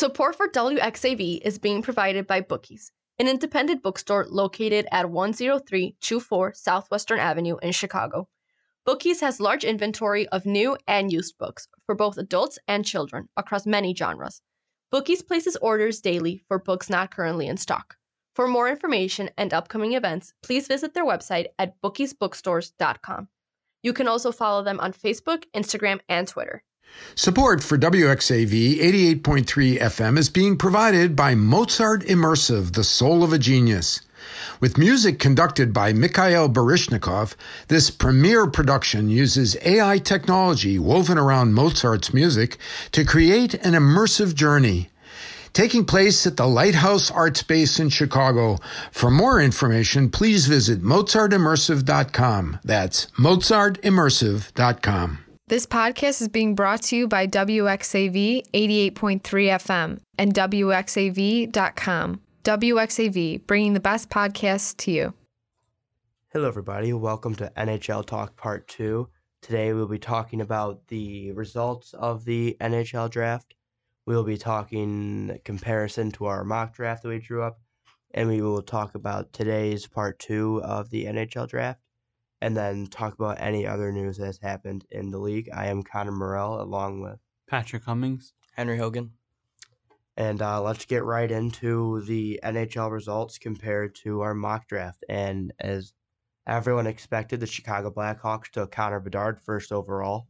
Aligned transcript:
Support 0.00 0.36
for 0.36 0.48
WXAV 0.48 1.42
is 1.44 1.58
being 1.58 1.82
provided 1.82 2.26
by 2.26 2.40
Bookies, 2.40 2.90
an 3.18 3.28
independent 3.28 3.82
bookstore 3.82 4.24
located 4.30 4.86
at 4.90 5.04
10324 5.04 6.54
Southwestern 6.54 7.20
Avenue 7.20 7.58
in 7.60 7.72
Chicago. 7.72 8.26
Bookies 8.86 9.20
has 9.20 9.40
large 9.40 9.62
inventory 9.62 10.26
of 10.28 10.46
new 10.46 10.78
and 10.88 11.12
used 11.12 11.36
books 11.36 11.68
for 11.84 11.94
both 11.94 12.16
adults 12.16 12.58
and 12.66 12.86
children 12.86 13.28
across 13.36 13.66
many 13.66 13.94
genres. 13.94 14.40
Bookies 14.90 15.20
places 15.20 15.56
orders 15.56 16.00
daily 16.00 16.42
for 16.48 16.58
books 16.58 16.88
not 16.88 17.14
currently 17.14 17.46
in 17.46 17.58
stock. 17.58 17.96
For 18.34 18.48
more 18.48 18.70
information 18.70 19.28
and 19.36 19.52
upcoming 19.52 19.92
events, 19.92 20.32
please 20.42 20.66
visit 20.66 20.94
their 20.94 21.04
website 21.04 21.48
at 21.58 21.78
bookiesbookstores.com. 21.82 23.28
You 23.82 23.92
can 23.92 24.08
also 24.08 24.32
follow 24.32 24.64
them 24.64 24.80
on 24.80 24.94
Facebook, 24.94 25.44
Instagram, 25.54 26.00
and 26.08 26.26
Twitter. 26.26 26.62
Support 27.14 27.62
for 27.62 27.76
WXAV 27.76 28.80
88.3 29.20 29.78
FM 29.78 30.16
is 30.16 30.30
being 30.30 30.56
provided 30.56 31.14
by 31.14 31.34
Mozart 31.34 32.02
Immersive, 32.04 32.72
the 32.72 32.84
soul 32.84 33.22
of 33.22 33.32
a 33.32 33.38
genius. 33.38 34.00
With 34.60 34.78
music 34.78 35.18
conducted 35.18 35.72
by 35.72 35.92
Mikhail 35.92 36.48
Baryshnikov, 36.48 37.34
this 37.68 37.90
premiere 37.90 38.46
production 38.46 39.08
uses 39.08 39.56
AI 39.64 39.98
technology 39.98 40.78
woven 40.78 41.18
around 41.18 41.54
Mozart's 41.54 42.14
music 42.14 42.58
to 42.92 43.04
create 43.04 43.54
an 43.54 43.74
immersive 43.74 44.34
journey. 44.34 44.90
Taking 45.52 45.84
place 45.84 46.26
at 46.26 46.36
the 46.36 46.46
Lighthouse 46.46 47.10
Art 47.10 47.36
Space 47.36 47.80
in 47.80 47.88
Chicago. 47.88 48.58
For 48.92 49.10
more 49.10 49.40
information, 49.40 50.10
please 50.10 50.46
visit 50.46 50.82
mozartimmersive.com. 50.82 52.60
That's 52.62 53.06
mozartimmersive.com. 53.18 55.18
This 55.50 55.66
podcast 55.66 56.22
is 56.22 56.28
being 56.28 56.54
brought 56.54 56.80
to 56.82 56.96
you 56.96 57.08
by 57.08 57.26
WXAV 57.26 58.44
88.3 58.52 59.20
FM 59.20 59.98
and 60.16 60.32
WXAV.com. 60.32 62.20
WXAV, 62.44 63.46
bringing 63.48 63.74
the 63.74 63.80
best 63.80 64.10
podcasts 64.10 64.76
to 64.76 64.92
you. 64.92 65.12
Hello, 66.32 66.46
everybody. 66.46 66.92
Welcome 66.92 67.34
to 67.34 67.50
NHL 67.56 68.06
Talk 68.06 68.36
Part 68.36 68.68
2. 68.68 69.08
Today, 69.42 69.72
we'll 69.72 69.88
be 69.88 69.98
talking 69.98 70.40
about 70.40 70.86
the 70.86 71.32
results 71.32 71.94
of 71.94 72.24
the 72.24 72.56
NHL 72.60 73.10
draft. 73.10 73.56
We'll 74.06 74.22
be 74.22 74.38
talking 74.38 75.36
comparison 75.44 76.12
to 76.12 76.26
our 76.26 76.44
mock 76.44 76.74
draft 76.74 77.02
that 77.02 77.08
we 77.08 77.18
drew 77.18 77.42
up, 77.42 77.58
and 78.14 78.28
we 78.28 78.40
will 78.40 78.62
talk 78.62 78.94
about 78.94 79.32
today's 79.32 79.84
Part 79.84 80.20
2 80.20 80.62
of 80.62 80.90
the 80.90 81.06
NHL 81.06 81.48
draft, 81.48 81.80
and 82.40 82.56
then 82.56 82.86
talk 82.86 83.14
about 83.14 83.40
any 83.40 83.66
other 83.66 83.92
news 83.92 84.16
that 84.16 84.26
has 84.26 84.38
happened 84.38 84.86
in 84.90 85.10
the 85.10 85.18
league. 85.18 85.50
I 85.54 85.66
am 85.66 85.82
Connor 85.82 86.12
Morell, 86.12 86.60
along 86.60 87.02
with 87.02 87.18
Patrick 87.46 87.84
Cummings, 87.84 88.32
Henry 88.52 88.78
Hogan. 88.78 89.12
And 90.16 90.42
uh, 90.42 90.60
let's 90.62 90.84
get 90.84 91.04
right 91.04 91.30
into 91.30 92.02
the 92.02 92.40
NHL 92.42 92.90
results 92.90 93.38
compared 93.38 93.94
to 93.96 94.20
our 94.20 94.34
mock 94.34 94.68
draft. 94.68 95.04
And 95.08 95.52
as 95.60 95.92
everyone 96.46 96.86
expected, 96.86 97.40
the 97.40 97.46
Chicago 97.46 97.90
Blackhawks 97.90 98.50
took 98.50 98.72
Connor 98.72 99.00
Bedard 99.00 99.40
first 99.40 99.72
overall. 99.72 100.26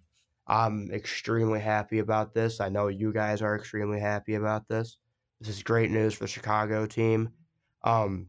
I'm 0.46 0.90
extremely 0.92 1.60
happy 1.60 2.00
about 2.00 2.34
this. 2.34 2.60
I 2.60 2.68
know 2.68 2.88
you 2.88 3.12
guys 3.12 3.40
are 3.40 3.56
extremely 3.56 4.00
happy 4.00 4.34
about 4.34 4.68
this. 4.68 4.98
This 5.40 5.56
is 5.56 5.62
great 5.62 5.90
news 5.90 6.14
for 6.14 6.24
the 6.24 6.28
Chicago 6.28 6.86
team. 6.86 7.30
Um, 7.82 8.28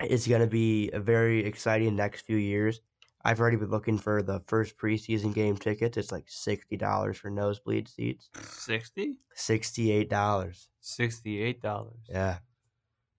it's 0.00 0.28
going 0.28 0.42
to 0.42 0.46
be 0.46 0.90
a 0.92 1.00
very 1.00 1.44
exciting 1.44 1.96
next 1.96 2.20
few 2.22 2.36
years. 2.36 2.80
I've 3.24 3.40
already 3.40 3.56
been 3.56 3.70
looking 3.70 3.98
for 3.98 4.22
the 4.22 4.40
first 4.46 4.76
preseason 4.78 5.34
game 5.34 5.56
tickets. 5.56 5.96
It's 5.96 6.12
like 6.12 6.24
sixty 6.28 6.76
dollars 6.76 7.18
for 7.18 7.30
nosebleed 7.30 7.88
seats. 7.88 8.30
Sixty? 8.40 9.16
Sixty-eight 9.34 10.08
dollars. 10.08 10.68
Sixty-eight 10.80 11.60
dollars. 11.60 11.98
Yeah. 12.08 12.38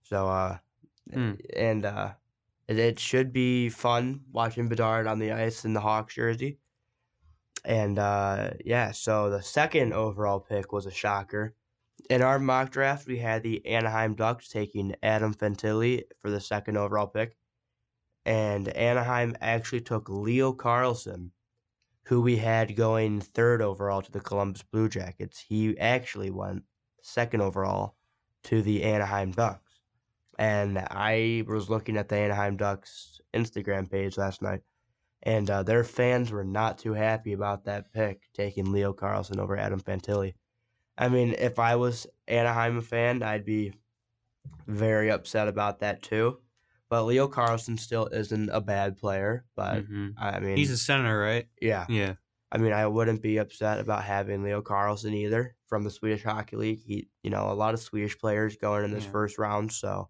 So 0.04 0.28
uh, 0.28 0.58
Hmm. 1.12 1.34
and 1.56 1.86
uh, 1.86 2.12
it, 2.68 2.78
it 2.78 3.00
should 3.00 3.34
be 3.34 3.70
fun 3.70 4.22
watching 4.32 4.70
Bedard 4.70 5.08
on 5.08 5.20
the 5.20 5.32
ice 5.32 5.66
in 5.66 5.74
the 5.74 5.82
Hawks 5.82 6.14
jersey. 6.16 6.60
And 7.66 8.00
uh, 8.00 8.52
yeah, 8.64 8.92
so 8.92 9.30
the 9.30 9.42
second 9.42 9.94
overall 9.94 10.40
pick 10.40 10.72
was 10.72 10.86
a 10.86 10.92
shocker. 10.92 11.56
In 12.10 12.22
our 12.22 12.40
mock 12.40 12.70
draft, 12.72 13.08
we 13.08 13.18
had 13.18 13.44
the 13.44 13.66
Anaheim 13.66 14.14
Ducks 14.16 14.50
taking 14.50 14.96
Adam 15.04 15.34
Fantilli 15.34 16.04
for 16.20 16.30
the 16.30 16.40
second 16.40 16.78
overall 16.78 17.08
pick. 17.08 17.36
And 18.26 18.68
Anaheim 18.70 19.36
actually 19.42 19.82
took 19.82 20.10
Leo 20.10 20.54
Carlsson, 20.54 21.32
who 22.06 22.22
we 22.22 22.38
had 22.38 22.76
going 22.76 23.22
third 23.22 23.62
overall 23.62 24.02
to 24.02 24.12
the 24.12 24.20
Columbus 24.20 24.64
Blue 24.64 24.90
Jackets. 24.90 25.40
He 25.40 25.78
actually 25.78 26.30
went 26.30 26.64
second 27.02 27.42
overall 27.42 27.96
to 28.44 28.62
the 28.62 28.84
Anaheim 28.84 29.32
Ducks. 29.32 29.82
And 30.38 30.80
I 30.80 31.44
was 31.48 31.70
looking 31.70 31.98
at 31.98 32.08
the 32.10 32.16
Anaheim 32.16 32.58
Ducks 32.58 33.20
Instagram 33.34 33.92
page 33.92 34.18
last 34.18 34.42
night, 34.42 34.62
and 35.24 35.50
uh, 35.50 35.64
their 35.64 35.84
fans 35.84 36.32
were 36.32 36.46
not 36.46 36.78
too 36.78 36.94
happy 36.94 37.34
about 37.34 37.66
that 37.66 37.92
pick, 37.92 38.24
taking 38.34 38.72
Leo 38.72 38.94
Carlsson 38.94 39.40
over 39.40 39.58
Adam 39.58 39.82
Fantilli. 39.82 40.36
I 40.98 41.10
mean, 41.10 41.36
if 41.38 41.60
I 41.60 41.76
was 41.76 42.08
Anaheim 42.28 42.82
fan, 42.82 43.22
I'd 43.22 43.46
be 43.46 43.74
very 44.68 45.12
upset 45.12 45.48
about 45.48 45.80
that 45.80 46.02
too. 46.02 46.40
But 46.90 47.04
Leo 47.04 47.28
Carlsson 47.28 47.78
still 47.80 48.08
isn't 48.08 48.50
a 48.50 48.60
bad 48.62 48.98
player. 48.98 49.46
But 49.56 49.86
Mhm. 49.88 50.14
I 50.18 50.40
mean, 50.40 50.58
He's 50.58 50.72
a 50.72 50.78
center, 50.78 51.20
right? 51.20 51.48
yeah. 51.62 51.86
Yeah. 51.90 52.16
I 52.52 52.58
mean, 52.58 52.74
I 52.74 52.88
wouldn't 52.88 53.22
be 53.22 53.38
upset 53.38 53.80
about 53.80 54.04
having 54.04 54.42
Leo 54.44 54.62
Carlsson 54.64 55.14
either 55.14 55.56
from 55.68 55.84
the 55.84 55.92
Swedish 55.92 56.24
Hockey 56.24 56.56
League. 56.56 56.80
He, 56.80 57.08
you 57.22 57.30
know, 57.30 57.52
a 57.52 57.54
lot 57.54 57.76
of 57.76 57.80
Swedish 57.80 58.18
players 58.18 58.58
going 58.58 58.84
in 58.86 58.92
this 58.92 59.06
Yeah. 59.06 59.12
first 59.12 59.38
round. 59.38 59.72
So, 59.72 60.10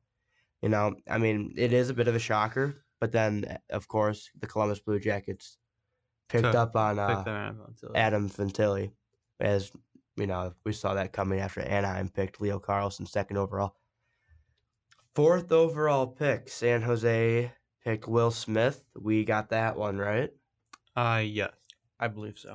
you 0.62 0.70
know, 0.70 0.96
I 1.10 1.18
mean, 1.18 1.54
it 1.58 1.74
is 1.74 1.90
a 1.90 1.94
bit 1.94 2.08
of 2.08 2.16
a 2.16 2.20
shocker. 2.20 2.76
But 3.02 3.12
then, 3.12 3.60
of 3.70 3.88
course, 3.90 4.30
the 4.40 4.48
Columbus 4.48 4.80
Blue 4.80 5.00
Jackets 5.00 5.58
picked 6.30 6.44
Took- 6.46 6.56
up 6.56 6.76
on 6.78 6.98
uh, 7.00 7.24
Adam 7.96 8.30
Fantilli, 8.30 8.92
as 9.42 9.72
you 10.16 10.28
know, 10.28 10.54
we 10.66 10.74
saw 10.74 10.94
that 10.94 11.14
coming 11.14 11.40
after 11.40 11.62
Anaheim 11.62 12.10
picked 12.10 12.40
Leo 12.42 12.60
Carlsson 12.60 13.06
second 13.08 13.38
overall. 13.38 13.76
Fourth 15.16 15.52
overall 15.52 16.08
pick, 16.08 16.50
San 16.50 16.82
Jose 16.82 17.52
picked 17.84 18.08
Will 18.08 18.32
Smith. 18.32 18.84
We 18.96 19.26
got 19.26 19.50
that 19.50 19.76
one 19.78 19.98
right. 19.98 20.32
Uh, 20.96 21.22
yes. 21.26 21.52
I 22.00 22.08
believe 22.08 22.38
so. 22.38 22.54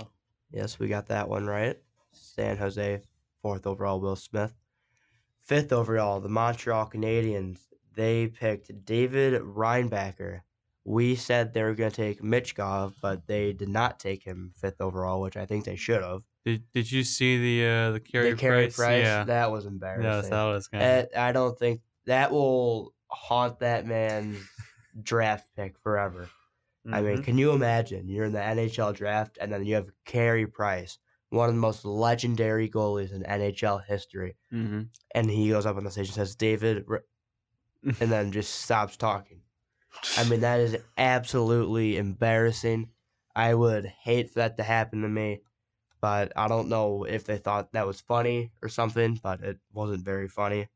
Yes, 0.51 0.79
we 0.79 0.89
got 0.89 1.07
that 1.07 1.29
one 1.29 1.47
right. 1.47 1.77
San 2.13 2.57
Jose, 2.57 3.01
fourth 3.43 3.67
overall, 3.67 4.01
Will 4.01 4.17
Smith. 4.17 4.55
Fifth 5.43 5.73
overall, 5.73 6.21
the 6.21 6.29
Montreal 6.29 6.89
Canadiens. 6.89 7.59
They 7.95 8.29
picked 8.29 8.85
David 8.85 9.41
Reinbacher. 9.43 10.41
We 10.85 11.17
said 11.17 11.53
they 11.53 11.63
were 11.63 11.75
going 11.75 11.91
to 11.91 11.97
take 11.97 12.23
Mitch 12.23 12.55
Michkov, 12.55 12.95
but 13.01 13.27
they 13.27 13.53
did 13.53 13.69
not 13.69 13.99
take 13.99 14.23
him 14.23 14.53
fifth 14.55 14.81
overall, 14.81 15.21
which 15.21 15.37
I 15.37 15.47
think 15.47 15.65
they 15.65 15.77
should 15.77 16.03
have. 16.03 16.23
Did 16.45 16.65
Did 16.73 16.91
you 16.93 17.05
see 17.05 17.39
the 17.39 17.67
uh 17.69 17.91
the 17.93 18.01
Carey 18.01 18.31
the 18.33 18.37
Carey 18.37 18.65
Price? 18.67 18.77
price, 18.77 19.03
Yeah. 19.05 19.25
that 19.25 19.51
was 19.51 19.65
embarrassing. 19.67 20.05
yeah, 20.05 20.21
that 20.37 20.45
was 20.45 20.69
kind 20.69 20.83
Uh, 20.85 21.19
I 21.21 21.33
don't 21.33 21.59
think 21.59 21.81
that 22.07 22.31
will 22.33 22.95
haunt 23.11 23.61
that 23.61 23.87
man's 23.87 24.65
draft 25.03 25.49
pick 25.57 25.79
forever. 25.79 26.33
I 26.93 27.03
mean, 27.03 27.19
Mm-hmm. 27.19 27.23
can 27.23 27.39
you 27.39 27.53
imagine? 27.53 28.09
You're 28.09 28.27
in 28.27 28.33
the 28.33 28.43
NHL 28.43 28.93
draft, 28.93 29.39
and 29.41 29.53
then 29.53 29.65
you 29.67 29.75
have 29.77 29.91
Carey 30.07 30.47
Price, 30.47 30.99
one 31.31 31.49
of 31.49 31.55
the 31.55 31.61
most 31.61 31.85
legendary 31.85 32.71
goalies 32.71 33.13
in 33.13 33.25
NHL 33.25 33.79
history, 33.79 34.37
hmm 34.51 34.91
and 35.15 35.31
he 35.31 35.51
goes 35.51 35.67
up 35.67 35.77
on 35.77 35.85
the 35.85 35.91
stage 35.93 36.09
and 36.09 36.15
says, 36.17 36.37
"David," 36.37 36.87
and 38.01 38.11
then 38.11 38.33
just 38.33 38.63
stops 38.63 38.97
talking. 38.97 39.43
I 40.17 40.25
mean, 40.25 40.41
that 40.41 40.61
is 40.61 40.79
absolutely 40.99 41.97
embarrassing. 41.99 42.93
I 43.37 43.55
would 43.55 43.87
hate 43.87 44.31
for 44.31 44.41
that 44.41 44.57
to 44.59 44.65
happen 44.65 45.03
to 45.03 45.09
me, 45.09 45.43
but 46.01 46.33
I 46.37 46.49
don't 46.49 46.69
know 46.69 47.05
if 47.05 47.25
they 47.27 47.39
thought 47.39 47.73
that 47.73 47.87
was 47.87 48.01
funny 48.01 48.53
or 48.63 48.69
something, 48.71 49.17
but 49.17 49.43
it 49.43 49.61
wasn't 49.73 50.05
very 50.05 50.29
funny. 50.29 50.69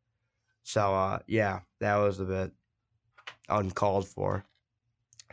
So, 0.63 0.95
uh, 0.95 1.21
yeah, 1.27 1.61
that 1.81 1.97
was 1.97 2.21
a 2.21 2.25
bit 2.25 2.53
uncalled 3.49 4.07
for. 4.09 4.45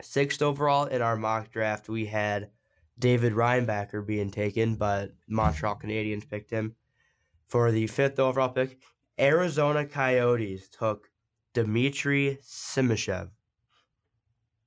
Sixth 0.00 0.42
overall 0.42 0.86
in 0.86 1.02
our 1.02 1.16
mock 1.16 1.50
draft, 1.50 1.88
we 1.88 2.06
had 2.06 2.50
David 2.98 3.32
Reinbacher 3.32 4.06
being 4.06 4.30
taken, 4.30 4.76
but 4.76 5.12
Montreal 5.28 5.76
Canadiens 5.76 6.28
picked 6.28 6.50
him. 6.50 6.74
For 7.48 7.70
the 7.70 7.86
fifth 7.86 8.18
overall 8.18 8.48
pick, 8.48 8.78
Arizona 9.18 9.86
Coyotes 9.86 10.68
took 10.68 11.10
Dmitry 11.54 12.38
Simashev. 12.42 13.30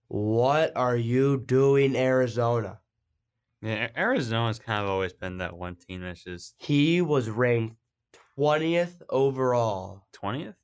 What 0.08 0.76
are 0.76 0.98
you 0.98 1.40
doing, 1.40 1.96
Arizona? 1.96 2.80
Yeah, 3.62 3.90
Arizona's 3.96 4.58
kind 4.58 4.84
of 4.84 4.90
always 4.90 5.14
been 5.14 5.38
that 5.40 5.58
one 5.58 5.76
team 5.76 6.02
that's 6.02 6.24
just 6.24 6.56
He 6.58 7.02
was 7.02 7.30
ranked 7.30 7.76
20th 8.40 9.02
overall 9.10 10.02
twentieth. 10.14 10.56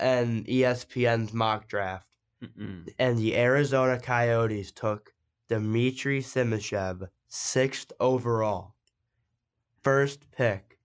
in 0.00 0.44
E 0.48 0.60
ESPN's 0.60 1.32
mock 1.32 1.66
draft. 1.68 2.06
Mm-mm. 2.42 2.86
and 2.98 3.16
the 3.16 3.36
Arizona 3.36 3.98
Coyotes 3.98 4.70
took 4.70 5.14
Dmitry 5.48 6.20
Simashev 6.20 7.08
sixth 7.28 7.90
overall, 8.00 8.74
first 9.82 10.30
pick 10.30 10.78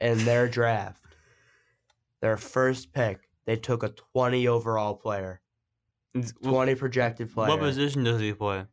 in 0.00 0.24
their 0.24 0.48
draft. 0.48 1.04
their 2.20 2.36
first 2.36 2.92
pick, 2.92 3.28
they 3.46 3.56
took 3.56 3.82
a 3.82 3.88
20 3.90 4.48
overall 4.48 4.94
player, 4.94 5.40
It's- 6.14 6.32
wh- 6.42 6.48
20 6.48 6.74
projected 6.74 7.32
player. 7.32 7.48
What 7.48 7.60
position 7.60 8.02
does 8.04 8.20
he 8.20 8.32
play? 8.34 8.66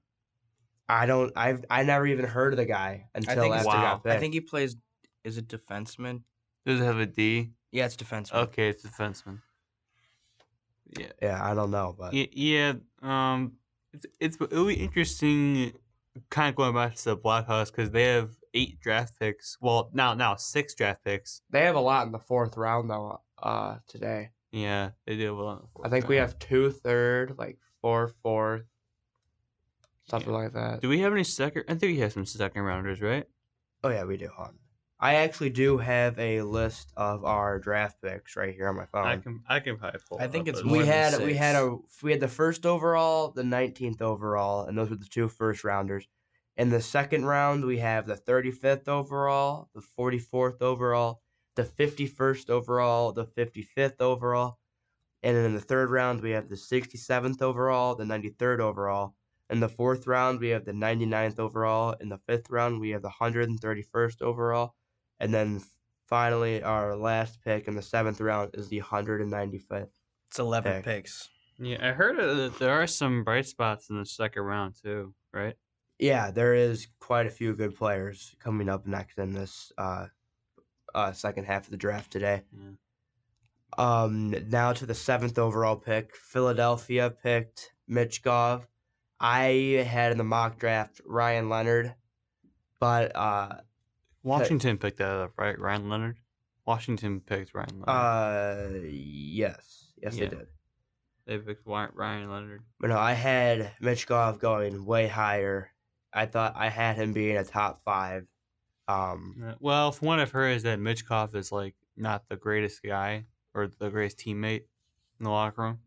I 0.90 1.06
don't. 1.06 1.32
I've 1.38 1.64
I 1.70 1.84
never 1.84 2.08
even 2.08 2.26
heard 2.26 2.52
of 2.54 2.58
the 2.58 2.66
guy 2.66 3.08
until 3.14 3.36
think- 3.44 3.54
after 3.56 3.70
he 3.70 3.76
Wow. 3.78 3.82
got 3.84 4.04
picked. 4.04 4.16
I 4.16 4.20
think 4.20 4.34
he 4.34 4.42
plays. 4.42 4.76
Is 5.24 5.38
it 5.38 5.48
defenseman? 5.48 6.24
Does 6.68 6.82
it 6.82 6.84
have 6.84 7.00
a 7.00 7.06
D? 7.06 7.52
Yeah, 7.72 7.86
it's 7.86 7.96
defenseman. 7.96 8.44
Okay, 8.44 8.68
it's 8.68 8.86
defenseman. 8.86 9.40
Yeah. 11.00 11.08
Yeah, 11.22 11.40
I 11.42 11.54
don't 11.54 11.72
know, 11.72 11.96
but 11.98 12.14
Yeah, 12.14 12.26
yeah. 12.34 12.74
Um, 13.02 13.54
it's 13.94 14.06
it's 14.20 14.38
it'll 14.42 14.68
be 14.68 14.74
interesting. 14.74 15.72
Kind 16.30 16.50
of 16.50 16.56
going 16.56 16.74
back 16.74 16.96
to 16.96 17.06
the 17.06 17.16
Blackhawks 17.18 17.68
because 17.68 17.92
they 17.92 18.04
have 18.04 18.32
eight 18.54 18.82
draft 18.82 19.18
picks. 19.18 19.58
Well, 19.62 19.90
now 19.94 20.14
now 20.14 20.36
six 20.36 20.76
draft 20.76 21.06
picks. 21.06 21.42
They 21.50 21.64
have 21.64 21.76
a 21.76 21.80
lot 21.80 22.06
in 22.06 22.12
the 22.12 22.20
fourth 22.20 22.58
round 22.58 22.90
though. 22.90 23.22
Uh, 23.42 23.78
today 23.88 24.32
Yeah, 24.52 24.90
they 25.06 25.16
do. 25.16 25.28
have 25.28 25.38
a 25.38 25.44
lot 25.44 25.54
in 25.54 25.58
the 25.60 25.68
I 25.68 25.72
fourth 25.74 25.92
think 25.92 26.08
we 26.10 26.18
have 26.18 26.38
two 26.38 26.70
third, 26.72 27.36
like 27.38 27.60
four 27.82 28.10
fourth, 28.22 28.66
something 30.10 30.34
like 30.34 30.52
that. 30.52 30.82
Do 30.82 30.90
we 30.90 31.00
have 31.00 31.14
any 31.14 31.24
second? 31.24 31.64
I 31.70 31.76
think 31.76 31.94
we 31.94 32.00
have 32.00 32.12
some 32.12 32.26
second 32.26 32.64
rounders, 32.64 33.00
right? 33.00 33.26
oh 33.86 33.90
yeah, 33.90 34.04
we 34.04 34.18
do. 34.18 34.28
Hold 34.36 34.50
on. 34.50 34.56
I 35.00 35.16
actually 35.16 35.52
do 35.52 35.78
have 35.78 36.18
a 36.18 36.42
list 36.42 36.92
of 36.98 37.24
our 37.24 37.60
draft 37.60 38.02
picks 38.02 38.36
right 38.36 38.54
here 38.54 38.68
on 38.68 38.76
my 38.76 38.88
phone. 38.88 39.06
I 39.06 39.18
can 39.18 39.44
I 39.48 39.60
can 39.60 39.78
probably 39.78 40.00
pull. 40.10 40.18
I 40.20 40.28
think 40.28 40.50
up, 40.50 40.56
it's 40.56 40.64
we 40.64 40.80
than 40.80 40.88
had 40.88 41.22
we 41.24 41.36
had 41.36 41.56
a 41.56 41.78
we 42.02 42.12
had 42.12 42.20
the 42.20 42.28
first 42.28 42.66
overall, 42.66 43.30
the 43.30 43.44
19th 43.44 44.02
overall, 44.02 44.66
and 44.66 44.76
those 44.76 44.90
were 44.90 44.96
the 44.96 45.06
two 45.06 45.28
first 45.28 45.64
rounders. 45.64 46.08
In 46.56 46.70
the 46.72 46.82
second 46.82 47.26
round, 47.26 47.64
we 47.64 47.78
have 47.78 48.08
the 48.08 48.16
35th 48.16 48.88
overall, 48.88 49.70
the 49.76 49.84
44th 50.00 50.64
overall, 50.64 51.22
the 51.56 51.64
51st 51.64 52.50
overall, 52.50 53.12
the 53.12 53.26
55th 53.26 54.02
overall, 54.02 54.58
and 55.22 55.38
then 55.38 55.46
in 55.46 55.54
the 55.54 55.62
third 55.62 55.92
round, 55.92 56.22
we 56.22 56.32
have 56.32 56.50
the 56.50 56.56
67th 56.56 57.42
overall, 57.44 57.94
the 57.94 58.04
93rd 58.04 58.62
overall. 58.62 59.16
In 59.50 59.60
the 59.60 59.70
fourth 59.70 60.08
round, 60.08 60.40
we 60.40 60.50
have 60.50 60.66
the 60.66 60.72
99th 60.74 61.38
overall. 61.40 61.96
In 62.02 62.10
the 62.10 62.18
fifth 62.18 62.50
round, 62.50 62.80
we 62.80 62.90
have 62.90 63.04
the 63.04 63.12
131st 63.22 64.22
overall. 64.24 64.74
And 65.20 65.34
then 65.34 65.62
finally, 66.08 66.64
our 66.64 66.96
last 66.96 67.44
pick 67.44 67.68
in 67.68 67.76
the 67.76 67.82
seventh 67.82 68.22
round 68.22 68.52
is 68.54 68.70
the 68.70 68.82
195th. 68.82 69.88
It's 70.30 70.40
eleven 70.40 70.74
Pick. 70.74 70.86
picks. 70.86 71.30
Yeah, 71.60 71.78
I 71.82 71.92
heard 71.92 72.20
uh, 72.20 72.34
that 72.34 72.60
there 72.60 72.74
are 72.74 72.86
some 72.88 73.24
bright 73.24 73.46
spots 73.48 73.90
in 73.90 73.98
the 73.98 74.06
second 74.06 74.44
round 74.44 74.76
too, 74.82 75.14
right? 75.34 75.56
Yeah, 76.00 76.30
there 76.32 76.54
is 76.54 76.88
quite 77.00 77.26
a 77.26 77.32
few 77.32 77.56
good 77.56 77.76
players 77.76 78.36
coming 78.40 78.70
up 78.70 78.86
next 78.86 79.18
in 79.18 79.34
this 79.34 79.72
uh, 79.78 80.06
uh, 80.94 81.12
second 81.14 81.46
half 81.46 81.64
of 81.66 81.72
the 81.72 81.78
draft 81.78 82.12
today. 82.12 82.44
Yeah. 82.52 82.72
Um, 83.78 84.36
now 84.50 84.74
to 84.74 84.86
the 84.86 84.94
seventh 84.94 85.40
overall 85.40 85.76
pick, 85.76 86.16
Philadelphia 86.16 87.10
picked 87.10 87.72
Michkov. 87.90 88.64
I 89.20 89.84
had 89.88 90.12
in 90.12 90.18
the 90.18 90.24
mock 90.24 90.60
draft 90.60 91.02
Ryan 91.06 91.50
Leonard, 91.50 91.96
but 92.80 93.16
uh, 93.16 93.56
Washington 94.24 94.78
picked 94.78 94.98
that 94.98 95.10
up, 95.10 95.34
right? 95.38 95.58
Ryan 95.58 95.90
Leonard. 95.90 96.18
Washington 96.66 97.22
picked 97.22 97.54
Ryan 97.54 97.82
Leonard. 97.86 97.88
uh, 97.88 98.80
yes, 98.90 99.92
yes 100.02 100.16
Yeah. 100.18 100.26
they 100.30 100.36
did. 100.36 100.48
they 101.26 101.38
picked 101.38 101.66
Wy- 101.66 101.90
Ryan 101.94 102.30
Leonard. 102.30 102.62
But 102.80 102.90
no, 102.90 102.98
I 102.98 103.14
had 103.14 103.72
Michkov 103.82 104.40
going 104.40 104.86
way 104.86 105.08
higher. 105.08 105.72
I 106.14 106.26
thought 106.26 106.54
I 106.56 106.70
had 106.70 106.96
him 106.98 107.14
being 107.14 107.38
a 107.38 107.44
top 107.44 107.82
five. 107.84 108.28
Um, 108.88 109.44
Uh, 109.46 109.54
Well, 109.60 109.92
from 109.92 110.08
what 110.08 110.20
I've 110.20 110.32
heard, 110.32 110.56
is 110.56 110.64
that 110.64 110.80
Michkov 110.80 111.36
is 111.36 111.52
like 111.52 111.76
not 111.96 112.28
the 112.30 112.36
greatest 112.38 112.82
guy 112.84 113.26
or 113.54 113.68
the 113.68 113.90
greatest 113.90 114.18
teammate 114.20 114.64
in 115.20 115.24
the 115.24 115.30
locker 115.30 115.62
room. 115.62 115.80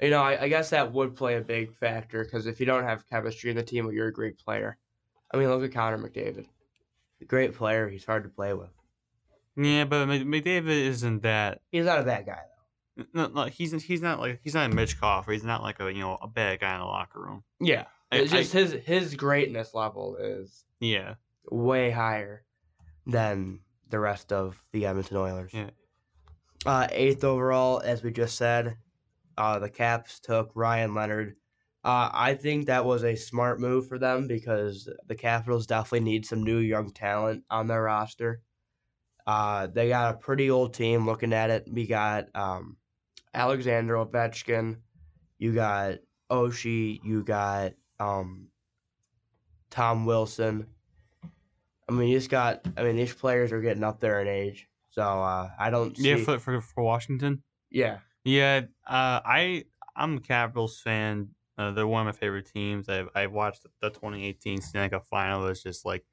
You 0.00 0.10
know, 0.10 0.22
I, 0.22 0.42
I 0.42 0.48
guess 0.48 0.70
that 0.70 0.92
would 0.92 1.14
play 1.14 1.36
a 1.36 1.40
big 1.40 1.72
factor 1.74 2.24
because 2.24 2.46
if 2.46 2.58
you 2.58 2.66
don't 2.66 2.82
have 2.84 3.08
chemistry 3.08 3.50
in 3.50 3.56
the 3.56 3.62
team, 3.62 3.84
well, 3.84 3.94
you're 3.94 4.08
a 4.08 4.12
great 4.12 4.38
player. 4.38 4.76
I 5.32 5.36
mean, 5.36 5.48
look 5.48 5.62
at 5.62 5.72
Connor 5.72 5.98
McDavid. 5.98 6.46
Great 7.28 7.54
player. 7.54 7.88
He's 7.88 8.04
hard 8.04 8.24
to 8.24 8.28
play 8.28 8.52
with. 8.54 8.70
Yeah, 9.56 9.84
but 9.84 10.08
McDavid 10.08 10.66
isn't 10.68 11.22
that. 11.22 11.60
He's 11.70 11.84
not 11.84 11.98
a 12.00 12.02
bad 12.04 12.26
guy 12.26 12.38
though. 12.96 13.04
No, 13.14 13.26
no, 13.28 13.44
he's 13.44 13.72
he's 13.82 14.00
not 14.02 14.18
like 14.20 14.40
he's 14.42 14.54
not 14.54 14.70
a 14.70 14.74
Michkov. 14.74 15.26
Or 15.28 15.32
he's 15.32 15.44
not 15.44 15.62
like 15.62 15.80
a 15.80 15.92
you 15.92 16.00
know 16.00 16.18
a 16.20 16.28
bad 16.28 16.60
guy 16.60 16.74
in 16.74 16.80
the 16.80 16.86
locker 16.86 17.20
room. 17.20 17.42
Yeah, 17.60 17.84
I- 18.10 18.16
it's 18.16 18.32
I- 18.32 18.38
just 18.38 18.52
his 18.52 18.72
his 18.84 19.14
greatness 19.14 19.74
level 19.74 20.16
is 20.16 20.64
Yeah, 20.80 21.14
way 21.50 21.90
higher 21.90 22.44
than 23.06 23.60
the 23.88 23.98
rest 23.98 24.32
of 24.32 24.62
the 24.72 24.86
Edmonton 24.86 25.16
Oilers. 25.18 25.52
Yeah. 25.52 25.70
Uh, 26.64 26.86
eighth 26.92 27.24
overall, 27.24 27.80
as 27.84 28.02
we 28.02 28.10
just 28.12 28.36
said, 28.36 28.76
uh, 29.36 29.58
the 29.58 29.68
Caps 29.68 30.20
took 30.20 30.50
Ryan 30.54 30.94
Leonard. 30.94 31.36
Uh, 31.84 32.10
I 32.12 32.34
think 32.34 32.66
that 32.66 32.84
was 32.84 33.02
a 33.02 33.16
smart 33.16 33.58
move 33.58 33.88
for 33.88 33.98
them 33.98 34.28
because 34.28 34.88
the 35.08 35.16
Capitals 35.16 35.66
definitely 35.66 36.00
need 36.00 36.24
some 36.24 36.44
new 36.44 36.58
young 36.58 36.90
talent 36.92 37.42
on 37.50 37.66
their 37.66 37.82
roster. 37.82 38.40
Uh, 39.26 39.66
they 39.66 39.88
got 39.88 40.14
a 40.14 40.18
pretty 40.18 40.50
old 40.50 40.74
team. 40.74 41.06
Looking 41.06 41.32
at 41.32 41.50
it, 41.50 41.66
we 41.70 41.86
got 41.86 42.26
um, 42.34 42.76
Alexander 43.34 43.94
Ovechkin. 43.94 44.76
you 45.38 45.54
got 45.54 45.98
Oshie, 46.30 47.00
you 47.02 47.22
got 47.24 47.72
um, 47.98 48.48
Tom 49.70 50.06
Wilson. 50.06 50.66
I 51.88 51.92
mean, 51.92 52.08
you 52.08 52.16
just 52.16 52.30
got. 52.30 52.64
I 52.76 52.84
mean, 52.84 52.96
these 52.96 53.14
players 53.14 53.52
are 53.52 53.60
getting 53.60 53.84
up 53.84 54.00
there 54.00 54.20
in 54.20 54.28
age, 54.28 54.68
so 54.90 55.02
uh, 55.02 55.50
I 55.58 55.70
don't 55.70 55.96
see. 55.96 56.10
yeah. 56.10 56.16
For, 56.16 56.38
for 56.38 56.60
for 56.60 56.84
Washington. 56.84 57.42
Yeah, 57.70 57.98
Yeah, 58.24 58.62
uh, 58.86 59.20
I 59.24 59.64
I'm 59.96 60.18
a 60.18 60.20
Capitals 60.20 60.80
fan. 60.80 61.30
Uh, 61.58 61.70
they're 61.72 61.86
one 61.86 62.06
of 62.06 62.14
my 62.14 62.18
favorite 62.18 62.46
teams. 62.46 62.88
I've 62.88 63.08
I 63.14 63.26
watched 63.26 63.66
the 63.80 63.90
2018 63.90 64.60
Stanley 64.60 64.90
Cup 64.90 65.06
Final. 65.06 65.46
It's 65.48 65.62
just 65.62 65.84
like 65.84 66.04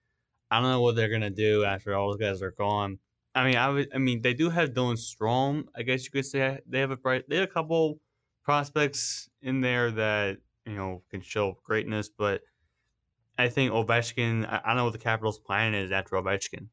I 0.51 0.59
don't 0.61 0.69
know 0.71 0.81
what 0.81 0.95
they're 0.95 1.09
gonna 1.09 1.29
do 1.29 1.63
after 1.65 1.95
all 1.95 2.09
those 2.09 2.19
guys 2.19 2.41
are 2.41 2.51
gone. 2.51 2.99
I 3.35 3.45
mean, 3.45 3.57
I 3.57 3.69
would. 3.69 3.89
I 3.93 3.99
mean, 3.99 4.21
they 4.21 4.33
do 4.33 4.49
have 4.49 4.71
Dylan 4.71 4.97
Strome. 4.97 5.67
I 5.75 5.83
guess 5.83 6.05
you 6.05 6.11
could 6.11 6.25
say 6.25 6.59
they 6.67 6.79
have 6.79 6.91
a 6.91 6.97
bright. 6.97 7.29
They 7.29 7.37
have 7.37 7.49
a 7.49 7.53
couple 7.53 8.01
prospects 8.43 9.29
in 9.41 9.61
there 9.61 9.91
that 9.91 10.39
you 10.65 10.75
know 10.75 11.03
can 11.11 11.21
show 11.21 11.59
greatness, 11.63 12.09
but 12.09 12.41
I 13.39 13.49
think 13.49 13.71
Ovechkin. 13.71 14.45
I, 14.47 14.61
I 14.63 14.67
don't 14.69 14.77
know 14.77 14.83
what 14.85 14.93
the 14.93 14.99
Capitals' 14.99 15.39
plan 15.39 15.73
is 15.73 15.91
after 15.91 16.15
Ovechkin. 16.15 16.69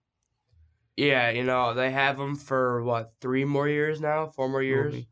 yeah. 0.96 1.30
You 1.30 1.44
know, 1.44 1.74
they 1.74 1.90
have 1.90 2.18
him 2.18 2.36
for 2.36 2.82
what 2.82 3.12
three 3.20 3.44
more 3.44 3.68
years 3.68 4.00
now, 4.00 4.26
four 4.28 4.48
more 4.48 4.62
years. 4.62 5.06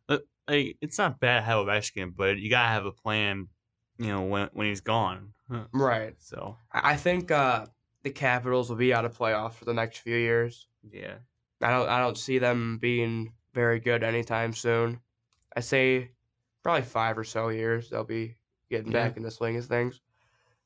Like, 0.49 0.77
it's 0.81 0.99
not 0.99 1.21
bad 1.21 1.41
to 1.41 1.47
have 1.47 1.67
Ovechkin, 1.67 2.15
but 2.15 2.39
you 2.39 2.51
gotta 2.51 2.69
have 2.69 2.87
a 2.87 2.93
plan. 2.93 3.49
You 3.99 4.09
know 4.09 4.23
when 4.25 4.49
when 4.53 4.67
he's 4.67 4.81
gone. 4.81 5.35
Right. 5.73 6.21
So 6.21 6.57
I 6.73 6.93
I 6.93 6.97
think 6.97 7.31
uh, 7.31 7.67
the 8.03 8.11
Capitals 8.11 8.69
will 8.69 8.77
be 8.77 8.93
out 8.93 9.05
of 9.05 9.17
playoffs 9.17 9.55
for 9.55 9.65
the 9.65 9.75
next 9.75 9.99
few 9.99 10.17
years. 10.17 10.69
yeah, 10.83 11.19
I 11.63 11.71
don't 11.71 11.89
I 11.89 11.99
don't 12.01 12.19
see 12.19 12.39
them 12.39 12.79
being 12.79 13.35
very 13.53 13.79
good 13.81 14.03
anytime 14.03 14.53
soon. 14.53 15.01
I 15.57 15.61
say 15.61 16.13
probably 16.63 16.83
five 16.83 17.17
or 17.19 17.25
so 17.25 17.49
years 17.49 17.91
they'll 17.91 18.05
be 18.05 18.37
getting 18.71 18.93
Yeah. 18.93 19.09
back 19.09 19.17
in 19.17 19.23
the 19.23 19.31
swing 19.31 19.57
of 19.57 19.67
things. 19.67 20.01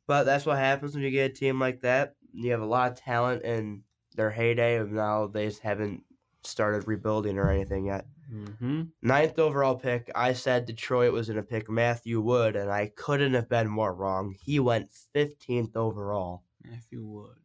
But 0.06 0.25
that's 0.25 0.47
what 0.47 0.58
happens 0.58 0.94
when 0.94 1.04
you 1.04 1.11
get 1.11 1.30
a 1.30 1.35
team 1.35 1.61
like 1.61 1.80
that. 1.82 2.16
You 2.32 2.50
have 2.52 2.62
a 2.62 2.66
lot 2.66 2.92
of 2.92 2.99
talent 2.99 3.42
in 3.44 3.85
their 4.16 4.30
heyday, 4.30 4.78
and 4.78 4.92
now 4.92 5.26
they 5.26 5.47
just 5.49 5.61
haven't 5.62 6.04
started 6.44 6.88
rebuilding 6.88 7.38
or 7.38 7.50
anything 7.50 7.87
yet. 7.87 8.06
Mm-hmm. 8.32 8.82
Ninth 9.02 9.38
overall 9.38 9.76
pick, 9.76 10.11
I 10.14 10.35
said 10.35 10.66
Detroit 10.66 11.12
was 11.12 11.28
going 11.28 11.37
to 11.37 11.42
pick 11.42 11.70
Matthew 11.70 12.20
Wood, 12.20 12.56
and 12.56 12.70
I 12.70 12.92
couldn't 12.94 13.35
have 13.35 13.49
been 13.49 13.68
more 13.68 13.94
wrong. 13.94 14.35
He 14.42 14.61
went 14.61 14.90
15th 15.14 15.76
overall 15.76 16.42
you 16.90 17.06
would. 17.06 17.37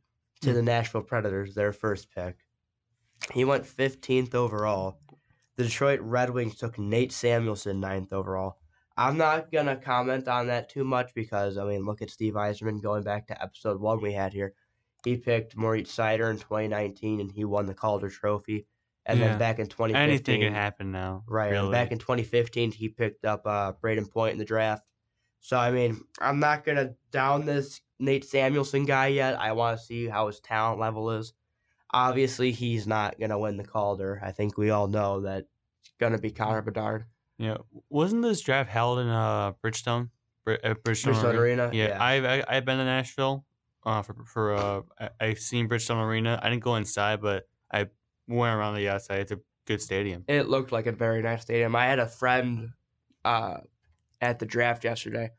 to 0.42 0.54
the 0.54 0.62
Nashville 0.62 1.02
Predators, 1.02 1.56
their 1.56 1.72
first 1.72 2.14
pick. 2.14 2.36
He 3.32 3.46
went 3.46 3.64
15th 3.64 4.36
overall. 4.36 5.00
The 5.56 5.64
Detroit 5.64 6.02
Red 6.02 6.32
Wings 6.32 6.58
took 6.58 6.78
Nate 6.78 7.12
Samuelson 7.12 7.80
ninth 7.80 8.12
overall. 8.12 8.58
I'm 8.98 9.18
not 9.18 9.52
going 9.52 9.68
to 9.68 9.76
comment 9.76 10.28
on 10.28 10.48
that 10.48 10.70
too 10.70 10.84
much 10.84 11.14
because, 11.14 11.58
I 11.58 11.64
mean, 11.64 11.86
look 11.86 12.02
at 12.02 12.12
Steve 12.12 12.34
Yzerman 12.34 12.82
going 12.82 13.04
back 13.04 13.28
to 13.28 13.42
episode 13.42 13.80
one 13.80 14.02
we 14.02 14.14
had 14.14 14.34
here. 14.34 14.54
He 15.04 15.18
picked 15.18 15.56
Moritz 15.56 15.96
Seider 15.96 16.30
in 16.30 16.38
2019 16.38 17.20
and 17.20 17.32
he 17.32 17.46
won 17.46 17.66
the 17.66 17.74
Calder 17.74 18.10
Trophy. 18.10 18.68
And 19.06 19.20
Yeah. 19.20 19.30
then 19.30 19.40
back 19.40 19.60
in 19.60 19.68
2015. 19.68 20.10
Anything 20.10 20.42
can 20.42 20.54
happen 20.54 20.92
now. 20.92 21.24
Right. 21.28 21.52
Really. 21.52 21.72
back 21.72 21.92
in 21.92 21.98
2015, 22.00 22.72
he 22.72 22.88
picked 22.90 23.26
up 23.26 23.46
uh, 23.46 23.74
Brayden 23.74 24.10
Point 24.10 24.34
in 24.34 24.38
the 24.40 24.46
draft. 24.46 24.84
So, 25.42 25.58
I 25.58 25.72
mean, 25.72 26.02
I'm 26.22 26.40
not 26.40 26.64
going 26.64 26.78
to 26.78 26.96
down 27.12 27.46
this 27.46 27.82
Nate 28.00 28.24
Samuelson 28.24 28.86
guy 28.86 29.08
yet. 29.08 29.38
I 29.40 29.52
want 29.52 29.78
to 29.78 29.86
see 29.86 30.08
how 30.08 30.28
his 30.28 30.40
talent 30.40 30.80
level 30.80 31.12
is. 31.12 31.34
Obviously, 31.92 32.52
he's 32.52 32.88
not 32.88 33.20
going 33.20 33.30
to 33.30 33.38
win 33.38 33.58
the 33.58 33.64
Calder. 33.64 34.22
I 34.24 34.32
think 34.32 34.58
we 34.58 34.70
all 34.70 34.88
know 34.88 35.22
that. 35.22 35.46
it's 35.82 35.92
Gonna 36.00 36.18
be 36.18 36.32
Connor 36.32 36.62
Bedard. 36.62 37.06
yeah, 37.38 37.58
wasn't 37.90 38.24
this 38.24 38.42
draft 38.42 38.70
held 38.70 39.00
in 39.00 39.08
uh 39.10 39.52
Bridgestone? 39.64 40.10
Bri- 40.46 40.60
uh, 40.64 40.74
Bridgestone, 40.76 41.14
Bridgestone 41.14 41.36
Arena, 41.36 41.70
Yeah, 41.74 41.88
yeah. 41.90 42.04
I've 42.04 42.26
I, 42.26 42.44
I've 42.48 42.66
been 42.66 42.78
to 42.78 42.86
Nashville. 42.86 43.46
Uh, 43.86 44.02
for 44.02 44.16
for 44.26 44.54
uh, 44.56 44.82
I, 45.00 45.10
I've 45.20 45.40
seen 45.40 45.68
Bridgestone 45.70 46.02
Arena. 46.04 46.40
I 46.42 46.50
didn't 46.50 46.64
go 46.64 46.76
inside, 46.76 47.22
but 47.22 47.48
I 47.72 47.88
went 48.28 48.56
around 48.56 48.76
the 48.76 48.90
outside. 48.90 49.20
It's 49.20 49.32
a 49.32 49.40
good 49.66 49.82
stadium. 49.82 50.24
It 50.28 50.48
looked 50.48 50.72
like 50.72 50.86
a 50.88 50.92
very 50.92 51.22
nice 51.22 51.42
stadium. 51.42 51.76
I 51.76 51.86
had 51.86 52.00
a 52.00 52.08
friend 52.08 52.72
uh, 53.26 53.58
at 54.22 54.40
the 54.40 54.46
draft 54.46 54.84
yesterday, 54.84 55.32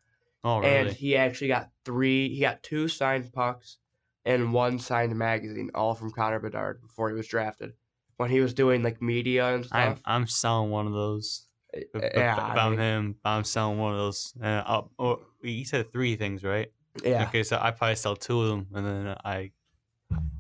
Oh, 0.43 0.59
really? 0.61 0.89
and 0.89 0.91
he 0.91 1.17
actually 1.17 1.49
got 1.49 1.71
three. 1.85 2.29
He 2.29 2.41
got 2.41 2.63
two 2.63 2.89
signed 2.89 3.33
pucks 3.33 3.79
and 4.25 4.53
one 4.53 4.79
signed 4.79 5.15
magazine, 5.17 5.71
all 5.75 5.95
from 5.95 6.11
Connor 6.11 6.41
Bedard 6.41 6.81
before 6.83 7.09
he 7.09 7.15
was 7.15 7.27
drafted. 7.27 7.73
When 8.17 8.31
he 8.31 8.41
was 8.41 8.55
doing 8.55 8.83
like 8.83 9.03
media 9.03 9.55
and 9.55 9.65
I'm 9.73 9.97
stuff. 9.97 10.01
I'm 10.05 10.27
selling 10.27 10.71
one 10.71 10.87
of 10.87 10.93
those. 10.93 11.49
Uh, 11.75 11.81
If, 11.95 12.05
if- 12.05 12.15
yeah, 12.15 12.51
if 12.53 12.57
I'm 12.59 12.71
mean, 12.73 12.79
him, 12.81 13.17
I'm 13.25 13.45
selling 13.45 13.79
one 13.79 13.93
of 13.93 13.99
those. 13.99 14.33
And 14.41 14.63
I'll, 14.67 14.91
oh, 14.99 15.21
he 15.43 15.65
said 15.65 15.93
three 15.93 16.17
things, 16.17 16.45
right? 16.45 16.71
yeah. 17.03 17.25
Okay, 17.29 17.43
so 17.43 17.59
I 17.61 17.73
probably 17.73 17.97
sell 17.97 18.15
two 18.15 18.41
of 18.43 18.49
them, 18.49 18.67
and 18.75 18.87
then 18.87 19.17
I. 19.25 19.51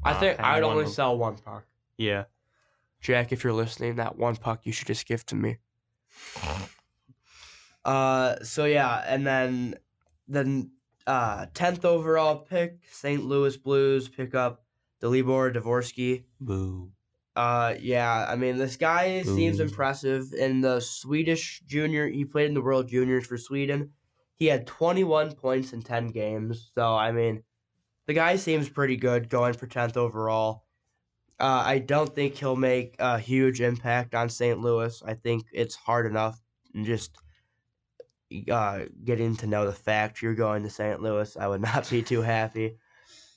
I 0.04 0.12
uh, 0.12 0.20
think 0.20 0.38
I 0.40 0.54
would 0.54 0.62
only 0.64 0.86
sell 0.86 1.18
one 1.18 1.36
puck. 1.36 1.64
Yeah. 1.98 2.24
Jack, 3.04 3.32
if 3.32 3.44
you're 3.44 3.52
listening, 3.52 3.96
that 3.96 4.16
one 4.16 4.34
puck 4.34 4.62
you 4.64 4.72
should 4.72 4.86
just 4.86 5.06
give 5.06 5.26
to 5.26 5.34
me. 5.36 5.58
Uh, 7.84 8.42
so 8.42 8.64
yeah, 8.64 9.04
and 9.06 9.26
then 9.26 9.74
then 10.26 10.72
uh 11.06 11.46
tenth 11.52 11.84
overall 11.84 12.38
pick, 12.38 12.78
St. 12.90 13.22
Louis 13.22 13.58
Blues 13.58 14.08
pick 14.08 14.34
up 14.34 14.64
Dalibor 15.02 15.54
Dvorsky. 15.54 16.24
Boo. 16.40 16.92
Uh, 17.36 17.74
yeah, 17.78 18.26
I 18.26 18.36
mean 18.36 18.56
this 18.56 18.76
guy 18.76 19.22
seems 19.22 19.60
impressive. 19.60 20.32
In 20.32 20.62
the 20.62 20.80
Swedish 20.80 21.62
junior, 21.66 22.08
he 22.08 22.24
played 22.24 22.46
in 22.48 22.54
the 22.54 22.62
World 22.62 22.88
Juniors 22.88 23.26
for 23.26 23.36
Sweden. 23.36 23.92
He 24.36 24.46
had 24.46 24.66
21 24.66 25.34
points 25.34 25.72
in 25.74 25.82
10 25.82 26.08
games. 26.08 26.70
So 26.74 26.94
I 26.94 27.12
mean, 27.12 27.42
the 28.06 28.14
guy 28.14 28.36
seems 28.36 28.68
pretty 28.70 28.96
good 28.96 29.28
going 29.28 29.54
for 29.54 29.66
10th 29.66 29.96
overall. 29.98 30.63
Uh, 31.40 31.62
I 31.66 31.78
don't 31.80 32.14
think 32.14 32.36
he'll 32.36 32.56
make 32.56 32.96
a 32.98 33.18
huge 33.18 33.60
impact 33.60 34.14
on 34.14 34.28
St. 34.28 34.60
Louis. 34.60 35.02
I 35.04 35.14
think 35.14 35.46
it's 35.52 35.74
hard 35.74 36.06
enough 36.06 36.40
just 36.82 37.16
uh, 38.50 38.84
getting 39.04 39.36
to 39.36 39.46
know 39.46 39.66
the 39.66 39.72
fact 39.72 40.22
you're 40.22 40.34
going 40.34 40.62
to 40.62 40.70
St. 40.70 41.00
Louis. 41.00 41.36
I 41.36 41.48
would 41.48 41.60
not 41.72 41.88
be 41.90 42.02
too 42.02 42.22
happy. 42.22 42.78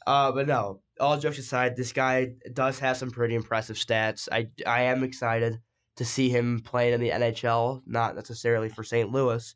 Uh, 0.07 0.31
but 0.31 0.47
no, 0.47 0.81
all 0.99 1.19
jokes 1.19 1.39
aside, 1.39 1.75
this 1.75 1.93
guy 1.93 2.35
does 2.53 2.79
have 2.79 2.97
some 2.97 3.11
pretty 3.11 3.35
impressive 3.35 3.77
stats. 3.77 4.29
I, 4.31 4.49
I 4.65 4.83
am 4.83 5.03
excited 5.03 5.61
to 5.97 6.05
see 6.05 6.29
him 6.29 6.61
playing 6.61 6.93
in 6.93 7.01
the 7.01 7.11
NHL, 7.11 7.83
not 7.85 8.15
necessarily 8.15 8.69
for 8.69 8.83
St. 8.83 9.11
Louis, 9.11 9.55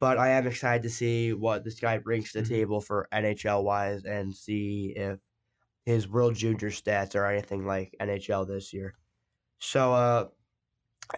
but 0.00 0.18
I 0.18 0.30
am 0.30 0.46
excited 0.46 0.82
to 0.84 0.90
see 0.90 1.32
what 1.32 1.64
this 1.64 1.80
guy 1.80 1.98
brings 1.98 2.32
to 2.32 2.42
the 2.42 2.46
Mhm. 2.46 2.50
table 2.50 2.80
for 2.80 3.08
NHL 3.12 3.64
wise 3.64 4.04
and 4.04 4.34
see 4.36 4.94
if 4.96 5.20
his 5.84 6.08
World 6.08 6.34
Junior 6.34 6.70
stats 6.70 7.14
or 7.14 7.26
anything 7.26 7.66
like 7.66 7.94
NHL 8.00 8.46
this 8.46 8.72
year. 8.72 8.94
So, 9.58 9.92
uh, 9.92 10.28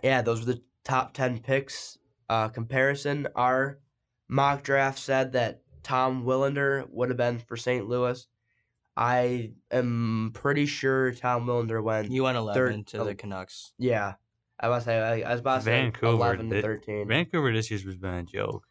yeah, 0.02 0.22
those 0.22 0.40
were 0.40 0.52
the 0.54 0.62
top 0.84 1.12
10 1.14 1.38
picks. 1.40 1.98
Uh, 2.28 2.48
comparison, 2.48 3.28
our 3.36 3.78
mock 4.28 4.62
draft 4.62 4.98
said 4.98 5.32
that 5.32 5.60
Tom 5.82 6.24
Willander 6.24 6.86
would 6.90 7.10
have 7.10 7.18
been 7.18 7.38
for 7.38 7.56
St. 7.56 7.86
Louis. 7.88 8.26
I 8.96 9.52
am 9.70 10.30
pretty 10.34 10.66
sure 10.66 11.12
Tom 11.12 11.46
Willander 11.46 11.82
went. 11.82 12.10
You 12.10 12.22
went 12.22 12.38
11 12.38 12.54
Third- 12.54 12.86
to 12.88 13.04
the. 13.04 13.14
Canucks. 13.14 13.72
yeah, 13.76 14.14
I 14.58 14.68
was 14.68 14.84
say 14.84 14.98
I, 14.98 15.28
I 15.28 15.32
was 15.32 15.40
about 15.40 15.58
to 15.58 15.64
say 15.64 15.70
Vancouver, 15.72 16.12
eleven 16.14 16.48
to 16.48 16.54
they- 16.54 16.62
thirteen. 16.62 17.08
Vancouver 17.08 17.52
this 17.52 17.70
year 17.70 17.80
has 17.80 17.96
been 17.96 18.14
a 18.14 18.22
joke. 18.22 18.64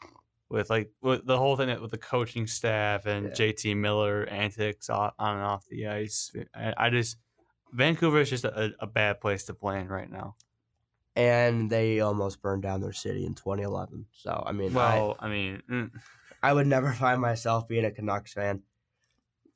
With 0.54 0.70
like 0.70 0.92
with 1.02 1.26
the 1.26 1.36
whole 1.38 1.58
thing 1.58 1.82
with 1.82 1.90
the 1.90 1.98
coaching 1.98 2.46
staff 2.46 3.08
and 3.08 3.26
Yeah. 3.30 3.34
JT 3.34 3.76
Miller 3.76 4.28
antics 4.30 4.88
on 4.88 5.12
and 5.18 5.42
off 5.42 5.66
the 5.68 5.88
ice. 5.88 6.32
I, 6.54 6.74
I 6.78 6.90
just 6.92 7.18
Vancouver 7.72 8.20
is 8.22 8.30
just 8.30 8.46
a, 8.46 8.72
a 8.80 8.86
bad 8.86 9.20
place 9.20 9.46
to 9.46 9.56
play 9.56 9.82
in 9.82 9.88
right 9.88 10.10
now. 10.12 10.36
and 11.16 11.72
they 11.72 12.02
almost 12.02 12.40
burned 12.42 12.62
down 12.62 12.82
their 12.82 12.94
city 12.94 13.26
in 13.26 13.34
2011. 13.34 14.06
So 14.12 14.44
I 14.46 14.52
mean, 14.52 14.72
I, 14.72 14.76
Well, 14.76 15.16
I, 15.20 15.28
mean, 15.28 15.64
mm, 15.68 15.90
I 16.44 16.54
would 16.54 16.68
never 16.68 16.92
find 17.04 17.20
myself 17.20 17.68
being 17.68 17.86
a 17.86 17.92
Canucks 17.92 18.34
fan. 18.34 18.62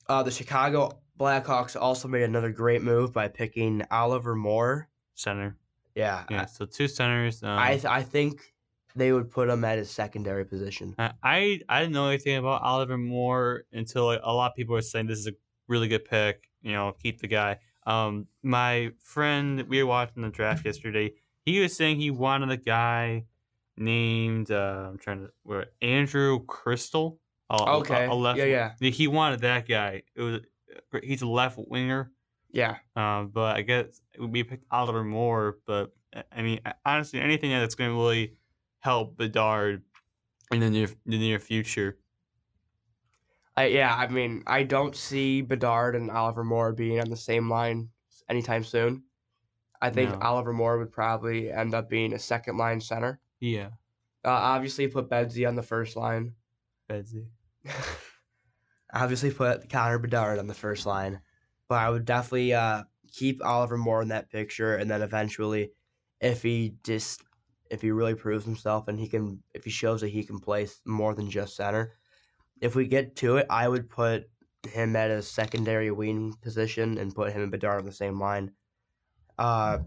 Uh, 0.08 0.24
the 0.24 0.32
Chicago 0.32 0.98
Blackhawks 1.16 1.80
also 1.80 2.08
made 2.08 2.22
another 2.24 2.50
great 2.50 2.82
move 2.82 3.12
by 3.12 3.28
picking 3.28 3.84
Oliver 3.92 4.34
Moore. 4.34 4.88
center. 5.14 5.56
Yeah, 5.94 6.24
Yeah, 6.28 6.46
so 6.46 6.64
two 6.64 6.88
centers. 6.88 7.42
Um, 7.44 7.50
I 7.50 7.80
I 7.88 8.02
think 8.02 8.52
they 8.98 9.12
would 9.12 9.30
put 9.30 9.48
him 9.48 9.64
at 9.64 9.78
his 9.78 9.90
secondary 9.90 10.44
position. 10.44 10.94
I 10.98 11.12
I 11.22 11.60
I 11.68 11.80
didn't 11.80 11.94
know 11.94 12.08
anything 12.08 12.36
about 12.36 12.62
Oliver 12.62 12.98
Moore 12.98 13.64
until 13.72 14.06
like, 14.06 14.20
a 14.22 14.32
lot 14.32 14.50
of 14.50 14.56
people 14.56 14.74
were 14.74 14.82
saying 14.82 15.06
this 15.06 15.18
is 15.20 15.26
a 15.28 15.32
really 15.68 15.88
good 15.88 16.04
pick. 16.04 16.48
You 16.62 16.72
know, 16.72 16.92
keep 17.02 17.20
the 17.20 17.28
guy. 17.28 17.58
Um, 17.86 18.26
my 18.42 18.90
friend, 19.02 19.62
we 19.68 19.82
were 19.82 19.88
watching 19.88 20.22
the 20.22 20.28
draft 20.28 20.64
yesterday. 20.66 21.12
He 21.46 21.60
was 21.60 21.74
saying 21.74 21.98
he 22.00 22.10
wanted 22.10 22.50
a 22.50 22.56
guy 22.58 23.24
named 23.76 24.50
uh, 24.50 24.88
I'm 24.90 24.98
trying 24.98 25.20
to 25.26 25.30
where 25.42 25.66
Andrew 25.82 26.44
Cristall. 26.46 27.18
A- 27.50 27.54
a- 27.54 27.64
a- 27.64 27.78
Okay, 27.78 28.06
a 28.06 28.12
left- 28.14 28.38
yeah, 28.38 28.72
yeah. 28.80 28.90
He 28.90 29.06
wanted 29.08 29.40
that 29.40 29.66
guy. 29.66 30.02
It 30.14 30.20
was 30.22 30.40
he's 31.02 31.22
a 31.22 31.26
left 31.28 31.58
winger. 31.58 32.12
Yeah, 32.50 32.76
Um, 32.96 33.28
but 33.28 33.56
I 33.56 33.62
guess 33.62 34.00
we 34.18 34.42
picked 34.42 34.64
Oliver 34.70 35.04
Moore. 35.04 35.58
But 35.66 35.92
uh, 36.16 36.22
I 36.32 36.42
mean, 36.42 36.60
honestly, 36.84 37.20
anything 37.20 37.50
that's 37.50 37.74
going 37.74 37.90
to 37.90 37.94
really 37.96 38.36
help 38.80 39.16
Bedard 39.16 39.82
in 40.52 40.60
the 40.60 40.70
near 40.70 40.88
the 41.06 41.18
near 41.18 41.38
future. 41.38 41.98
I 43.56 43.66
yeah, 43.66 43.94
I 43.94 44.06
mean, 44.08 44.44
I 44.46 44.62
don't 44.62 44.94
see 44.94 45.42
Bedard 45.42 45.96
and 45.96 46.10
Oliver 46.10 46.44
Moore 46.44 46.72
being 46.72 47.00
on 47.00 47.10
the 47.10 47.16
same 47.16 47.50
line 47.50 47.90
anytime 48.28 48.62
soon. 48.64 49.04
I 49.80 49.90
think 49.90 50.10
No. 50.10 50.18
Oliver 50.20 50.52
Moore 50.52 50.78
would 50.78 50.92
probably 50.92 51.50
end 51.50 51.74
up 51.74 51.88
being 51.88 52.12
a 52.12 52.18
second 52.18 52.56
line 52.56 52.80
center. 52.80 53.20
Yeah, 53.40 53.70
Uh, 54.24 54.30
obviously, 54.30 54.88
put 54.88 55.08
Bedsy 55.08 55.46
on 55.46 55.54
the 55.54 55.62
first 55.62 55.96
line. 55.96 56.34
Bedsy. 56.88 57.28
obviously 58.92 59.30
put 59.30 59.68
Connor 59.68 59.98
Bedard 59.98 60.38
on 60.38 60.46
the 60.46 60.54
first 60.54 60.86
line, 60.86 61.20
but 61.68 61.76
I 61.78 61.90
would 61.90 62.04
definitely 62.04 62.54
uh, 62.54 62.84
keep 63.12 63.44
Oliver 63.44 63.76
Moore 63.76 64.02
in 64.02 64.08
that 64.08 64.30
picture, 64.30 64.74
and 64.76 64.90
then 64.90 65.02
eventually, 65.02 65.72
if 66.20 66.42
he 66.42 66.74
just 66.82 67.22
if 67.70 67.82
he 67.82 67.90
really 67.90 68.14
proves 68.14 68.44
himself 68.44 68.88
and 68.88 68.98
he 68.98 69.08
can 69.08 69.42
if 69.54 69.64
he 69.64 69.70
shows 69.70 70.00
that 70.00 70.08
he 70.08 70.24
can 70.24 70.38
play 70.38 70.66
more 70.84 71.14
than 71.14 71.30
just 71.30 71.56
center, 71.56 71.92
if 72.60 72.74
we 72.74 72.86
get 72.86 73.16
to 73.16 73.36
it, 73.36 73.46
I 73.50 73.68
would 73.68 73.88
put 73.88 74.28
him 74.68 74.96
at 74.96 75.10
a 75.10 75.22
secondary 75.22 75.90
wing 75.90 76.34
position 76.42 76.98
and 76.98 77.14
put 77.14 77.32
him 77.32 77.42
and 77.42 77.50
Bedard 77.50 77.80
on 77.80 77.84
the 77.84 77.92
same 77.92 78.18
line. 78.18 78.52
Uh, 79.38 79.78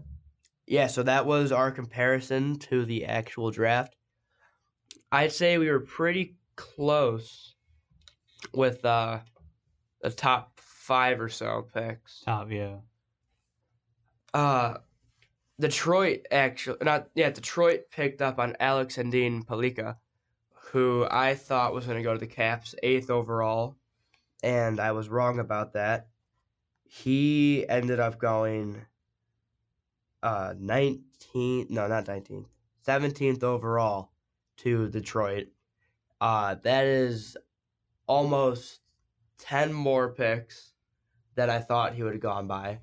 yeah, 0.66 0.86
so 0.86 1.02
that 1.02 1.26
was 1.26 1.52
our 1.52 1.70
comparison 1.70 2.58
to 2.60 2.84
the 2.84 3.04
actual 3.04 3.50
draft. 3.50 3.94
I'd 5.10 5.32
say 5.32 5.58
we 5.58 5.70
were 5.70 5.80
pretty 5.80 6.36
close 6.56 7.54
with 8.52 8.84
uh 8.84 9.18
the 10.00 10.10
top 10.10 10.58
five 10.58 11.20
or 11.20 11.28
so 11.28 11.66
picks. 11.72 12.20
Top, 12.22 12.50
yeah. 12.50 12.76
Uh, 14.34 14.78
Detroit 15.60 16.26
actually 16.30 16.78
not 16.82 17.08
yeah 17.14 17.30
Detroit 17.30 17.90
picked 17.90 18.20
up 18.22 18.38
on 18.38 18.56
Axel 18.58 19.04
Sandin 19.04 19.44
Pellikka, 19.44 19.96
who 20.72 21.06
I 21.10 21.34
thought 21.34 21.74
was 21.74 21.86
going 21.86 21.98
to 21.98 22.02
go 22.02 22.12
to 22.14 22.18
the 22.18 22.26
Caps 22.26 22.74
eighth 22.82 23.10
overall. 23.10 23.76
and 24.42 24.80
I 24.80 24.92
was 24.92 25.08
wrong 25.08 25.38
about 25.38 25.74
that. 25.74 26.08
He 26.84 27.66
ended 27.68 28.00
up 28.00 28.18
going 28.18 28.84
uh 30.22 30.54
19 30.58 31.66
no 31.70 31.86
not 31.88 32.06
19th 32.06 32.46
17th 32.86 33.42
overall 33.42 34.12
to 34.58 34.88
Detroit. 34.88 35.48
Uh 36.20 36.56
that 36.62 36.84
is 36.84 37.36
almost 38.06 38.80
10 39.38 39.72
more 39.72 40.12
picks 40.12 40.72
that 41.34 41.48
I 41.50 41.58
thought 41.60 41.94
he 41.94 42.02
would 42.02 42.12
have 42.14 42.22
gone 42.22 42.46
by. 42.46 42.80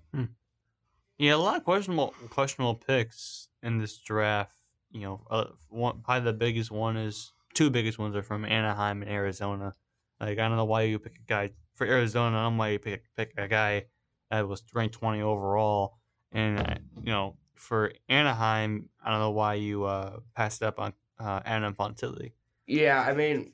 Yeah, 1.20 1.36
a 1.36 1.38
lot 1.38 1.58
of 1.58 1.66
questionable 1.66 2.14
questionable 2.30 2.76
picks 2.76 3.50
in 3.62 3.78
this 3.78 3.98
draft. 3.98 4.56
You 4.90 5.02
know, 5.02 5.22
uh, 5.30 5.46
one 5.68 6.00
probably 6.02 6.32
the 6.32 6.38
biggest 6.38 6.72
one 6.72 6.96
is 6.96 7.34
two 7.54 7.70
biggest 7.70 8.00
ones 8.00 8.16
are 8.16 8.24
from 8.24 8.46
Anaheim 8.46 9.02
and 9.02 9.12
Arizona. 9.12 9.76
Like 10.20 10.40
I 10.40 10.48
don't 10.48 10.56
know 10.56 10.66
why 10.66 10.84
you 10.84 10.98
pick 10.98 11.18
a 11.18 11.28
guy 11.28 11.52
for 11.76 11.86
Arizona. 11.86 12.38
I 12.38 12.44
don't 12.44 12.54
know 12.54 12.60
why 12.60 12.70
you 12.70 12.80
pick 12.80 13.04
pick 13.18 13.34
a 13.38 13.50
guy 13.50 13.86
that 14.32 14.48
was 14.48 14.64
ranked 14.74 14.96
twenty 14.96 15.22
overall, 15.22 15.98
and 16.32 16.58
uh, 16.58 16.76
you 17.04 17.12
know 17.12 17.36
for 17.54 17.92
Anaheim, 18.08 18.88
I 19.04 19.12
don't 19.12 19.20
know 19.20 19.32
why 19.32 19.56
you 19.56 19.84
uh, 19.84 20.22
passed 20.36 20.64
up 20.64 20.80
on 20.80 20.94
uh, 21.20 21.42
Adam 21.44 21.74
Fantilli. 21.76 22.32
Yeah, 22.66 23.02
I 23.02 23.14
mean 23.14 23.52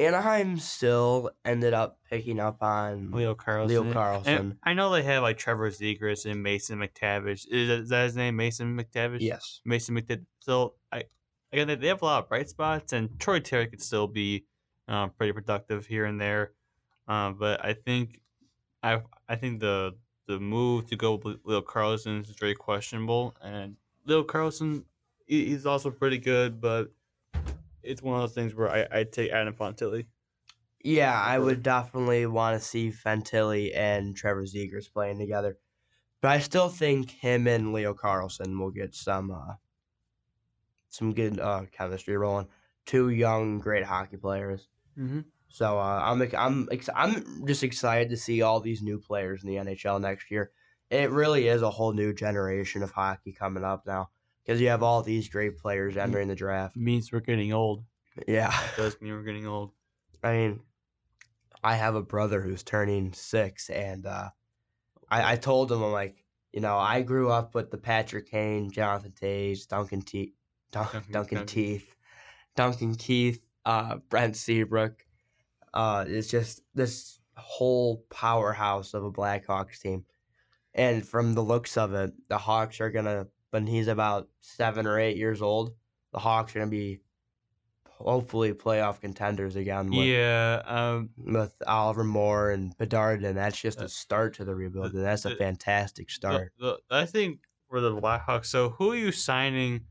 Anaheim 0.00 0.58
still 0.58 1.30
ended 1.44 1.74
up 1.74 1.98
picking 2.08 2.40
up 2.40 2.62
on 2.62 3.10
Leo 3.12 3.34
Carlsson. 3.34 3.68
Leo 3.68 3.82
And 3.84 3.92
Carlsson. 3.94 4.56
I 4.64 4.72
know 4.74 4.90
they 4.90 5.02
have 5.02 5.22
like 5.22 5.38
Trevor 5.38 5.70
Zegras 5.70 6.30
and 6.30 6.42
Mason 6.42 6.78
McTavish. 6.78 7.46
Is 7.50 7.68
that, 7.68 7.78
is 7.80 7.88
that 7.90 8.04
his 8.04 8.16
name? 8.16 8.36
Mason 8.36 8.76
McTavish. 8.78 9.18
Yes. 9.20 9.60
Mason 9.64 9.94
McTavish. 9.96 10.26
So 10.40 10.74
I 10.90 11.04
again 11.52 11.68
they- 11.68 11.74
they 11.76 11.88
have 11.88 12.02
a 12.02 12.04
lot 12.04 12.22
of 12.24 12.28
bright 12.28 12.48
spots, 12.48 12.92
and 12.92 13.18
Troy 13.20 13.40
Terry 13.40 13.66
could 13.66 13.82
still 13.82 14.06
be 14.06 14.44
um, 14.88 15.10
pretty 15.10 15.32
productive 15.32 15.86
here 15.86 16.04
and 16.06 16.20
there. 16.20 16.52
Um, 17.06 17.34
but 17.38 17.64
I 17.64 17.74
think 17.74 18.20
I 18.82 19.02
I 19.28 19.36
think 19.36 19.60
the 19.60 19.96
the 20.26 20.38
move 20.40 20.86
to 20.88 20.96
go 20.96 21.16
with 21.22 21.38
Leo 21.44 21.60
Carlsson 21.60 22.22
is 22.22 22.30
very 22.38 22.54
questionable, 22.54 23.36
and 23.42 23.76
Leo 24.06 24.22
Carlsson 24.24 24.84
he- 25.26 25.46
he's 25.46 25.66
also 25.66 25.90
pretty 25.90 26.18
good, 26.18 26.60
but 26.60 26.90
it's 27.82 28.02
one 28.02 28.16
of 28.16 28.22
those 28.22 28.34
things 28.34 28.54
where 28.54 28.70
I 28.70 28.86
I 29.00 29.04
take 29.04 29.30
Adam 29.30 29.54
Fantilli. 29.54 30.06
Yeah, 30.82 31.18
I 31.18 31.38
would 31.38 31.62
definitely 31.62 32.24
want 32.26 32.58
to 32.58 32.66
see 32.66 32.90
Fantilli 32.90 33.76
and 33.76 34.16
Trevor 34.16 34.44
Zegras 34.44 34.90
playing 34.90 35.18
together. 35.18 35.58
But 36.22 36.30
I 36.32 36.38
still 36.38 36.68
think 36.68 37.10
him 37.10 37.46
and 37.46 37.72
Leo 37.72 37.92
Carlsson 37.94 38.58
will 38.58 38.70
get 38.70 38.94
some 38.94 39.30
uh, 39.30 39.54
some 40.88 41.12
good 41.12 41.38
uh, 41.38 41.64
chemistry 41.72 42.16
rolling. 42.16 42.48
Two 42.86 43.10
young, 43.10 43.58
great 43.58 43.84
hockey 43.84 44.16
players. 44.16 44.68
Mm-hmm. 44.98 45.20
So 45.48 45.78
uh, 45.78 46.00
I'm 46.02 46.22
I'm 46.36 46.68
ex- 46.70 46.88
I'm 46.94 47.46
just 47.46 47.62
excited 47.62 48.10
to 48.10 48.16
see 48.16 48.42
all 48.42 48.60
these 48.60 48.82
new 48.82 48.98
players 48.98 49.42
in 49.42 49.50
the 49.50 49.56
NHL 49.56 50.00
next 50.00 50.30
year. 50.30 50.50
It 50.90 51.10
really 51.10 51.48
is 51.48 51.62
a 51.62 51.70
whole 51.70 51.92
new 51.92 52.12
generation 52.12 52.82
of 52.82 52.90
hockey 52.90 53.32
coming 53.32 53.64
up 53.64 53.86
now 53.86 54.10
because 54.50 54.60
you 54.60 54.68
have 54.68 54.82
all 54.82 55.00
these 55.00 55.28
great 55.28 55.58
players 55.58 55.96
entering 55.96 56.26
the 56.26 56.34
draft. 56.34 56.74
Means 56.76 57.12
we're 57.12 57.20
getting 57.20 57.52
old. 57.52 57.84
Yeah, 58.26 58.52
It 58.72 58.76
does 58.76 59.00
mean 59.00 59.12
we're 59.12 59.22
getting 59.22 59.46
old. 59.46 59.70
I 60.24 60.32
mean, 60.32 60.60
I 61.62 61.76
have 61.76 61.94
a 61.94 62.02
brother 62.02 62.40
who's 62.40 62.64
turning 62.64 63.12
six, 63.12 63.70
and 63.70 64.06
uh, 64.06 64.30
I, 65.08 65.34
I 65.34 65.36
told 65.36 65.70
him 65.70 65.80
I'm 65.84 65.92
like, 65.92 66.24
you 66.52 66.60
know, 66.60 66.76
I 66.76 67.02
grew 67.02 67.30
up 67.30 67.54
with 67.54 67.70
the 67.70 67.78
Patrick 67.78 68.28
Kane, 68.28 68.72
Jonathan 68.72 69.12
Toews, 69.12 69.68
Duncan 69.68 70.02
Te- 70.02 70.34
Dun- 70.72 70.88
Duncan- 70.92 71.12
Duncan. 71.12 71.46
Teeth, 71.46 71.94
Duncan 72.56 72.96
Keith, 72.96 73.40
uh, 73.66 73.98
Brent 74.08 74.34
Seabrook. 74.36 75.06
Uh, 75.72 76.06
it's 76.08 76.26
just 76.26 76.62
this 76.74 77.20
whole 77.36 78.04
powerhouse 78.10 78.94
of 78.94 79.04
a 79.04 79.12
Blackhawks 79.12 79.78
team, 79.78 80.04
and 80.74 81.06
from 81.06 81.34
the 81.34 81.42
looks 81.44 81.76
of 81.76 81.94
it, 81.94 82.10
the 82.28 82.36
Hawks 82.38 82.80
are 82.80 82.90
gonna. 82.90 83.28
When 83.50 83.66
he's 83.66 83.88
about 83.88 84.28
seven 84.40 84.86
or 84.86 84.98
eight 84.98 85.16
years 85.16 85.42
old, 85.42 85.74
the 86.12 86.18
Hawks 86.18 86.54
are 86.54 86.60
gonna 86.60 86.70
be 86.70 87.00
hopefully 87.88 88.52
playoff 88.54 89.00
contenders 89.00 89.56
again. 89.56 89.90
With, 89.90 90.06
Yeah, 90.06 90.62
um, 90.64 91.10
with 91.18 91.54
Oliver 91.66 92.04
Moore 92.04 92.50
and 92.50 92.76
Bedard, 92.78 93.22
and 93.24 93.36
that's 93.36 93.60
just 93.60 93.80
Uh, 93.80 93.84
a 93.84 93.88
start 93.88 94.34
to 94.34 94.44
the 94.44 94.54
rebuild. 94.54 94.94
and 94.94 95.04
that's 95.04 95.24
a 95.26 95.30
the- 95.30 95.36
fantastic 95.36 96.10
start. 96.10 96.52
the, 96.58 96.78
I 96.90 97.06
think 97.06 97.40
for 97.68 97.80
the 97.80 97.90
Blackhawks. 98.00 98.46
So 98.46 98.70
who 98.70 98.92
are 98.92 98.96
you 98.96 99.12
signing? 99.12 99.86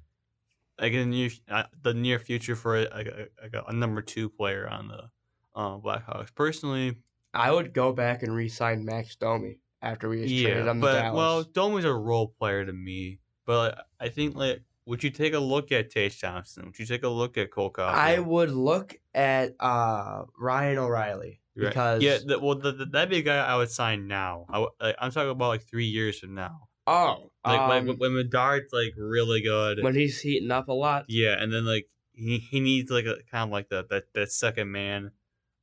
Like 0.79 0.93
in 0.93 1.09
the 1.11 1.17
near, 1.17 1.29
uh, 1.49 1.63
the 1.81 1.93
near 1.93 2.19
future 2.19 2.55
for 2.55 2.77
a, 2.77 2.83
a, 2.83 3.27
a, 3.53 3.63
a 3.67 3.73
number 3.73 4.01
two 4.01 4.29
player 4.29 4.65
on 4.69 4.87
the 4.87 5.09
uh, 5.53 5.77
Blackhawks. 5.77 6.33
Personally, 6.33 6.95
I 7.33 7.51
would 7.51 7.73
go 7.73 7.91
back 7.91 8.23
and 8.23 8.33
re-sign 8.33 8.85
Max 8.85 9.15
Domi 9.17 9.57
after 9.81 10.07
we 10.07 10.21
just 10.23 10.29
traded 10.41 10.65
yeah, 10.65 10.71
him 10.71 10.79
to 10.79 10.87
but 10.87 10.93
Dallas. 10.93 11.17
well, 11.17 11.43
Domi's 11.43 11.83
a 11.85 11.93
role 11.93 12.29
player 12.29 12.65
to 12.65 12.71
me. 12.71 13.19
But 13.49 13.87
I 13.99 14.09
think 14.09 14.35
like, 14.35 14.61
would 14.85 15.03
you 15.03 15.09
take 15.09 15.33
a 15.33 15.39
look 15.39 15.71
at 15.71 15.89
Tage 15.89 16.21
Thompson? 16.21 16.65
Would 16.65 16.77
you 16.77 16.85
take 16.85 17.01
a 17.03 17.09
look 17.09 17.35
at 17.35 17.49
Cole 17.49 17.71
Caulfield? 17.71 17.97
I 17.97 18.19
would 18.19 18.51
look 18.51 18.95
at 19.15 19.55
uh, 19.59 20.25
Ryan 20.39 20.77
O'Reilly 20.77 21.41
Right. 21.55 21.69
because 21.69 22.03
yeah, 22.03 22.19
the, 22.23 22.37
well, 22.37 22.59
the, 22.59 22.73
the, 22.73 22.85
that'd 22.85 23.09
be 23.09 23.17
a 23.17 23.21
guy 23.23 23.43
I 23.43 23.55
would 23.55 23.71
sign 23.71 24.07
now. 24.07 24.45
I, 24.49 24.67
like, 24.79 24.95
I'm 24.99 25.09
talking 25.09 25.31
about 25.31 25.47
like 25.47 25.63
three 25.63 25.87
years 25.87 26.19
from 26.19 26.35
now. 26.35 26.67
oh, 26.85 27.31
Like 27.43 27.59
um, 27.59 27.87
when, 27.87 27.97
when 27.97 28.13
Bedard's 28.13 28.71
like 28.71 28.93
really 28.95 29.41
good. 29.41 29.81
when 29.81 29.95
he's 29.95 30.19
heating 30.21 30.51
up 30.51 30.67
a 30.67 30.73
lot. 30.73 31.05
Yeah, 31.07 31.35
and 31.41 31.51
then 31.51 31.65
like 31.65 31.87
he, 32.13 32.37
he 32.37 32.59
needs 32.59 32.91
like 32.91 33.05
a 33.05 33.15
kind 33.31 33.45
of 33.45 33.49
like 33.49 33.69
that 33.69 33.89
that, 33.89 34.13
that 34.13 34.31
second 34.31 34.71
man, 34.71 35.09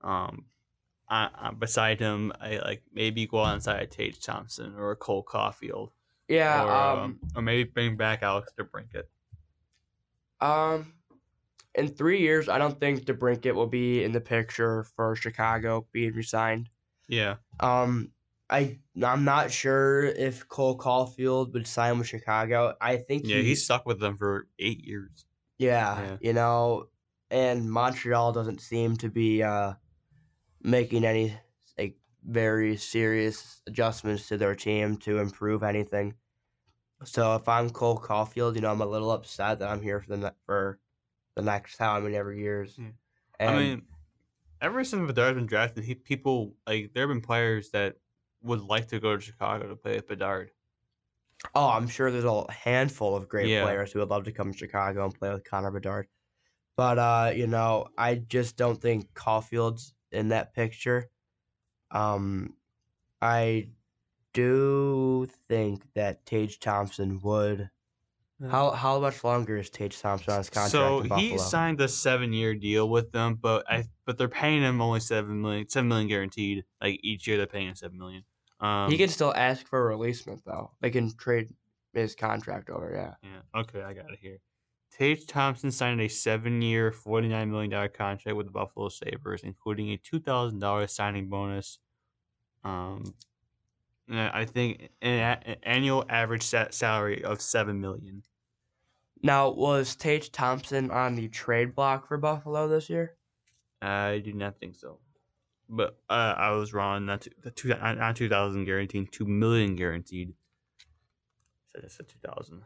um, 0.02 0.46
uh, 1.08 1.28
uh, 1.40 1.52
beside 1.52 2.00
him. 2.00 2.32
I 2.40 2.56
like 2.56 2.82
maybe 2.92 3.28
go 3.28 3.44
outside 3.44 3.92
Tage 3.92 4.20
Thompson 4.20 4.74
or 4.76 4.96
Cole 4.96 5.22
Caulfield, 5.22 5.92
Yeah, 6.28 6.64
or 6.64 6.98
um, 7.04 7.20
or 7.34 7.42
maybe 7.42 7.64
bring 7.68 7.96
back 7.96 8.22
Alex 8.22 8.52
DeBrincat. 8.58 9.04
um, 10.40 10.92
in 11.74 11.88
three 11.88 12.20
years, 12.20 12.48
I 12.48 12.58
don't 12.58 12.78
think 12.80 13.04
DeBrincat 13.04 13.54
will 13.54 13.66
be 13.66 14.02
in 14.02 14.12
the 14.12 14.20
picture 14.20 14.84
for 14.96 15.14
Chicago 15.14 15.86
being 15.92 16.14
resigned. 16.14 16.68
Yeah, 17.08 17.36
um, 17.60 18.10
I 18.50 18.78
I'm 19.02 19.24
not 19.24 19.50
sure 19.52 20.04
if 20.04 20.48
Cole 20.48 20.76
Caulfield 20.76 21.52
would 21.54 21.66
sign 21.66 21.98
with 21.98 22.08
Chicago. 22.08 22.74
I 22.80 22.96
think 22.96 23.24
yeah, 23.26 23.36
he, 23.36 23.44
he's 23.44 23.64
stuck 23.64 23.86
with 23.86 24.00
them 24.00 24.16
for 24.16 24.48
eight 24.58 24.84
years. 24.84 25.26
yeah, 25.58 26.00
Yeah. 26.00 26.16
you 26.20 26.32
know, 26.32 26.88
and 27.30 27.70
Montreal 27.70 28.32
doesn't 28.32 28.60
seem 28.60 28.96
to 28.96 29.08
be 29.08 29.42
uh 29.42 29.74
making 30.62 31.04
any 31.04 31.38
very 32.26 32.76
serious 32.76 33.62
adjustments 33.66 34.28
to 34.28 34.36
their 34.36 34.54
team 34.54 34.96
to 34.98 35.18
improve 35.18 35.62
anything. 35.62 36.14
So 37.04 37.34
if 37.36 37.48
I'm 37.48 37.70
Cole 37.70 37.98
Caulfield, 37.98 38.56
you 38.56 38.62
know, 38.62 38.70
I'm 38.70 38.80
a 38.80 38.86
little 38.86 39.12
upset 39.12 39.58
that 39.58 39.68
I'm 39.68 39.82
here 39.82 40.00
for 40.00 40.08
the 40.08 40.16
ne- 40.16 40.36
for 40.46 40.78
the 41.34 41.42
next 41.42 41.78
how 41.78 42.00
many 42.00 42.16
ever 42.16 42.32
years. 42.32 42.74
Yeah. 42.78 42.86
And 43.38 43.50
I 43.50 43.58
mean, 43.58 43.82
ever 44.60 44.82
since 44.82 45.06
Bedard's 45.06 45.36
been 45.36 45.46
drafted, 45.46 45.84
he, 45.84 45.94
people 45.94 46.54
like 46.66 46.92
there 46.94 47.02
have 47.06 47.14
been 47.14 47.20
players 47.20 47.70
that 47.70 47.96
would 48.42 48.62
like 48.62 48.88
to 48.88 48.98
go 48.98 49.16
to 49.16 49.22
Chicago 49.22 49.68
to 49.68 49.76
play 49.76 49.96
with 49.96 50.08
Bedard. 50.08 50.50
Oh, 51.54 51.68
I'm 51.68 51.86
sure 51.86 52.10
there's 52.10 52.24
a 52.24 52.50
handful 52.50 53.14
of 53.14 53.28
great 53.28 53.48
Yeah. 53.48 53.62
players 53.62 53.92
who 53.92 53.98
would 53.98 54.08
love 54.08 54.24
to 54.24 54.32
come 54.32 54.52
to 54.52 54.58
Chicago 54.58 55.04
and 55.04 55.14
play 55.14 55.30
with 55.30 55.44
Connor 55.44 55.70
Bedard. 55.70 56.08
But 56.76 56.98
uh, 56.98 57.32
you 57.34 57.46
know, 57.46 57.88
I 57.98 58.16
just 58.16 58.56
don't 58.56 58.80
think 58.80 59.12
Caulfield's 59.14 59.94
in 60.12 60.28
that 60.28 60.54
picture. 60.54 61.10
Um 61.90 62.56
I 63.22 63.70
do 64.34 65.26
think 65.48 65.92
that 65.94 66.26
Tage 66.26 66.60
Thompson 66.60 67.20
would 67.22 67.70
how 68.50 68.70
how 68.70 68.98
much 69.00 69.24
longer 69.24 69.56
is 69.58 69.70
Tage 69.70 70.00
Thompson 70.00 70.32
on 70.32 70.38
his 70.38 70.50
contract 70.50 70.72
So 70.72 71.00
in 71.00 71.08
he 71.08 71.08
Buffalo? 71.08 71.38
signed 71.38 71.80
a 71.80 71.88
seven-year 71.88 72.54
deal 72.54 72.88
with 72.88 73.12
them, 73.12 73.36
but 73.36 73.64
I 73.70 73.84
but 74.04 74.18
they're 74.18 74.28
paying 74.28 74.62
him 74.62 74.80
only 74.80 75.00
seven 75.00 75.40
million, 75.40 75.68
seven 75.68 75.88
million 75.88 76.08
guaranteed. 76.08 76.64
Like 76.80 77.00
each 77.02 77.26
year, 77.26 77.36
they're 77.36 77.46
paying 77.46 77.68
him 77.68 77.74
seven 77.74 77.98
million. 77.98 78.24
Um, 78.60 78.90
he 78.90 78.98
can 78.98 79.08
still 79.08 79.34
ask 79.34 79.66
for 79.66 79.80
a 79.80 79.96
releasement 79.96 80.44
though. 80.44 80.72
They 80.80 80.90
can 80.90 81.16
trade 81.16 81.54
his 81.92 82.14
contract 82.14 82.70
over. 82.70 82.92
Yeah. 82.94 83.14
Yeah. 83.22 83.42
Okay, 83.54 83.82
I 83.82 83.92
got 83.94 84.12
it 84.12 84.18
here. 84.20 84.40
Tage 84.98 85.26
Thompson 85.26 85.70
signed 85.70 86.00
a 86.00 86.08
seven-year, 86.08 86.92
forty-nine 86.92 87.50
million 87.50 87.70
dollar 87.70 87.88
contract 87.88 88.36
with 88.36 88.46
the 88.46 88.52
Buffalo 88.52 88.88
Sabres, 88.88 89.42
including 89.42 89.90
a 89.90 89.98
two 89.98 90.20
thousand 90.20 90.60
dollars 90.60 90.92
signing 90.92 91.28
bonus. 91.28 91.78
Um, 92.64 93.14
I 94.10 94.44
think 94.44 94.90
an, 95.02 95.38
an 95.44 95.56
annual 95.62 96.04
average 96.08 96.42
sa- 96.42 96.68
salary 96.70 97.24
of 97.24 97.40
7 97.40 97.80
million. 97.80 98.22
Now 99.22 99.50
was 99.50 99.96
Tage 99.96 100.30
Thompson 100.30 100.90
on 100.90 101.16
the 101.16 101.28
trade 101.28 101.74
block 101.74 102.06
for 102.06 102.16
Buffalo 102.16 102.68
this 102.68 102.88
year? 102.88 103.16
I 103.82 104.20
do 104.24 104.32
not 104.32 104.58
think 104.60 104.76
so, 104.76 104.98
but 105.68 105.98
uh, 106.08 106.34
I 106.36 106.50
was 106.52 106.72
wrong. 106.72 107.06
Not 107.06 107.26
the 107.42 107.50
two, 107.50 107.68
not 107.68 107.98
not 107.98 108.16
two 108.16 108.28
thousand 108.28 108.64
guaranteed, 108.64 109.10
two 109.12 109.26
million 109.26 109.74
guaranteed. 109.74 110.32
Said 111.72 111.84
I 111.84 111.88
said 111.88 112.08
two 112.08 112.18
thousand. 112.26 112.62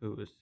Who 0.00 0.14
was? 0.14 0.32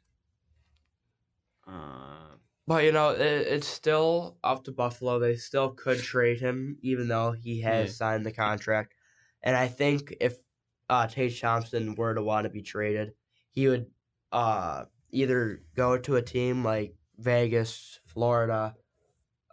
Uh, 1.69 2.37
But 2.67 2.85
you 2.85 2.93
know, 2.93 3.11
it, 3.11 3.21
it's 3.21 3.67
still 3.67 4.39
up 4.43 4.65
to 4.65 4.73
Buffalo. 4.73 5.19
They 5.19 5.37
still 5.37 5.71
could 5.71 5.99
trade 5.99 6.41
him, 6.41 6.79
even 6.83 7.09
though 7.09 7.33
he 7.33 7.61
has 7.63 7.91
Yeah. 7.91 7.93
signed 7.97 8.27
the 8.27 8.33
contract. 8.33 8.95
And 9.43 9.57
I 9.57 9.69
think 9.69 10.15
if 10.21 10.39
uh, 10.89 11.07
Tage 11.07 11.41
Thompson 11.41 11.95
were 11.95 12.15
to 12.15 12.23
want 12.23 12.45
to 12.45 12.51
be 12.51 12.63
traded, 12.63 13.15
he 13.51 13.69
would 13.69 13.91
uh, 14.33 14.87
either 15.11 15.63
go 15.75 15.99
to 15.99 16.17
a 16.17 16.23
team 16.23 16.65
like 16.65 16.97
Vegas, 17.19 18.01
Florida, 18.07 18.77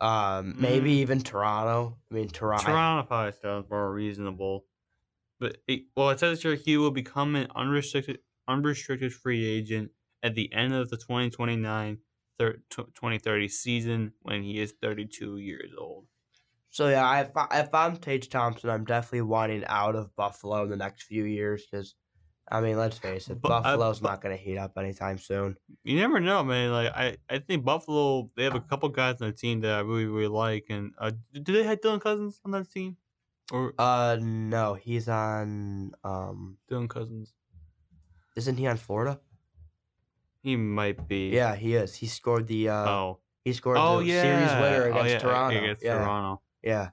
um, 0.01 0.55
maybe 0.59 0.91
Mm. 0.91 0.99
even 0.99 1.19
Toronto. 1.21 1.97
I 2.11 2.13
mean, 2.13 2.29
Toronto. 2.29 2.65
Toronto 2.65 3.07
probably 3.07 3.31
sounds 3.33 3.69
more 3.69 3.91
reasonable, 3.93 4.65
but 5.39 5.57
it, 5.67 5.83
well, 5.95 6.09
it 6.11 6.19
says 6.19 6.41
here 6.41 6.55
he 6.55 6.77
will 6.77 6.91
become 6.91 7.35
an 7.35 7.47
unrestricted 7.55 8.19
unrestricted 8.47 9.13
free 9.13 9.45
agent 9.45 9.91
at 10.25 10.33
the 10.35 10.51
end 10.53 10.73
of 10.73 10.89
the 10.89 10.97
2029 10.97 11.97
thir- 12.39 12.57
tw- 12.69 12.93
2030 12.95 13.47
season 13.47 14.11
when 14.23 14.41
he 14.43 14.59
is 14.59 14.73
32 14.81 15.37
years 15.37 15.71
old. 15.79 16.05
So 16.69 16.89
yeah, 16.89 17.21
if 17.21 17.29
I, 17.37 17.47
if 17.61 17.73
I'm 17.73 17.95
Tage 17.95 18.27
Thompson, 18.29 18.69
I'm 18.69 18.83
definitely 18.83 19.21
wanting 19.21 19.63
out 19.67 19.95
of 19.95 20.13
Buffalo 20.15 20.63
in 20.63 20.69
the 20.69 20.75
next 20.75 21.03
few 21.03 21.23
years 21.23 21.63
because, 21.65 21.95
I 22.51 22.59
mean, 22.59 22.75
let's 22.77 22.97
face 22.97 23.29
it, 23.29 23.39
But, 23.41 23.51
uh, 23.51 23.61
Buffalo's 23.61 23.99
but- 24.01 24.09
not 24.09 24.21
going 24.21 24.35
to 24.37 24.43
heat 24.43 24.57
up 24.57 24.73
anytime 24.77 25.17
soon. 25.17 25.55
You 25.83 25.95
never 25.97 26.19
know, 26.19 26.43
man. 26.43 26.71
Like 26.71 26.91
I, 26.93 27.15
I 27.29 27.39
think 27.39 27.63
Buffalo 27.63 28.29
they 28.35 28.43
have 28.43 28.55
a 28.55 28.59
couple 28.59 28.89
guys 28.89 29.21
on 29.21 29.27
the 29.29 29.33
team 29.33 29.61
that 29.61 29.73
I 29.75 29.79
really 29.81 30.05
really 30.05 30.27
like, 30.27 30.65
and 30.69 30.91
uh, 30.99 31.11
do 31.31 31.53
they 31.53 31.63
have 31.63 31.79
Dylan 31.81 32.01
Cozens 32.01 32.41
on 32.43 32.51
that 32.51 32.69
team, 32.71 32.97
or 33.53 33.73
Uh, 33.79 34.17
no, 34.19 34.73
he's 34.73 35.07
on. 35.07 35.91
Um, 36.03 36.57
Dylan 36.69 36.89
Cozens? 36.89 37.33
isn't 38.35 38.57
he 38.57 38.67
on 38.67 38.75
Florida? 38.75 39.17
He 40.45 40.55
might 40.55 41.07
be. 41.07 41.29
Yeah, 41.29 41.55
he 41.55 41.73
is. 41.73 41.95
He 41.95 42.05
scored 42.05 42.45
the. 42.45 42.69
Uh, 42.69 42.85
Oh. 42.87 43.19
He 43.43 43.51
scored 43.53 43.77
Oh 43.79 43.99
the 43.99 44.05
yeah. 44.05 44.21
series 44.21 44.51
winner 44.61 44.85
Oh, 44.85 44.91
against 45.01 45.11
yeah, 45.13 45.19
Toronto. 45.19 45.57
Against 45.57 45.83
yeah, 45.83 45.93
Toronto. 45.97 46.41
yeah. 46.63 46.89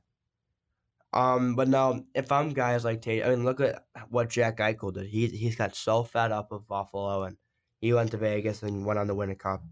Um, 1.12 1.54
but 1.54 1.68
no, 1.68 2.04
if 2.14 2.32
I'm 2.32 2.50
guys 2.54 2.84
like 2.84 3.02
Tate, 3.02 3.22
I 3.24 3.28
mean, 3.28 3.44
look 3.44 3.60
at 3.60 3.84
what 4.08 4.30
Jack 4.30 4.56
Eichel 4.58 4.94
did. 4.94 5.06
He 5.06 5.26
he's 5.28 5.56
got 5.56 5.76
so 5.76 6.02
fed 6.02 6.32
up 6.32 6.50
of 6.52 6.66
Buffalo, 6.66 7.24
and 7.24 7.36
he 7.80 7.92
went 7.92 8.10
to 8.12 8.16
Vegas 8.16 8.62
and 8.62 8.86
went 8.86 8.98
on 8.98 9.08
to 9.08 9.14
win 9.14 9.28
a 9.30 9.34
cup. 9.34 9.62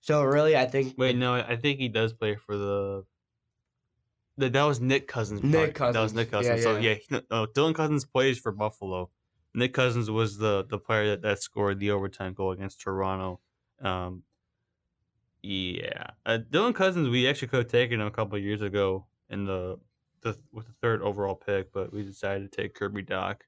So 0.00 0.22
really, 0.22 0.56
I 0.56 0.66
think 0.66 0.94
Wait, 0.96 1.16
no, 1.16 1.34
I 1.34 1.56
think 1.56 1.80
he 1.80 1.88
does 1.88 2.12
play 2.12 2.36
for 2.36 2.56
the. 2.56 3.04
That 4.36 4.52
that 4.52 4.62
was 4.62 4.80
Nick 4.80 5.08
Cousins. 5.08 5.42
Nick 5.42 5.76
part. 5.76 5.94
That 5.94 6.00
was 6.00 6.14
Nick 6.14 6.30
Cousins. 6.30 6.50
Nick 6.54 6.58
Yeah, 6.58 6.62
so 6.72 6.78
yeah. 6.78 6.90
yeah, 6.90 6.94
he- 6.94 7.26
no, 7.28 7.46
Dylan 7.46 7.74
Cozens 7.74 8.04
plays 8.04 8.38
for 8.38 8.52
Buffalo. 8.52 9.10
Nick 9.54 9.74
Cousins 9.74 10.10
was 10.10 10.38
the 10.38 10.64
the 10.64 10.78
player 10.78 11.08
that, 11.10 11.22
that 11.22 11.42
scored 11.42 11.78
the 11.78 11.90
overtime 11.90 12.34
goal 12.34 12.52
against 12.52 12.80
Toronto. 12.80 13.40
Um, 13.80 14.24
yeah, 15.42 16.10
uh, 16.26 16.38
Dylan 16.50 16.74
Cozens. 16.74 17.08
We 17.08 17.28
actually 17.28 17.48
could 17.48 17.58
have 17.60 17.70
taken 17.70 18.00
him 18.00 18.06
a 18.06 18.10
couple 18.10 18.36
of 18.36 18.44
years 18.44 18.62
ago 18.62 19.06
in 19.28 19.44
the, 19.44 19.78
the 20.20 20.38
with 20.52 20.66
the 20.66 20.72
third 20.74 21.02
overall 21.02 21.36
pick, 21.36 21.72
but 21.72 21.92
we 21.92 22.02
decided 22.02 22.50
to 22.50 22.62
take 22.62 22.74
Kirby 22.74 23.04
Dach, 23.04 23.42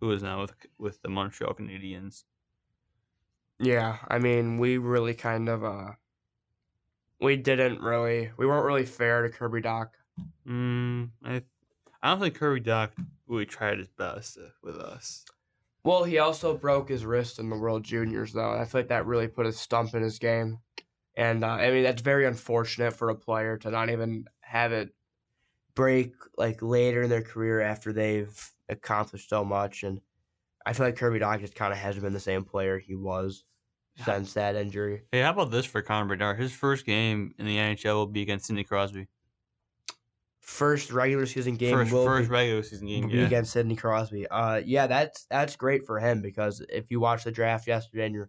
who 0.00 0.10
is 0.12 0.22
now 0.22 0.40
with 0.42 0.54
with 0.78 1.02
the 1.02 1.08
Montreal 1.08 1.54
Canadiens. 1.54 2.24
Yeah, 3.58 3.98
I 4.08 4.20
mean, 4.20 4.58
we 4.58 4.78
really 4.78 5.14
kind 5.14 5.48
of 5.48 5.64
uh 5.64 5.94
we 7.20 7.36
didn't 7.36 7.80
really 7.80 8.30
we 8.36 8.46
weren't 8.46 8.66
really 8.66 8.86
fair 8.86 9.22
to 9.22 9.30
Kirby 9.30 9.62
Dach. 9.62 9.90
Mm, 10.46 11.10
I 11.22 11.42
I 12.02 12.10
don't 12.10 12.20
think 12.20 12.36
Kirby 12.36 12.60
Dach 12.60 12.92
really 13.26 13.46
tried 13.46 13.78
his 13.78 13.88
best 13.88 14.38
with 14.62 14.76
us. 14.76 15.24
Well, 15.84 16.04
he 16.04 16.18
also 16.18 16.56
broke 16.56 16.88
his 16.88 17.04
wrist 17.04 17.38
in 17.38 17.50
the 17.50 17.56
World 17.56 17.84
Juniors 17.84 18.32
though. 18.32 18.52
and 18.52 18.60
I 18.60 18.64
feel 18.64 18.80
like 18.80 18.88
that 18.88 19.06
really 19.06 19.28
put 19.28 19.46
a 19.46 19.52
stump 19.52 19.94
in 19.94 20.02
his 20.02 20.18
game. 20.18 20.58
And 21.16 21.44
uh, 21.44 21.48
I 21.48 21.70
mean, 21.70 21.84
that's 21.84 22.02
very 22.02 22.26
unfortunate 22.26 22.94
for 22.94 23.10
a 23.10 23.14
player 23.14 23.56
to 23.58 23.70
not 23.70 23.90
even 23.90 24.24
have 24.40 24.72
it 24.72 24.94
break 25.74 26.14
like 26.36 26.62
later 26.62 27.02
in 27.02 27.10
their 27.10 27.22
career 27.22 27.60
after 27.60 27.92
they've 27.92 28.50
accomplished 28.68 29.28
so 29.28 29.44
much, 29.44 29.82
and 29.82 30.00
I 30.66 30.72
feel 30.72 30.86
like 30.86 30.96
Kirby 30.96 31.20
Dach 31.20 31.40
just 31.40 31.54
kind 31.54 31.72
of 31.72 31.78
hasn't 31.78 32.02
been 32.04 32.12
the 32.12 32.20
same 32.20 32.44
player 32.44 32.78
he 32.78 32.94
was 32.94 33.44
since 34.04 34.32
that 34.34 34.56
injury. 34.56 35.02
Hey, 35.12 35.20
how 35.20 35.30
about 35.30 35.50
this 35.50 35.66
for 35.66 35.82
Connor 35.82 36.08
Bedard? 36.08 36.38
His 36.38 36.52
first 36.52 36.86
game 36.86 37.34
in 37.38 37.46
the 37.46 37.56
NHL 37.56 37.94
will 37.94 38.06
be 38.06 38.22
against 38.22 38.46
Sidney 38.46 38.64
Crosby. 38.64 39.06
First 40.44 40.92
regular 40.92 41.24
season 41.24 41.56
game 41.56 41.72
first 41.72 41.90
will 41.90 42.04
first 42.04 42.28
be, 42.28 42.34
regular 42.34 42.62
season 42.62 42.86
game. 42.86 43.08
Yeah. 43.08 43.24
against 43.24 43.52
Sidney 43.52 43.76
Crosby. 43.76 44.28
Uh, 44.28 44.56
yeah, 44.56 44.86
that's 44.86 45.26
that's 45.30 45.56
great 45.56 45.86
for 45.86 45.98
him 45.98 46.20
because 46.20 46.62
if 46.68 46.90
you 46.90 47.00
watched 47.00 47.24
the 47.24 47.32
draft 47.32 47.66
yesterday 47.66 48.04
and 48.04 48.14
you're 48.14 48.28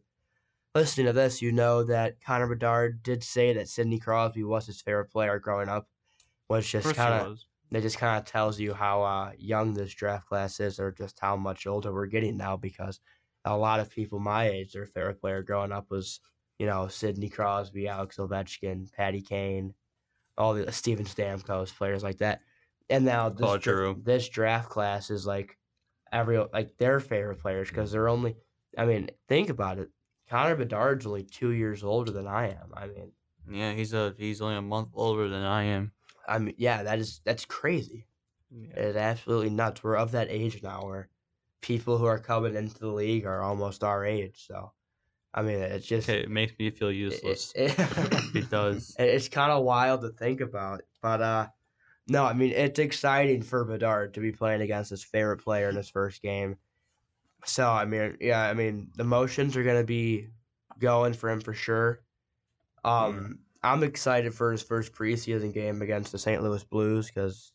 listening 0.74 1.08
to 1.08 1.14
this, 1.14 1.42
you 1.42 1.52
know 1.52 1.84
that 1.84 2.16
Connor 2.26 2.48
Bedard 2.48 3.04
did 3.04 3.22
say 3.22 3.52
that 3.54 3.68
Sidney 3.68 4.00
Crosby 4.00 4.46
was 4.46 4.66
his 4.66 4.82
favorite 4.82 5.12
player 5.12 5.40
growing 5.40 5.68
up, 5.68 5.90
which 6.48 6.72
just 6.72 6.96
kind 6.96 7.16
it 7.16 7.22
of 7.22 7.28
was. 7.32 7.46
that 7.72 7.82
just 7.82 7.98
kind 7.98 8.18
of 8.18 8.24
tells 8.24 8.62
you 8.62 8.74
how 8.74 9.04
uh, 9.04 9.32
young 9.38 9.74
this 9.74 9.94
draft 9.94 10.26
class 10.28 10.62
is, 10.62 10.80
or 10.80 10.94
just 10.94 11.20
how 11.20 11.36
much 11.36 11.68
older 11.68 11.94
we're 11.94 12.06
getting 12.06 12.38
now. 12.38 12.56
Because 12.56 13.02
a 13.44 13.58
lot 13.58 13.82
of 13.82 13.90
people 13.90 14.20
my 14.20 14.48
age, 14.48 14.72
their 14.72 14.86
favorite 14.86 15.20
player 15.20 15.44
growing 15.44 15.74
up 15.74 15.92
was, 15.92 16.22
you 16.60 16.66
know, 16.66 16.88
Sidney 16.88 17.28
Crosby, 17.28 17.90
Alex 17.90 18.16
Ovechkin, 18.16 18.90
Patty 18.94 19.22
Kane, 19.22 19.74
all 20.38 20.54
the 20.54 20.68
uh, 20.68 20.72
Steven 20.72 21.06
Stamkos, 21.06 21.76
players 21.76 22.04
like 22.04 22.18
that. 22.20 22.42
And 22.90 23.06
now 23.06 23.30
this 23.30 23.42
oh, 23.42 23.58
Claude 23.58 24.06
this 24.06 24.30
draft 24.30 24.70
class 24.70 25.10
is 25.10 25.26
like 25.26 25.58
every 26.12 26.38
like 26.54 26.78
their 26.78 27.00
favorite 27.00 27.40
players 27.40 27.70
because 27.70 27.92
they're 27.92 28.10
only. 28.10 28.36
I 28.78 28.86
mean, 28.86 29.10
think 29.30 29.50
about 29.50 29.80
it. 29.80 29.90
Connor 30.30 30.56
Bedard's 30.56 31.06
only 31.06 31.24
two 31.24 31.52
years 31.52 31.84
older 31.84 32.12
than 32.12 32.28
I 32.28 32.50
am. 32.50 32.72
I 32.74 32.88
mean, 32.88 33.12
Yeah, 33.50 33.74
he's 33.74 33.94
a 33.94 34.14
he's 34.18 34.42
only 34.42 34.56
a 34.56 34.62
month 34.62 34.90
older 34.94 35.30
than 35.30 35.44
I 35.44 35.64
am. 35.64 35.92
I 36.28 36.40
mean, 36.40 36.56
yeah, 36.58 36.84
that 36.84 37.00
is 37.00 37.22
that's 37.24 37.46
crazy. 37.46 38.08
It's 38.52 38.98
absolutely 38.98 39.50
nuts. 39.50 39.84
We're 39.84 39.98
of 39.98 40.12
that 40.12 40.30
age 40.30 40.62
now 40.64 40.84
where 40.84 41.10
people 41.62 41.98
who 41.98 42.06
are 42.06 42.20
coming 42.20 42.56
into 42.56 42.78
the 42.80 42.88
league 42.88 43.26
are 43.26 43.42
almost 43.42 43.84
our 43.84 44.06
age. 44.06 44.46
So, 44.48 44.72
I 45.38 45.42
mean, 45.42 45.60
it's 45.60 45.86
just 45.86 46.08
Okay, 46.10 46.22
it 46.22 46.30
makes 46.32 46.54
me 46.58 46.70
feel 46.72 46.92
useless. 46.92 47.52
it- 47.56 47.76
It 48.36 48.50
does. 48.50 48.96
it- 48.98 49.04
It's 49.16 49.28
kind 49.28 49.52
of 49.52 49.64
wild 49.66 50.02
to 50.02 50.10
think 50.10 50.40
about, 50.42 50.82
but 51.02 51.22
uh, 51.22 51.48
no, 52.08 52.24
I 52.24 52.34
mean 52.34 52.52
it's 52.54 52.80
exciting 52.80 53.42
for 53.42 53.66
Bedard 53.66 54.14
to 54.14 54.22
be 54.22 54.32
playing 54.32 54.62
against 54.62 54.90
his 54.92 55.04
favorite 55.04 55.44
player 55.44 55.70
in 55.70 55.76
his 55.76 55.90
first 55.90 56.22
game. 56.22 56.56
So 57.46 57.70
I 57.70 57.84
mean, 57.86 58.18
yeah, 58.22 58.42
I 58.50 58.54
mean 58.54 58.92
the 58.96 59.04
motions 59.04 59.58
are 59.58 59.64
gonna 59.64 59.84
be 59.84 60.30
going 60.80 61.14
for 61.14 61.30
him 61.30 61.42
for 61.42 61.54
sure. 61.54 62.02
Um, 62.84 63.40
I'm 63.64 63.84
excited 63.84 64.34
for 64.34 64.52
his 64.52 64.62
first 64.62 64.94
preseason 64.94 65.54
game 65.54 65.82
against 65.82 66.12
the 66.12 66.20
St. 66.20 66.42
Louis 66.44 66.64
Blues 66.64 67.08
because, 67.08 67.52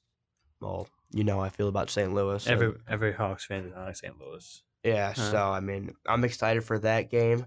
well, 0.61 0.89
you 1.13 1.23
know 1.25 1.41
I 1.41 1.49
feel 1.49 1.69
about 1.69 1.89
St. 1.91 2.13
Louis. 2.13 2.43
so- 2.43 2.51
Every 2.53 2.73
every 2.89 3.13
Hawks 3.13 3.45
fan 3.47 3.67
is 3.67 3.73
like 3.75 3.97
St. 3.97 4.19
Louis. 4.21 4.63
yeah, 4.85 5.13
Huh. 5.17 5.31
so 5.31 5.39
I 5.51 5.61
mean, 5.61 5.95
I'm 6.07 6.25
excited 6.25 6.63
for 6.65 6.79
that 6.81 7.11
game. 7.11 7.47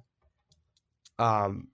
Um, 1.24 1.70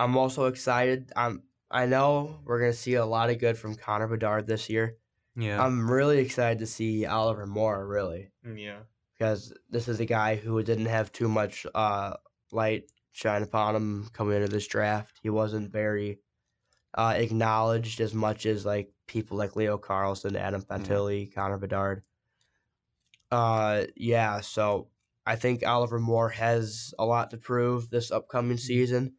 I'm 0.00 0.16
also 0.16 0.46
excited. 0.46 1.12
I'm. 1.14 1.42
I 1.70 1.86
know 1.86 2.40
we're 2.44 2.60
gonna 2.60 2.72
see 2.72 2.94
a 2.94 3.04
lot 3.04 3.30
of 3.30 3.38
good 3.38 3.58
from 3.58 3.74
Connor 3.74 4.06
Bedard 4.06 4.46
this 4.46 4.70
year. 4.70 4.96
Yeah. 5.36 5.62
I'm 5.62 5.90
really 5.90 6.18
excited 6.18 6.60
to 6.60 6.66
see 6.66 7.04
Oliver 7.04 7.46
Moore, 7.46 7.86
really, 7.86 8.30
yeah. 8.54 8.78
because 9.12 9.52
this 9.68 9.88
is 9.88 10.00
a 10.00 10.06
guy 10.06 10.36
who 10.36 10.62
didn't 10.62 10.86
have 10.86 11.12
too 11.12 11.28
much 11.28 11.66
uh, 11.74 12.14
light 12.52 12.84
shine 13.12 13.42
upon 13.42 13.76
him 13.76 14.08
coming 14.14 14.36
into 14.36 14.48
this 14.48 14.66
draft. 14.66 15.18
He 15.22 15.28
wasn't 15.28 15.70
very 15.70 16.20
uh, 16.94 17.14
acknowledged 17.16 18.00
as 18.00 18.14
much 18.14 18.46
as 18.46 18.64
like 18.64 18.92
people 19.06 19.36
like 19.36 19.56
Leo 19.56 19.76
Carlsson, 19.76 20.36
Adam 20.36 20.62
Fantilli, 20.62 21.34
Connor 21.34 21.58
Bedard. 21.58 22.02
Uh, 23.30 23.84
yeah. 23.96 24.40
So 24.40 24.88
I 25.26 25.36
think 25.36 25.66
Oliver 25.66 25.98
Moore 25.98 26.30
has 26.30 26.94
a 26.98 27.04
lot 27.04 27.30
to 27.30 27.38
prove 27.38 27.90
this 27.90 28.10
upcoming 28.10 28.58
season. 28.58 29.16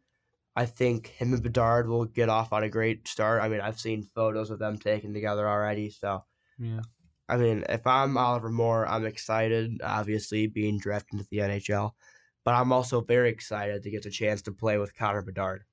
I 0.56 0.66
think 0.66 1.08
him 1.08 1.34
and 1.34 1.42
Bedard 1.42 1.88
will 1.88 2.06
get 2.06 2.28
off 2.30 2.52
on 2.52 2.64
a 2.64 2.70
great 2.70 3.08
start. 3.08 3.42
I 3.42 3.48
mean, 3.48 3.60
I've 3.60 3.80
seen 3.80 4.02
photos 4.04 4.50
of 4.50 4.58
them 4.60 4.78
taken 4.78 5.14
together 5.14 5.48
already. 5.48 5.90
So, 5.90 6.24
Yeah. 6.58 6.80
I 7.28 7.36
mean, 7.36 7.64
if 7.68 7.86
I'm 7.86 8.16
Oliver 8.16 8.48
Moore, 8.50 8.86
I'm 8.86 9.04
excited, 9.04 9.80
obviously, 9.82 10.46
being 10.46 10.78
drafted 10.78 11.14
into 11.20 11.28
the 11.30 11.40
NHL. 11.42 11.96
But 12.44 12.54
I'm 12.54 12.72
also 12.72 13.00
very 13.02 13.28
excited 13.30 13.82
to 13.82 13.90
get 13.90 14.02
the 14.02 14.10
chance 14.10 14.42
to 14.42 14.52
play 14.52 14.78
with 14.78 14.94
Connor 14.94 15.22
Bedard 15.22 15.64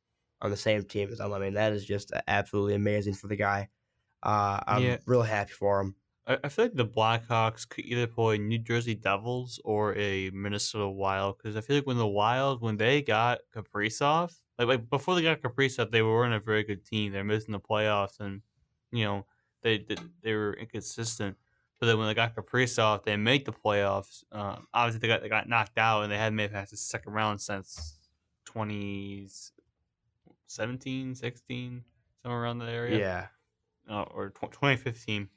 on 0.41 0.51
the 0.51 0.57
same 0.57 0.83
team 0.83 1.09
as 1.11 1.19
him. 1.21 1.31
I 1.31 1.39
mean, 1.39 1.53
that 1.53 1.71
is 1.73 1.85
just 1.85 2.11
absolutely 2.27 2.75
amazing 2.75 3.13
for 3.13 3.27
the 3.27 3.37
guy. 3.37 3.69
Uh, 4.23 4.61
I'm 4.67 4.83
Yeah. 4.83 4.97
real 5.05 5.23
happy 5.23 5.53
for 5.53 5.81
him. 5.81 5.95
I, 6.27 6.37
I 6.43 6.49
feel 6.49 6.65
like 6.65 6.75
the 6.75 6.85
Blackhawks 6.85 7.67
could 7.67 7.85
either 7.85 8.05
play 8.07 8.37
New 8.37 8.59
Jersey 8.59 8.95
Devils 8.95 9.59
or 9.63 9.95
a 9.97 10.29
Minnesota 10.31 10.89
Wild 10.89 11.37
because 11.37 11.55
I 11.55 11.61
feel 11.61 11.77
like 11.77 11.87
when 11.87 11.97
the 11.97 12.07
Wild 12.07 12.61
when 12.61 12.77
they 12.77 13.01
got 13.01 13.39
Kaprizov, 13.53 14.33
like, 14.57 14.67
like 14.67 14.89
before 14.89 15.15
they 15.15 15.21
got 15.23 15.41
Kaprizov, 15.41 15.91
they 15.91 16.01
weren't 16.01 16.33
a 16.33 16.39
very 16.39 16.63
good 16.63 16.85
team. 16.85 17.11
They're 17.11 17.23
missing 17.23 17.51
the 17.51 17.59
playoffs, 17.59 18.19
and 18.19 18.41
you 18.91 19.05
know 19.05 19.25
they 19.61 19.79
they, 19.79 19.95
they 20.21 20.33
were 20.33 20.53
inconsistent. 20.53 21.37
But 21.79 21.87
then 21.87 21.97
when 21.97 22.07
they 22.07 22.13
got 22.13 22.35
Kaprizov, 22.35 23.03
they 23.03 23.17
made 23.17 23.45
the 23.45 23.51
playoffs. 23.51 24.23
Uh, 24.31 24.57
obviously, 24.73 24.99
they 24.99 25.07
got 25.07 25.21
they 25.21 25.29
got 25.29 25.49
knocked 25.49 25.77
out, 25.77 26.03
and 26.03 26.11
they 26.11 26.17
hadn't 26.17 26.35
made 26.37 26.45
it 26.45 26.53
past 26.53 26.71
the 26.71 26.77
second 26.77 27.13
round 27.13 27.41
since 27.41 27.97
2017, 28.45 31.15
16, 31.15 31.83
somewhere 32.23 32.41
around 32.41 32.59
that 32.59 32.69
area 32.69 32.97
Yeah. 32.97 33.27
uh, 33.93 34.03
or 34.03 34.29
tw- 34.29 34.51
2015. 34.51 35.27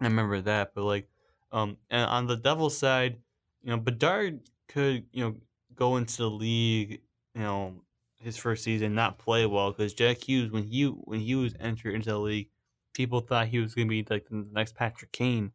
I 0.00 0.04
remember 0.04 0.40
that, 0.42 0.74
but 0.74 0.84
like, 0.84 1.08
um, 1.52 1.76
and 1.90 2.08
on 2.08 2.26
the 2.26 2.36
Devils 2.36 2.76
side, 2.76 3.20
you 3.62 3.70
know, 3.70 3.76
Bedard 3.78 4.40
could 4.68 5.06
you 5.12 5.24
know 5.24 5.36
go 5.74 5.96
into 5.96 6.16
the 6.18 6.30
league, 6.30 7.02
you 7.34 7.42
know, 7.42 7.82
his 8.18 8.36
first 8.36 8.64
season 8.64 8.94
not 8.94 9.18
play 9.18 9.46
well 9.46 9.70
because 9.72 9.94
Jack 9.94 10.26
Hughes 10.28 10.50
when 10.50 10.64
he 10.64 10.84
when 10.84 11.20
he 11.20 11.34
was 11.34 11.54
entered 11.60 11.94
into 11.94 12.10
the 12.10 12.18
league, 12.18 12.50
people 12.94 13.20
thought 13.20 13.48
he 13.48 13.58
was 13.58 13.74
gonna 13.74 13.88
be 13.88 14.06
like 14.08 14.26
the 14.28 14.46
next 14.52 14.74
Patrick 14.74 15.12
Kane, 15.12 15.52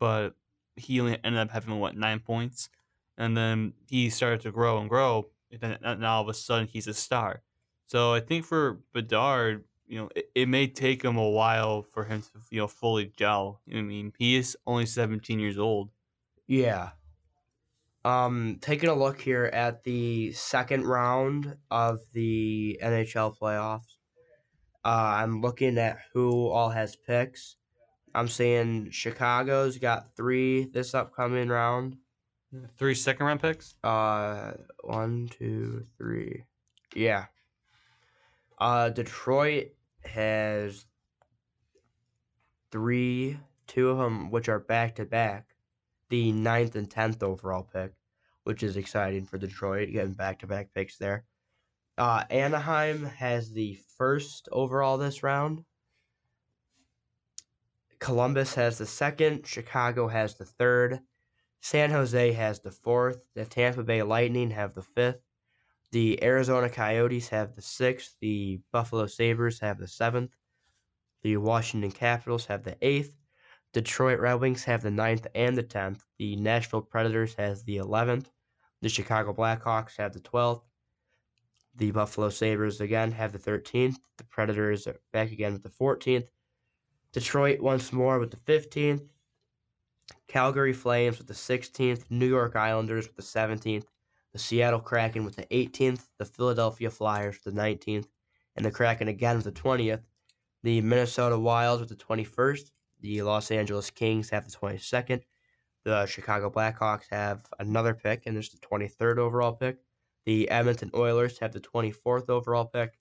but 0.00 0.36
he 0.76 1.00
only 1.00 1.18
ended 1.24 1.40
up 1.40 1.50
having 1.50 1.78
what 1.78 1.96
nine 1.96 2.20
points, 2.20 2.70
and 3.18 3.36
then 3.36 3.74
he 3.88 4.08
started 4.10 4.40
to 4.42 4.52
grow 4.52 4.78
and 4.78 4.88
grow, 4.88 5.30
and 5.50 5.60
then 5.60 5.78
and 5.82 6.04
all 6.04 6.22
of 6.22 6.28
a 6.28 6.34
sudden 6.34 6.66
he's 6.66 6.86
a 6.86 6.94
star. 6.94 7.42
So 7.86 8.14
I 8.14 8.20
think 8.20 8.46
for 8.46 8.80
Bedard, 8.94 9.64
you 9.92 9.98
know, 9.98 10.08
it, 10.16 10.30
it 10.34 10.48
may 10.48 10.66
take 10.66 11.04
him 11.04 11.18
a 11.18 11.28
while 11.28 11.82
for 11.82 12.04
him 12.04 12.22
to, 12.22 12.28
you 12.48 12.60
know, 12.60 12.66
fully 12.66 13.12
gel. 13.14 13.60
I 13.70 13.82
mean, 13.82 14.14
he 14.18 14.36
is 14.36 14.56
only 14.66 14.86
17 14.86 15.38
years 15.38 15.58
old. 15.58 15.90
Yeah. 16.46 16.92
Um, 18.02 18.56
taking 18.62 18.88
a 18.88 18.94
look 18.94 19.20
here 19.20 19.50
at 19.52 19.84
the 19.84 20.32
second 20.32 20.86
round 20.86 21.56
of 21.70 22.00
the 22.14 22.80
NHL 22.82 23.36
playoffs. 23.38 23.98
Uh, 24.82 25.12
I'm 25.20 25.42
looking 25.42 25.76
at 25.76 25.98
who 26.14 26.48
all 26.48 26.70
has 26.70 26.96
picks. 26.96 27.56
I'm 28.14 28.28
seeing 28.28 28.90
Chicago's 28.90 29.76
got 29.76 30.16
three 30.16 30.70
this 30.72 30.94
upcoming 30.94 31.48
round. 31.48 31.98
Three 32.78 32.94
second 32.94 33.26
round 33.26 33.42
picks. 33.42 33.74
Uh, 33.84 34.52
one, 34.84 35.28
two, 35.38 35.84
three. 35.98 36.44
Yeah. 36.94 37.26
Uh, 38.58 38.88
Detroit 38.88 39.72
has 40.04 40.86
three, 42.70 43.38
two 43.66 43.90
of 43.90 43.98
them 43.98 44.30
which 44.30 44.48
are 44.48 44.58
back 44.58 44.96
to 44.96 45.04
back, 45.04 45.46
the 46.08 46.32
ninth 46.32 46.74
and 46.74 46.90
tenth 46.90 47.22
overall 47.22 47.62
pick, 47.62 47.92
which 48.44 48.62
is 48.62 48.76
exciting 48.76 49.24
for 49.24 49.38
Detroit 49.38 49.90
getting 49.92 50.12
back 50.12 50.40
to 50.40 50.46
back 50.46 50.72
picks 50.74 50.98
there. 50.98 51.24
Uh, 51.98 52.24
Anaheim 52.30 53.04
has 53.04 53.52
the 53.52 53.78
first 53.96 54.48
overall 54.50 54.98
this 54.98 55.22
round. 55.22 55.64
Columbus 57.98 58.54
has 58.54 58.78
the 58.78 58.86
second. 58.86 59.46
Chicago 59.46 60.08
has 60.08 60.34
the 60.34 60.44
third. 60.44 61.00
San 61.60 61.90
Jose 61.90 62.32
has 62.32 62.60
the 62.60 62.72
fourth. 62.72 63.20
The 63.34 63.44
Tampa 63.44 63.84
Bay 63.84 64.02
Lightning 64.02 64.50
have 64.50 64.74
the 64.74 64.82
fifth. 64.82 65.20
The 65.92 66.24
Arizona 66.24 66.70
Coyotes 66.70 67.28
have 67.28 67.54
the 67.54 67.60
sixth. 67.60 68.16
The 68.20 68.60
Buffalo 68.72 69.06
Sabres 69.06 69.60
have 69.60 69.78
the 69.78 69.86
seventh. 69.86 70.34
The 71.22 71.36
Washington 71.36 71.90
Capitals 71.90 72.46
have 72.46 72.64
the 72.64 72.78
eighth. 72.80 73.14
Detroit 73.74 74.18
Red 74.18 74.40
Wings 74.40 74.64
have 74.64 74.82
the 74.82 74.90
ninth 74.90 75.26
and 75.34 75.54
the 75.56 75.62
tenth. 75.62 76.06
The 76.18 76.34
Nashville 76.36 76.80
Predators 76.80 77.34
has 77.34 77.62
the 77.64 77.76
eleventh. 77.76 78.30
The 78.80 78.88
Chicago 78.88 79.34
Blackhawks 79.34 79.96
have 79.98 80.14
the 80.14 80.20
twelfth. 80.20 80.64
The 81.74 81.90
Buffalo 81.90 82.30
Sabres 82.30 82.80
again 82.80 83.12
have 83.12 83.32
the 83.32 83.38
thirteenth. 83.38 83.98
The 84.16 84.24
Predators 84.24 84.86
are 84.86 84.98
back 85.12 85.30
again 85.30 85.52
with 85.52 85.62
the 85.62 85.68
fourteenth. 85.68 86.30
Detroit 87.12 87.60
once 87.60 87.92
more 87.92 88.18
with 88.18 88.30
the 88.30 88.38
fifteenth. 88.38 89.12
Calgary 90.26 90.72
Flames 90.72 91.18
with 91.18 91.26
the 91.26 91.34
16th, 91.34 92.10
New 92.10 92.26
York 92.26 92.56
Islanders 92.56 93.06
with 93.06 93.16
the 93.16 93.22
17th, 93.22 93.84
the 94.32 94.38
Seattle 94.38 94.80
Kraken 94.80 95.24
with 95.24 95.36
the 95.36 95.46
18th, 95.46 96.06
the 96.18 96.24
Philadelphia 96.24 96.90
Flyers 96.90 97.38
with 97.44 97.54
the 97.54 97.60
19th, 97.60 98.06
and 98.56 98.64
the 98.64 98.70
Kraken 98.70 99.08
again 99.08 99.36
with 99.36 99.44
the 99.44 99.52
20th, 99.52 100.02
the 100.62 100.80
Minnesota 100.80 101.38
Wilds 101.38 101.80
with 101.80 101.88
the 101.88 102.04
21st, 102.04 102.70
the 103.00 103.22
Los 103.22 103.50
Angeles 103.50 103.90
Kings 103.90 104.30
have 104.30 104.44
the 104.44 104.56
22nd, 104.56 105.22
the 105.84 106.06
Chicago 106.06 106.50
Blackhawks 106.50 107.04
have 107.10 107.44
another 107.58 107.94
pick, 107.94 108.22
and 108.26 108.36
there's 108.36 108.50
the 108.50 108.58
23rd 108.58 109.18
overall 109.18 109.52
pick. 109.52 109.78
The 110.24 110.48
Edmonton 110.48 110.90
Oilers 110.94 111.38
have 111.40 111.52
the 111.52 111.60
24th 111.60 112.30
overall 112.30 112.66
pick. 112.66 112.98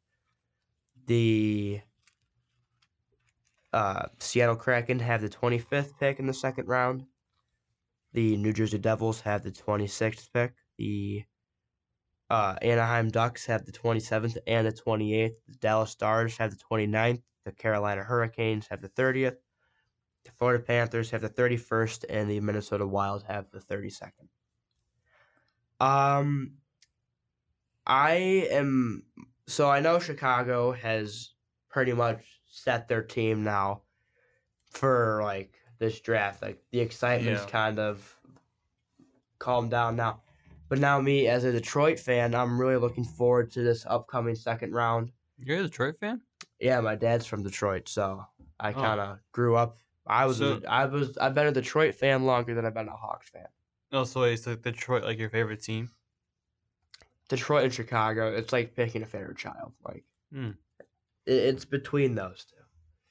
The 1.05 1.81
uh, 3.71 4.07
Seattle 4.19 4.55
Kraken 4.55 4.99
have 4.99 5.21
the 5.21 5.29
25th 5.29 5.97
pick 5.99 6.19
in 6.19 6.25
the 6.25 6.33
second 6.33 6.67
round. 6.67 7.05
The 8.13 8.35
New 8.37 8.51
Jersey 8.51 8.79
Devils 8.79 9.21
have 9.21 9.43
the 9.43 9.51
26th 9.51 10.33
pick. 10.33 10.53
The 10.81 11.23
uh, 12.31 12.55
Anaheim 12.59 13.09
Ducks 13.09 13.45
have 13.45 13.65
the 13.65 13.71
27th 13.71 14.35
and 14.47 14.65
the 14.65 14.71
28th. 14.71 15.35
The 15.47 15.55
Dallas 15.59 15.91
Stars 15.91 16.37
have 16.37 16.49
the 16.49 16.63
29th. 16.71 17.21
The 17.45 17.51
Carolina 17.51 18.01
Hurricanes 18.03 18.65
have 18.69 18.81
the 18.81 18.89
30th. 18.89 19.37
The 20.25 20.31
Florida 20.31 20.63
Panthers 20.63 21.11
have 21.11 21.21
the 21.21 21.29
31st, 21.29 22.05
and 22.09 22.31
the 22.31 22.39
Minnesota 22.39 22.87
Wild 22.87 23.21
have 23.27 23.51
the 23.51 23.59
32nd. 23.59 24.27
Um, 25.79 26.53
I 27.85 28.13
am 28.49 29.03
so 29.45 29.69
I 29.69 29.81
know 29.81 29.99
Chicago 29.99 30.71
has 30.71 31.33
pretty 31.69 31.93
much 31.93 32.23
set 32.47 32.87
their 32.87 33.03
team 33.03 33.43
now 33.43 33.83
for 34.71 35.21
like 35.23 35.53
this 35.77 35.99
draft. 36.01 36.41
Like 36.41 36.63
the 36.71 36.79
excitement's 36.79 37.43
Yeah. 37.43 37.49
kind 37.49 37.77
of 37.77 38.19
calmed 39.37 39.69
down 39.69 39.95
now. 39.95 40.21
But 40.71 40.79
now 40.79 41.01
me 41.01 41.27
as 41.27 41.43
a 41.43 41.51
Detroit 41.51 41.99
fan, 41.99 42.33
I'm 42.33 42.57
really 42.57 42.77
looking 42.77 43.03
forward 43.03 43.51
to 43.51 43.61
this 43.61 43.85
upcoming 43.85 44.35
second 44.35 44.71
round. 44.71 45.11
You're 45.37 45.59
a 45.59 45.63
Detroit 45.63 45.97
fan? 45.99 46.21
Yeah, 46.61 46.79
my 46.79 46.95
dad's 46.95 47.25
from 47.25 47.43
Detroit, 47.43 47.89
so 47.89 48.25
I 48.57 48.69
Oh. 48.71 48.75
kind 48.75 49.01
of 49.01 49.19
grew 49.33 49.57
up. 49.57 49.79
I 50.07 50.25
was 50.25 50.37
So- 50.37 50.61
a, 50.63 50.67
I 50.69 50.85
was 50.85 51.17
I've 51.17 51.33
been 51.35 51.47
a 51.47 51.51
Detroit 51.51 51.93
fan 51.95 52.23
longer 52.23 52.53
than 52.55 52.65
I've 52.65 52.73
been 52.73 52.87
a 52.87 52.95
Hawks 52.95 53.27
fan. 53.27 53.49
Oh, 53.91 54.05
so 54.05 54.21
wait, 54.21 54.37
so 54.37 54.55
Detroit 54.55 55.03
like 55.03 55.19
your 55.19 55.29
favorite 55.29 55.61
team? 55.61 55.91
Detroit 57.27 57.65
and 57.65 57.73
Chicago, 57.73 58.33
it's 58.33 58.53
like 58.53 58.73
picking 58.73 59.03
a 59.03 59.05
favorite 59.05 59.37
child. 59.37 59.73
Like 59.83 60.05
Hmm. 60.31 60.51
it, 61.25 61.33
it's 61.33 61.65
between 61.65 62.15
those 62.15 62.45
two. 62.45 62.55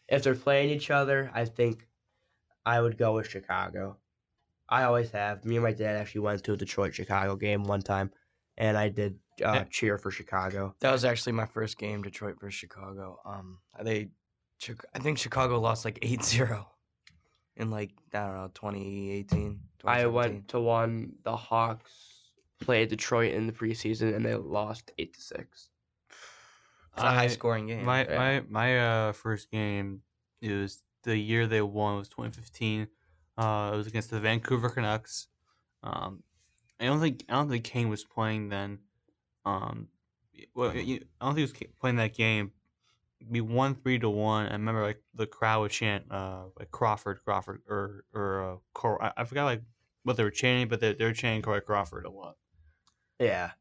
If 0.09 0.23
they're 0.23 0.35
playing 0.35 0.71
each 0.71 0.91
other, 0.91 1.31
I 1.35 1.45
think 1.45 1.87
I 2.65 2.81
would 2.81 2.97
go 2.97 3.17
with 3.17 3.29
Chicago. 3.29 3.99
I 4.71 4.85
always 4.85 5.11
have. 5.11 5.45
Me 5.45 5.57
and 5.57 5.65
my 5.65 5.73
dad 5.73 5.97
actually 5.97 6.21
went 6.23 6.45
to 6.45 6.53
a 6.53 6.57
Detroit 6.57 6.95
Chicago 6.95 7.37
game 7.37 7.65
one 7.65 7.83
time, 7.83 8.11
and 8.57 8.79
I 8.79 8.89
did 8.89 9.19
uh, 9.45 9.53
Yeah. 9.53 9.65
cheer 9.65 9.99
for 9.99 10.11
Chicago. 10.11 10.75
That 10.81 10.93
was 10.93 11.05
actually 11.05 11.33
my 11.33 11.47
first 11.47 11.77
game, 11.77 12.03
Detroit 12.03 12.37
versus 12.41 12.55
Chicago. 12.55 13.19
Um, 13.25 13.59
they, 13.83 14.11
I 14.95 14.99
think 15.01 15.19
Chicago 15.19 15.59
lost 15.61 15.85
like 15.85 15.99
8-0 16.01 16.65
in 17.57 17.71
like 17.71 17.91
I 18.15 18.19
don't 18.21 18.35
know 18.37 18.51
2018. 18.55 19.61
I 19.85 20.07
went 20.07 20.49
to 20.49 20.61
one. 20.61 21.13
The 21.25 21.37
Hawks 21.37 21.91
played 22.61 22.89
Detroit 22.91 23.33
in 23.33 23.47
the 23.47 23.53
preseason, 23.53 24.15
and 24.15 24.25
they 24.25 24.35
lost 24.35 24.93
eight 24.99 25.15
to 25.15 25.21
six. 25.21 25.69
It's 26.95 27.03
a 27.03 27.11
high 27.11 27.29
scoring 27.29 27.67
game. 27.67 27.85
My 27.85 28.05
yeah. 28.05 28.19
my 28.19 28.43
my 28.49 28.79
uh 28.79 29.13
first 29.13 29.51
game 29.51 30.03
it 30.43 30.53
was 30.53 30.83
the 31.05 31.17
year 31.17 31.47
they 31.47 31.63
won 31.63 31.97
was 31.99 32.09
2015. 32.09 32.89
Uh, 33.41 33.71
it 33.73 33.77
was 33.77 33.87
against 33.87 34.11
the 34.11 34.21
Vancouver 34.21 34.69
Canucks. 34.69 35.29
Um, 35.83 36.23
I 36.79 36.85
don't 36.85 37.01
think 37.01 37.25
I 37.29 37.33
don't 37.35 37.49
think 37.49 37.65
Kane 37.65 37.89
was 37.89 38.05
playing 38.05 38.51
then. 38.51 38.81
Um, 39.47 39.89
well, 40.55 40.71
I 40.71 40.75
don't 40.75 41.35
think 41.35 41.37
he 41.37 41.43
was 41.43 41.55
playing 41.81 41.97
that 41.97 42.15
game. 42.15 42.53
We 43.29 43.41
won 43.41 43.75
three 43.75 43.99
to 43.99 44.11
one. 44.11 44.47
I 44.47 44.53
remember 44.53 44.83
like 44.83 45.03
the 45.15 45.27
crowd 45.27 45.61
would 45.61 45.71
chant 45.71 46.11
uh 46.11 46.45
like 46.59 46.71
Crawford, 46.71 47.21
Crawford, 47.25 47.63
or 47.69 48.05
or 48.13 48.53
uh, 48.53 48.57
Cor- 48.75 49.03
I, 49.03 49.13
I 49.17 49.25
forgot 49.25 49.45
like 49.45 49.63
what 50.03 50.17
they 50.17 50.23
were 50.25 50.31
chanting, 50.31 50.69
but 50.69 50.81
they 50.81 50.93
they 50.95 51.05
were 51.05 51.13
chanting 51.13 51.43
Corey 51.43 51.61
Crawford 51.63 52.05
a 52.07 52.11
lot. 52.11 52.37
Yeah, 53.19 53.53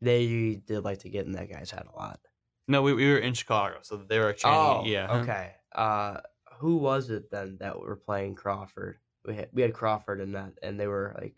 they 0.00 0.60
did 0.66 0.80
like 0.80 0.98
to 1.00 1.08
get 1.10 1.26
in 1.26 1.32
that 1.32 1.50
guy's 1.50 1.70
head 1.70 1.86
a 1.92 1.96
lot. 1.96 2.20
No, 2.68 2.82
we, 2.82 2.94
we 2.94 3.08
were 3.10 3.18
in 3.18 3.34
Chicago, 3.34 3.78
so 3.82 3.96
they 3.96 4.18
were 4.18 4.32
chanting. 4.32 4.60
Oh, 4.60 4.84
yeah. 4.84 5.20
Okay. 5.22 5.54
Uh, 5.72 6.20
who 6.58 6.76
was 6.76 7.10
it 7.10 7.30
then 7.30 7.58
that 7.60 7.78
were 7.78 7.96
playing 7.96 8.34
Crawford? 8.34 8.98
We 9.26 9.34
had 9.36 9.48
we 9.52 9.62
had 9.62 9.72
Crawford 9.74 10.20
in 10.20 10.32
that, 10.32 10.52
and 10.62 10.78
they 10.78 10.86
were 10.86 11.14
like 11.20 11.34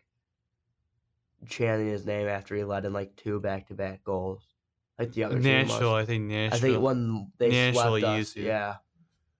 chanting 1.48 1.88
his 1.88 2.05
name 2.07 2.29
after 2.29 2.55
he 2.55 2.64
led 2.64 2.85
in 2.85 2.92
like 2.92 3.14
two 3.16 3.40
back 3.40 3.68
to 3.68 3.74
back 3.74 4.05
goals, 4.05 4.42
like 4.98 5.12
the 5.12 5.24
other. 5.24 5.38
Nashville, 5.38 5.94
I 5.94 6.05
think 6.05 6.24
Nashville. 6.24 6.57
I 6.57 6.61
think 6.61 6.83
when 6.83 7.33
they 7.38 7.51
Nashville 7.51 7.98
swept 7.98 8.05
us, 8.05 8.37
yeah. 8.37 8.77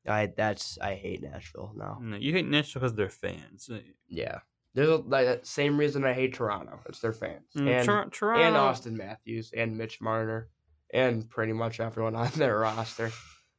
I 0.07 0.33
that's 0.35 0.79
I 0.81 0.95
hate 0.95 1.23
Nashville 1.23 1.73
now. 1.77 1.99
No, 2.01 2.17
you 2.17 2.33
hate 2.33 2.47
Nashville 2.49 2.81
because 2.81 2.95
they're 2.95 3.11
fans. 3.11 3.69
Uh, 3.71 3.81
Yeah, 4.09 4.39
there's 4.73 4.89
a, 4.89 4.97
like 4.97 5.27
that 5.27 5.47
same 5.47 5.77
reason 5.77 6.05
I 6.05 6.15
hate 6.15 6.35
Toronto. 6.35 6.81
It's 6.89 7.01
their 7.01 7.13
fans 7.13 7.53
Mm, 7.55 7.69
and 7.69 7.87
Tor- 7.87 8.09
Toronto. 8.11 8.43
and 8.43 8.57
Auston 8.57 8.93
Matthews 8.97 9.53
and 9.55 9.77
Mitch 9.77 10.01
Marner 10.01 10.49
and 10.95 11.29
pretty 11.29 11.53
much 11.53 11.81
everyone 11.81 12.15
on 12.15 12.31
their 12.37 12.59
roster. 12.61 13.11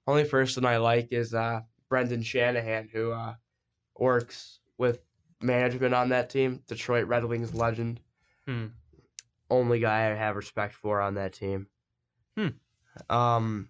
Only 0.08 0.24
person 0.24 0.66
I 0.66 0.78
like 0.78 1.10
is 1.12 1.36
uh, 1.36 1.62
Brendan 1.88 2.24
Shanahan, 2.24 2.90
who 2.92 3.12
uh, 3.12 3.36
works 3.96 4.60
with 4.80 5.00
management 5.42 5.94
on 5.94 6.10
that 6.10 6.32
team. 6.32 6.64
Detroit 6.68 7.06
Red 7.06 7.24
Wings 7.26 7.54
legend. 7.54 8.00
Hmm. 8.48 8.68
Only 9.52 9.80
guy 9.80 10.10
I 10.10 10.16
have 10.16 10.36
respect 10.36 10.74
for 10.74 11.02
on 11.02 11.16
that 11.16 11.34
team. 11.34 11.68
Hmm. 12.36 12.48
Um, 13.10 13.70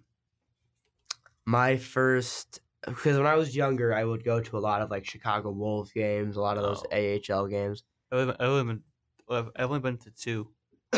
my 1.44 1.76
first 1.76 2.60
because 2.86 3.18
when 3.18 3.26
I 3.26 3.34
was 3.34 3.54
younger, 3.54 3.92
I 3.94 4.04
would 4.04 4.24
go 4.24 4.40
to 4.40 4.56
a 4.56 4.60
lot 4.60 4.80
of 4.80 4.90
like 4.90 5.04
Chicago 5.04 5.50
Wolves 5.50 5.92
games, 5.92 6.36
a 6.36 6.40
lot 6.40 6.56
of 6.56 6.62
those 6.62 6.82
Oh. 6.90 7.40
AHL 7.42 7.46
games. 7.46 7.82
I've, 8.10 8.34
only 8.40 8.64
been, 8.64 8.82
I've 9.28 9.50
only 9.70 9.80
been 9.80 9.98
to 9.98 10.10
two. 10.10 10.50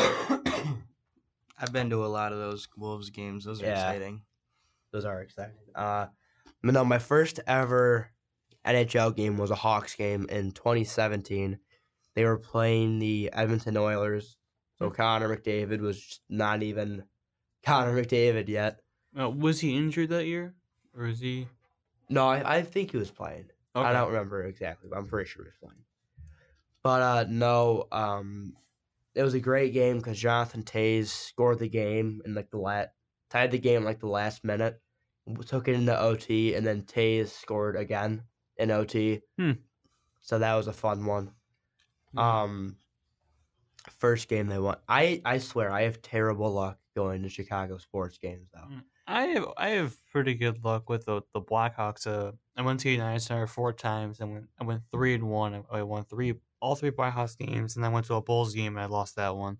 I've 1.57 1.71
been 1.73 1.89
to 1.89 2.05
a 2.05 2.07
lot 2.07 2.31
of 2.31 2.39
those 2.39 2.67
Wolves 2.77 3.09
games. 3.09 3.43
Those 3.45 3.61
are 3.61 3.65
Yeah. 3.65 3.89
exciting. 3.89 4.21
Those 4.91 5.05
are 5.05 5.21
exciting. 5.21 5.55
Uh, 5.75 6.07
but 6.63 6.73
no, 6.73 6.85
my 6.85 6.99
first 6.99 7.39
ever 7.47 8.09
NHL 8.65 9.15
game 9.15 9.37
was 9.37 9.51
a 9.51 9.55
Hawks 9.55 9.95
game 9.95 10.25
in 10.29 10.51
2017. 10.51 11.59
They 12.15 12.25
were 12.25 12.37
playing 12.37 12.99
the 12.99 13.31
Edmonton 13.33 13.77
Oilers. 13.77 14.37
So 14.79 14.89
Connor 14.89 15.35
McDavid 15.35 15.79
was 15.79 16.19
not 16.29 16.63
even 16.63 17.03
Connor 17.63 18.01
McDavid 18.01 18.47
yet. 18.47 18.79
Uh, 19.17 19.29
was 19.29 19.59
he 19.59 19.75
injured 19.75 20.09
that 20.09 20.25
year, 20.25 20.55
or 20.97 21.05
is 21.05 21.19
he? 21.19 21.47
No, 22.09 22.27
I, 22.27 22.57
I 22.57 22.61
think 22.63 22.91
he 22.91 22.97
was 22.97 23.11
playing. 23.11 23.45
I 23.75 23.91
don't 23.93 24.11
remember 24.11 24.43
exactly, 24.43 24.89
but 24.89 24.97
I'm 24.97 25.07
pretty 25.07 25.29
sure 25.29 25.43
he 25.43 25.49
was 25.49 25.57
playing. 25.59 25.83
But 26.83 27.01
uh, 27.01 27.25
no, 27.29 27.87
um, 27.91 28.53
it 29.15 29.23
was 29.23 29.33
a 29.33 29.39
great 29.39 29.73
game 29.73 29.97
because 29.97 30.19
Jonathan 30.19 30.63
Toews 30.63 31.07
scored 31.07 31.59
the 31.59 31.69
game 31.69 32.21
in 32.25 32.35
like 32.35 32.51
the 32.51 32.57
lat 32.57 32.93
tied 33.29 33.51
the 33.51 33.57
game 33.57 33.83
like 33.83 33.99
the 33.99 34.07
last 34.07 34.43
minute, 34.43 34.79
took 35.47 35.67
it 35.67 35.75
into 35.75 35.99
OT, 35.99 36.53
and 36.53 36.65
then 36.65 36.83
Toews 36.83 37.29
scored 37.29 37.75
again 37.75 38.23
in 38.57 38.71
OT. 38.71 39.21
Hmm. 39.37 39.53
So 40.21 40.39
that 40.39 40.53
was 40.55 40.67
a 40.67 40.73
fun 40.73 41.05
one. 41.05 41.33
Mhm. 42.15 42.19
Um, 42.19 42.77
first 43.89 44.27
game 44.27 44.47
they 44.47 44.59
won. 44.59 44.77
I 44.87 45.21
I 45.25 45.37
swear 45.39 45.71
I 45.71 45.83
have 45.83 46.01
terrible 46.01 46.51
luck 46.51 46.79
going 46.95 47.23
to 47.23 47.29
Chicago 47.29 47.77
sports 47.77 48.17
games 48.17 48.49
though. 48.53 48.67
Mm. 48.67 48.83
I 49.05 49.23
have 49.27 49.45
I 49.57 49.69
have 49.69 49.97
pretty 50.07 50.35
good 50.35 50.63
luck 50.63 50.89
with 50.89 51.05
the 51.05 51.21
the 51.33 51.41
Blackhawks. 51.41 52.07
Uh, 52.07 52.31
I 52.55 52.61
went 52.61 52.79
to 52.81 52.89
United 52.89 53.19
Center 53.19 53.47
four 53.47 53.73
times 53.73 54.19
and 54.21 54.31
went 54.33 54.49
I 54.59 54.63
went 54.63 54.83
three 54.91 55.13
and 55.15 55.29
one. 55.29 55.65
I 55.69 55.83
won 55.83 56.05
three 56.05 56.35
all 56.61 56.75
three 56.75 56.91
Blackhawks 56.91 57.37
games, 57.37 57.75
and 57.75 57.85
I 57.85 57.89
went 57.89 58.05
to 58.05 58.13
a 58.15 58.21
Bulls 58.21 58.53
game 58.53 58.77
and 58.77 58.81
I 58.83 58.85
lost 58.85 59.15
that 59.17 59.35
one. 59.35 59.57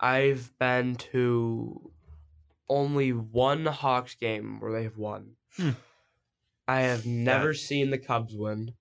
I've 0.00 0.56
been 0.58 0.96
to 0.96 1.92
only 2.68 3.12
one 3.12 3.66
Hawks 3.66 4.16
game 4.16 4.58
where 4.58 4.72
they 4.72 4.82
have 4.82 4.96
won. 4.96 5.36
Hmm. 5.56 5.70
I 6.68 6.80
have 6.82 7.06
never 7.06 7.54
seen 7.54 7.90
the 7.90 7.98
Cubs 7.98 8.34
win. 8.36 8.72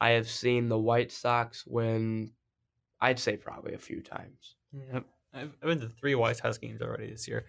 I 0.00 0.10
have 0.10 0.28
seen 0.28 0.68
the 0.68 0.78
White 0.78 1.10
Sox 1.12 1.64
win. 1.66 2.32
I'd 3.00 3.18
say 3.18 3.36
probably 3.36 3.74
a 3.74 3.78
few 3.78 4.00
times. 4.00 4.56
Yep. 4.72 5.04
I've, 5.34 5.52
I've 5.62 5.68
been 5.68 5.80
to 5.80 5.88
three 5.88 6.14
White 6.14 6.36
Sox 6.38 6.58
games 6.58 6.80
already 6.82 7.10
this 7.10 7.26
year. 7.28 7.44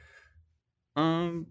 Um, 0.95 1.47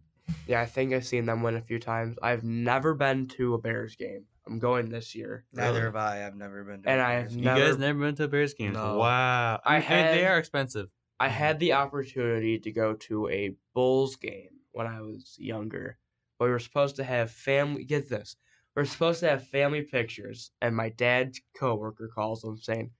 Yeah, 0.46 0.60
I 0.60 0.66
think 0.66 0.92
I've 0.92 1.06
seen 1.06 1.24
them 1.26 1.42
win 1.42 1.56
a 1.56 1.60
few 1.62 1.78
times. 1.78 2.16
I've 2.22 2.42
never 2.44 2.94
been 2.94 3.28
to 3.28 3.54
a 3.54 3.58
Bears 3.58 3.96
game. 3.96 4.24
I'm 4.46 4.58
going 4.58 4.88
this 4.90 5.14
year. 5.14 5.44
Neither 5.52 5.72
Really? 5.72 5.82
have 5.84 5.96
I. 5.96 6.26
I've 6.26 6.36
never 6.36 6.62
been 6.64 6.82
to. 6.82 6.88
And 6.88 7.00
a 7.00 7.04
I 7.04 7.12
have 7.14 7.22
Bears 7.24 7.36
you 7.36 7.42
game. 7.42 7.56
Guys 7.58 7.78
never 7.78 7.98
been 8.00 8.14
to 8.16 8.28
Bears 8.28 8.54
games? 8.54 8.74
No. 8.74 8.98
Wow. 8.98 9.60
I 9.64 9.78
mean, 9.78 9.88
they- 9.88 10.18
they 10.18 10.26
are 10.26 10.38
expensive. 10.38 10.88
I 11.18 11.28
had 11.28 11.58
the 11.60 11.72
opportunity 11.74 12.58
to 12.58 12.70
go 12.72 12.92
to 12.94 13.28
a 13.28 13.54
Bulls 13.74 14.16
game 14.16 14.50
when 14.72 14.86
I 14.86 15.00
was 15.00 15.34
younger. 15.38 15.96
Were 16.38 16.58
supposed 16.58 16.96
to 16.96 17.04
have 17.04 17.30
family. 17.30 17.84
Get 17.84 18.08
this. 18.08 18.36
We 18.74 18.82
are 18.82 18.86
supposed 18.86 19.20
to 19.20 19.28
have 19.30 19.46
family 19.48 19.82
pictures, 19.82 20.52
and 20.60 20.76
my 20.76 20.90
dad's 20.90 21.40
coworker 21.56 22.08
calls 22.08 22.44
him 22.44 22.58
saying, 22.58 22.92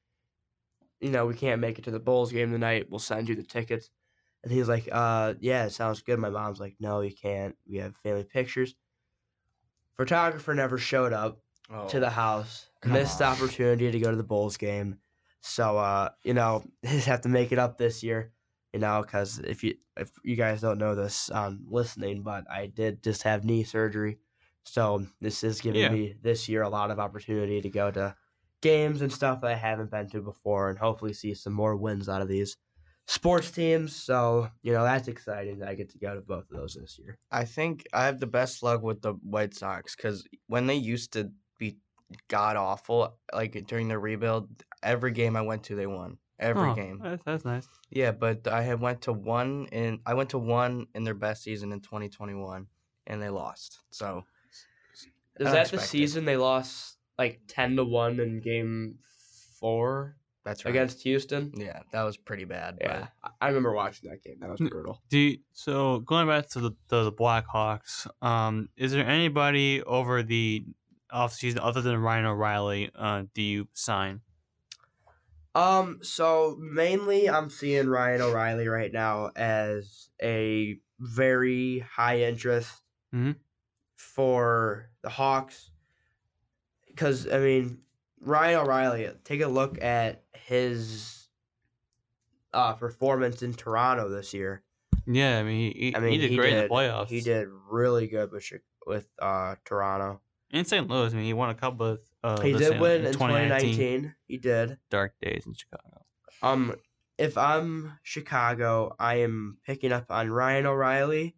"You 1.01 1.11
know, 1.11 1.27
we 1.27 1.35
can't 1.35 1.61
make 1.61 1.79
it 1.79 1.83
to 1.87 1.91
the 1.91 2.01
Bulls 2.01 2.33
game 2.33 2.53
tonight. 2.53 2.91
We'll 2.91 2.99
send 2.99 3.29
you 3.29 3.35
the 3.35 3.43
tickets." 3.43 3.91
And 4.45 4.53
he's 4.53 4.69
like, 4.69 4.89
"Uh, 4.93 5.35
yeah, 5.41 5.67
it 5.67 5.71
sounds 5.71 6.03
good." 6.03 6.19
My 6.21 6.31
mom's 6.31 6.61
like, 6.61 6.77
"No, 6.81 7.03
you 7.03 7.15
can't. 7.15 7.57
We 7.67 7.79
have 7.79 7.97
family 7.99 8.25
pictures." 8.25 8.77
Photographer 9.97 10.55
never 10.55 10.79
showed 10.79 11.13
up 11.13 11.43
Oh, 11.69 11.89
to 11.89 11.99
the 11.99 12.11
house. 12.11 12.69
Missed 12.85 13.21
on. 13.21 13.33
opportunity 13.35 13.91
to 13.91 13.99
go 13.99 14.11
to 14.11 14.17
the 14.17 14.23
Bulls 14.23 14.57
game. 14.57 15.01
So 15.41 15.79
uh, 15.79 16.11
you 16.25 16.35
know, 16.35 16.65
just 16.85 17.07
have 17.07 17.23
to 17.23 17.29
make 17.29 17.53
it 17.53 17.59
up 17.59 17.79
this 17.79 18.03
year. 18.03 18.33
You 18.77 18.81
know, 18.81 19.01
because 19.01 19.39
if 19.39 19.65
you 19.65 19.75
if 19.97 20.11
you 20.23 20.37
guys 20.37 20.61
don't 20.61 20.77
know 20.77 20.95
this 20.95 21.31
um 21.31 21.65
listening, 21.67 22.23
but 22.23 22.45
I 22.51 22.67
did 22.67 23.03
just 23.03 23.23
have 23.23 23.43
knee 23.43 23.65
surgery, 23.65 24.19
so 24.67 25.07
this 25.19 25.43
is 25.43 25.63
giving 25.63 25.81
Yeah. 25.81 25.89
me 25.89 26.15
this 26.21 26.47
year 26.47 26.61
a 26.61 26.69
lot 26.69 26.91
of 26.91 26.99
opportunity 26.99 27.63
to 27.63 27.71
go 27.71 27.91
to 27.91 28.15
games 28.61 29.01
and 29.01 29.11
stuff 29.11 29.41
that 29.41 29.51
I 29.51 29.55
haven't 29.55 29.91
been 29.91 30.11
to 30.11 30.21
before, 30.21 30.69
and 30.69 30.79
hopefully 30.79 31.15
see 31.15 31.33
some 31.33 31.55
more 31.55 31.75
wins 31.75 32.07
out 32.07 32.21
of 32.21 32.29
these 32.29 32.59
sports 33.07 33.51
teams. 33.51 33.97
So 33.97 34.51
you 34.63 34.75
know 34.75 34.85
that's 34.85 35.09
exciting 35.09 35.61
that 35.61 35.71
I 35.71 35.75
get 35.75 35.89
to 35.93 35.99
go 35.99 36.15
to 36.15 36.21
both 36.21 36.51
of 36.51 36.59
those 36.59 36.75
this 36.79 36.99
year. 36.99 37.17
I 37.31 37.47
think 37.47 37.87
I 37.95 38.05
have 38.05 38.21
the 38.21 38.27
best 38.27 38.63
luck 38.63 38.83
with 38.83 39.01
the 39.01 39.15
White 39.15 39.55
Sox 39.55 39.97
because 39.97 40.23
when 40.49 40.67
they 40.67 40.75
used 40.75 41.15
to 41.15 41.33
be 41.59 41.79
god 42.29 42.57
awful, 42.57 43.19
like 43.33 43.67
during 43.67 43.89
the 43.89 43.99
rebuild, 43.99 44.51
every 44.83 45.13
game 45.13 45.35
I 45.35 45.41
went 45.41 45.63
to, 45.65 45.77
they 45.77 45.87
won 45.87 46.19
every 46.39 46.71
Oh, 46.71 46.75
game. 46.75 47.01
That's, 47.03 47.23
that's 47.25 47.45
nice. 47.45 47.69
Yeah, 47.91 48.13
but 48.13 48.47
I 48.49 48.63
had 48.63 48.81
went 48.81 49.03
to 49.03 49.13
one 49.13 49.67
in 49.73 50.01
I 50.07 50.15
went 50.15 50.31
to 50.31 50.39
one 50.39 50.87
in 50.95 51.05
their 51.05 51.15
best 51.15 51.43
season 51.43 51.73
in 51.73 51.81
2021, 51.81 52.67
and 53.07 53.23
they 53.23 53.29
lost. 53.31 53.81
So 53.91 54.25
Is 55.39 55.51
that 55.53 55.71
the 55.71 55.79
season 55.79 56.25
they 56.25 56.37
lost 56.37 56.97
like 57.19 57.41
ten 57.49 57.77
to 57.77 57.85
one 57.85 58.21
in 58.21 58.41
game 58.41 58.99
four 59.61 60.17
that's 60.45 60.65
right. 60.65 60.71
against 60.71 61.03
Houston? 61.03 61.53
yeah, 61.57 61.81
that 61.93 62.03
was 62.03 62.17
pretty 62.17 62.45
bad. 62.45 62.79
Yeah, 62.81 63.09
I- 63.25 63.31
I 63.41 63.47
remember 63.49 63.73
watching 63.73 64.11
that 64.11 64.23
game. 64.23 64.37
That 64.41 64.51
was 64.51 64.61
brutal. 64.61 65.03
Do 65.09 65.19
you, 65.19 65.39
so 65.53 66.01
going 66.01 66.27
back 66.29 66.49
to 66.51 66.61
the 66.61 66.71
to 66.91 67.05
the 67.05 67.13
Blackhawks, 67.13 68.07
um, 68.23 68.69
is 68.77 68.93
there 68.93 69.07
anybody 69.07 69.83
over 69.83 70.23
the 70.23 70.65
offseason 71.13 71.59
other 71.61 71.81
than 71.83 71.97
Ryan 71.99 72.27
O'Reilly? 72.27 72.91
Uh, 72.95 73.25
do 73.35 73.43
you 73.43 73.69
sign? 73.75 74.21
Um, 75.57 76.01
so 76.03 76.57
mainly 76.61 77.31
I'm 77.31 77.49
seeing 77.49 77.89
Ryan 77.89 78.21
O'Reilly 78.21 78.69
right 78.69 78.93
now 78.93 79.31
as 79.35 80.11
a 80.23 80.79
very 80.99 81.79
high 81.79 82.21
interest 82.21 82.83
Mhm. 83.15 83.37
for 83.97 84.91
the 85.03 85.09
Hawks. 85.09 85.71
Because 86.89 87.27
I 87.31 87.39
mean, 87.39 87.79
Ryan 88.21 88.61
O'Reilly, 88.61 89.11
take 89.25 89.41
a 89.41 89.49
look 89.49 89.83
at 89.83 90.25
his 90.35 91.29
uh 92.53 92.75
performance 92.75 93.43
in 93.43 93.53
Toronto 93.55 94.09
this 94.09 94.33
year. 94.35 94.63
Yeah, 95.07 95.39
I 95.39 95.43
mean 95.43 95.73
he, 95.73 95.79
he, 95.89 95.97
I 95.97 96.01
mean, 96.01 96.13
he 96.21 96.29
did 96.29 96.37
great 96.37 96.53
in 96.55 96.63
the 96.65 96.69
playoffs. 96.69 97.09
He 97.09 97.21
did 97.21 97.49
really 97.71 98.07
good 98.09 98.31
with 98.31 98.51
with 98.87 99.09
uh 99.19 99.57
Toronto. 99.65 100.21
in 100.51 100.65
St. 100.65 100.87
Louis. 100.89 101.13
I 101.13 101.17
mean 101.17 101.25
he 101.25 101.33
won 101.33 101.51
a 101.51 101.55
couple 101.55 101.87
of. 101.87 102.01
Uh, 102.27 102.41
he 102.41 102.53
did 102.55 102.81
win 102.81 103.07
in 103.07 103.13
2019. 103.13 104.13
He 104.27 104.39
did. 104.39 104.79
Dark 104.91 105.15
days 105.23 105.45
in 105.47 105.55
Chicago. 105.55 106.05
Um, 106.43 106.75
if 107.19 107.39
I'm 107.39 108.01
Chicago, 108.03 108.97
I 108.99 109.21
am 109.21 109.59
picking 109.65 109.93
up 109.93 110.07
on 110.11 110.29
Ryan 110.29 110.67
O'Reilly. 110.67 111.37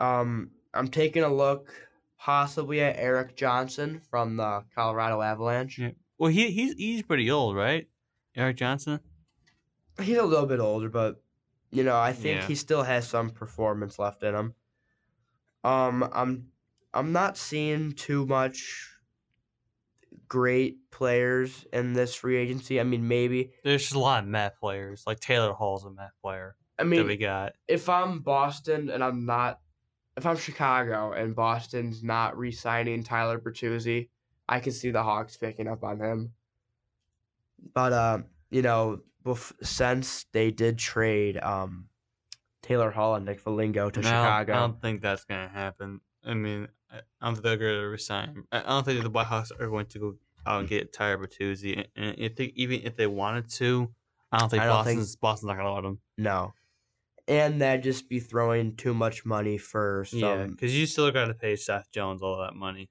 Um, 0.00 0.50
I'm 0.74 0.88
taking 0.88 1.22
a 1.22 1.32
look 1.32 1.72
possibly 2.18 2.80
at 2.80 2.96
Erik 2.96 3.36
Johnson 3.36 4.00
from 4.10 4.36
the 4.36 4.64
Colorado 4.74 5.22
Avalanche. 5.22 5.78
Yeah. 5.78 5.90
Well, 6.18 6.32
he 6.32 6.50
he's 6.50 6.74
he's 6.74 7.02
pretty 7.04 7.30
old, 7.30 7.54
right? 7.54 7.86
Erik 8.34 8.56
Johnson. 8.56 8.98
He's 10.00 10.18
a 10.18 10.24
little 10.24 10.46
bit 10.46 10.58
older, 10.58 10.88
but 10.88 11.22
you 11.70 11.84
know, 11.84 11.96
I 11.96 12.12
think 12.12 12.40
Yeah. 12.40 12.46
he 12.48 12.56
still 12.56 12.82
has 12.82 13.06
some 13.06 13.30
performance 13.30 14.00
left 14.00 14.24
in 14.24 14.34
him. 14.34 14.54
Um, 15.62 16.10
I'm 16.12 16.48
I'm 16.92 17.12
not 17.12 17.36
seeing 17.36 17.92
too 17.92 18.26
much 18.26 18.88
great 20.32 20.90
players 20.90 21.66
in 21.74 21.92
this 21.92 22.14
free 22.14 22.38
agency. 22.38 22.80
I 22.80 22.84
mean, 22.84 23.06
maybe. 23.06 23.52
There's 23.64 23.82
just 23.82 23.94
a 23.94 23.98
lot 23.98 24.22
of 24.24 24.28
math 24.30 24.58
players. 24.58 25.04
Like 25.06 25.20
Taylor 25.20 25.52
Hall's 25.52 25.84
a 25.84 25.90
math 25.90 26.14
player 26.22 26.56
I 26.78 26.84
that 26.84 26.88
mean, 26.88 27.06
we 27.06 27.18
got. 27.18 27.52
if 27.68 27.90
I'm 27.90 28.20
Boston 28.20 28.88
and 28.88 29.04
I'm 29.04 29.26
not, 29.26 29.60
if 30.16 30.24
I'm 30.24 30.38
Chicago 30.38 31.12
and 31.12 31.36
Boston's 31.36 32.02
not 32.02 32.38
re-signing 32.38 33.04
Tyler 33.04 33.38
Bertuzzi, 33.38 34.08
I 34.48 34.60
can 34.60 34.72
see 34.72 34.90
the 34.90 35.02
Hawks 35.02 35.36
picking 35.36 35.68
up 35.68 35.84
on 35.84 36.00
him. 36.00 36.32
But 37.74 37.92
um, 37.92 38.24
you 38.50 38.62
know, 38.62 39.00
bef- 39.26 39.52
since 39.62 40.24
they 40.32 40.50
did 40.50 40.78
trade 40.78 41.36
um, 41.36 41.88
Taylor 42.62 42.90
Hall 42.90 43.16
and 43.16 43.26
Nick 43.26 43.38
Foligno 43.38 43.90
to 43.90 43.98
And 44.00 44.06
Chicago, 44.06 44.52
I 44.54 44.56
don't 44.56 44.80
think 44.80 45.02
that's 45.02 45.24
gonna 45.24 45.50
happen. 45.50 46.00
I 46.24 46.32
mean, 46.32 46.68
I 46.92 47.00
don't 47.22 47.34
think 47.34 47.44
they're 47.44 47.56
going 47.56 47.80
to 47.80 47.88
resign. 47.88 48.44
I 48.52 48.60
I 48.60 48.62
don't 48.62 48.84
think 48.84 49.02
the 49.02 49.10
Blackhawks 49.10 49.50
are 49.58 49.68
going 49.68 49.86
to 49.86 49.98
go 49.98 50.14
and 50.46 50.68
get 50.68 50.92
Tyler 50.92 51.18
Bertuzzi. 51.18 51.76
And- 51.76 51.88
And 51.96 52.18
if 52.18 52.36
they, 52.36 52.52
even 52.56 52.80
if 52.82 52.96
they 52.96 53.06
wanted 53.06 53.48
to, 53.50 53.92
I 54.30 54.38
don't 54.38 54.48
think 54.48 54.62
I 54.62 54.66
don't 54.66 54.84
think- 54.84 54.98
Boston's 55.00 55.16
Boston's 55.16 55.48
not 55.48 55.54
going 55.56 55.66
to 55.66 55.72
let 55.72 55.82
them. 55.82 56.00
no, 56.18 56.52
and 57.28 57.60
that'd 57.60 57.82
just 57.84 58.08
be 58.08 58.18
throwing 58.20 58.74
too 58.76 58.94
much 58.94 59.24
money 59.24 59.58
for 59.58 60.04
some. 60.06 60.18
Yeah, 60.18 60.46
because 60.46 60.76
you 60.76 60.86
still 60.86 61.10
got 61.10 61.26
to 61.26 61.34
pay 61.34 61.56
Seth 61.56 61.90
Jones 61.92 62.22
all 62.22 62.38
that 62.40 62.54
money. 62.54 62.90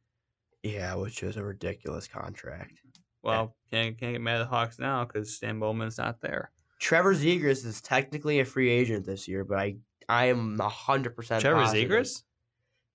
Yeah, 0.64 0.96
which 0.96 1.24
is 1.24 1.38
a 1.38 1.44
ridiculous 1.44 2.08
contract. 2.08 2.82
Well, 3.24 3.56
can't 3.72 3.98
can't 3.98 4.14
get 4.14 4.22
mad 4.22 4.36
at 4.42 4.44
the 4.44 4.46
Hawks 4.46 4.80
now 4.80 5.06
because 5.06 5.36
Stan 5.36 5.60
Bowman's 5.60 5.98
not 5.98 6.22
there. 6.22 6.52
Trevor 6.80 7.14
Zegras 7.14 7.66
is 7.66 7.82
technically 7.82 8.40
a 8.40 8.46
free 8.46 8.70
agent 8.70 9.06
this 9.06 9.28
year, 9.28 9.44
but 9.44 9.58
I 9.60 9.76
I 10.10 10.26
am 10.26 10.58
hundred 10.60 11.16
percent. 11.16 11.42
Trevor 11.42 11.62
Zegras? 11.66 12.24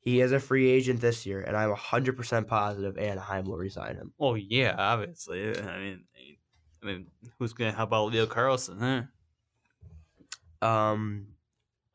He 0.07 0.21
is 0.21 0.31
a 0.31 0.39
free 0.39 0.71
agent 0.71 1.01
this 1.01 1.27
year, 1.27 1.41
and 1.41 1.57
I'm 1.57 1.75
100% 1.75 2.47
positive 2.47 2.97
Anaheim 2.97 3.45
will 3.45 3.57
resign 3.57 3.97
him. 3.97 4.13
Oh 4.21 4.35
yeah, 4.35 4.77
obviously. 4.79 5.49
I 5.59 5.79
mean, 5.81 6.05
I 6.81 6.87
mean, 6.87 7.07
who's 7.41 7.53
gonna 7.53 7.73
help 7.73 7.93
out 7.93 8.13
Leo 8.13 8.25
Carlsson, 8.25 8.79
huh? 8.79 10.67
Um, 10.67 11.27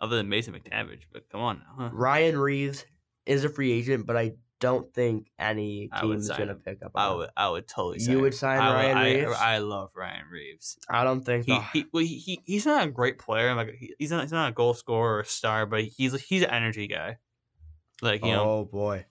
Other 0.02 0.17
than 0.17 0.28
Mason 0.28 0.54
McTavish, 0.54 1.04
but 1.13 1.30
come 1.30 1.39
on 1.39 1.60
now, 1.60 1.86
huh? 1.86 1.89
Ryan 1.93 2.38
Reaves 2.38 2.86
is 3.26 3.45
a 3.45 3.50
free 3.50 3.71
agent, 3.71 4.06
but 4.06 4.17
I 4.17 4.34
don't 4.60 4.94
think 4.94 5.31
any 5.40 5.90
I 5.94 6.02
team 6.02 6.12
is 6.12 6.27
going 6.27 6.50
to 6.50 6.56
pick 6.56 6.83
up 6.83 6.92
I 6.94 7.13
would, 7.13 7.29
I 7.38 7.48
would 7.48 7.65
totally. 7.65 8.00
You 8.00 8.06
sign 8.08 8.21
would 8.21 8.33
sign 8.33 8.60
I 8.60 8.73
Ryan 8.73 8.98
I, 8.98 9.06
Reaves? 9.06 9.38
I 9.40 9.58
love 9.60 9.92
Ryan 9.96 10.27
Reaves. 10.29 10.77
I 10.90 11.06
don't 11.06 11.21
think 11.21 11.46
He, 11.46 11.54
the- 11.54 11.62
he, 11.71 11.85
well, 11.94 12.04
he, 12.04 12.17
he 12.17 12.42
he's 12.44 12.65
not 12.65 12.85
a 12.85 12.92
great 12.92 13.19
player. 13.19 13.56
Like 13.56 13.73
he, 13.79 13.96
he's 13.98 14.12
not 14.12 14.23
he's 14.23 14.33
not 14.33 14.50
a 14.50 14.54
goal 14.54 14.73
scorer 14.73 15.15
or 15.15 15.19
a 15.21 15.25
star, 15.25 15.65
but 15.65 15.85
he's 15.85 16.19
he's 16.23 16.44
an 16.44 16.50
energy 16.50 16.88
guy. 16.88 17.19
Like 18.02 18.25
you 18.25 18.31
know 18.31 18.43
oh 18.43 18.65
boy, 18.65 19.06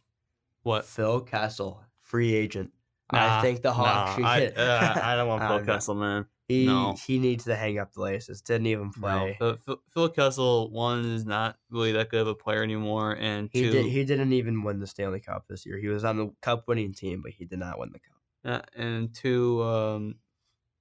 what? 0.62 0.84
Phil 0.84 1.20
Kessel, 1.20 1.82
free 2.02 2.34
agent. 2.34 2.72
Nah, 3.12 3.38
I 3.38 3.42
think 3.42 3.62
the 3.62 3.72
Hawks. 3.72 4.18
Nah, 4.18 4.28
I, 4.28 4.40
should- 4.40 4.58
uh, 4.58 5.00
I 5.02 5.16
don't 5.16 5.28
want 5.28 5.42
Phil. 5.48 5.64
Kessel, 5.64 5.94
man. 5.94 6.26
He 6.48 6.66
no. 6.66 6.96
he 7.06 7.20
needs 7.20 7.44
to 7.44 7.54
hang 7.54 7.78
up 7.78 7.92
the 7.92 8.00
laces. 8.00 8.42
Didn't 8.42 8.66
even 8.66 8.90
play. 8.90 9.36
No, 9.40 9.54
Phil, 9.54 9.58
Phil- 9.64 9.82
Phil 9.94 10.08
Kessel 10.08 10.70
one 10.72 11.04
is 11.04 11.24
not 11.24 11.56
really 11.70 11.92
that 11.92 12.08
good 12.08 12.22
of 12.22 12.26
a 12.26 12.34
player 12.34 12.64
anymore, 12.64 13.16
and 13.20 13.48
He 13.52 13.62
two, 13.62 13.70
did. 13.70 13.86
He 13.86 14.04
didn't 14.04 14.32
even 14.32 14.64
win 14.64 14.80
the 14.80 14.86
Stanley 14.88 15.20
Cup 15.20 15.44
this 15.48 15.64
year. 15.64 15.78
He 15.78 15.86
was 15.86 16.04
on 16.04 16.16
the 16.16 16.32
Cup 16.42 16.66
winning 16.66 16.92
team, 16.92 17.22
but 17.22 17.30
he 17.30 17.44
did 17.44 17.60
not 17.60 17.78
win 17.78 17.92
the 17.92 18.00
cup. 18.00 18.16
Uh, 18.42 18.80
and 18.80 19.14
two, 19.14 19.62
um, 19.62 20.16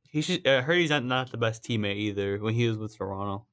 he 0.10 0.22
should. 0.22 0.48
I 0.48 0.62
heard 0.62 0.80
he's 0.80 0.90
not, 0.90 1.04
not 1.04 1.30
the 1.30 1.38
best 1.38 1.64
teammate 1.64 1.98
either 1.98 2.40
when 2.40 2.56
he 2.56 2.68
was 2.68 2.78
with 2.78 2.98
Toronto. 2.98 3.46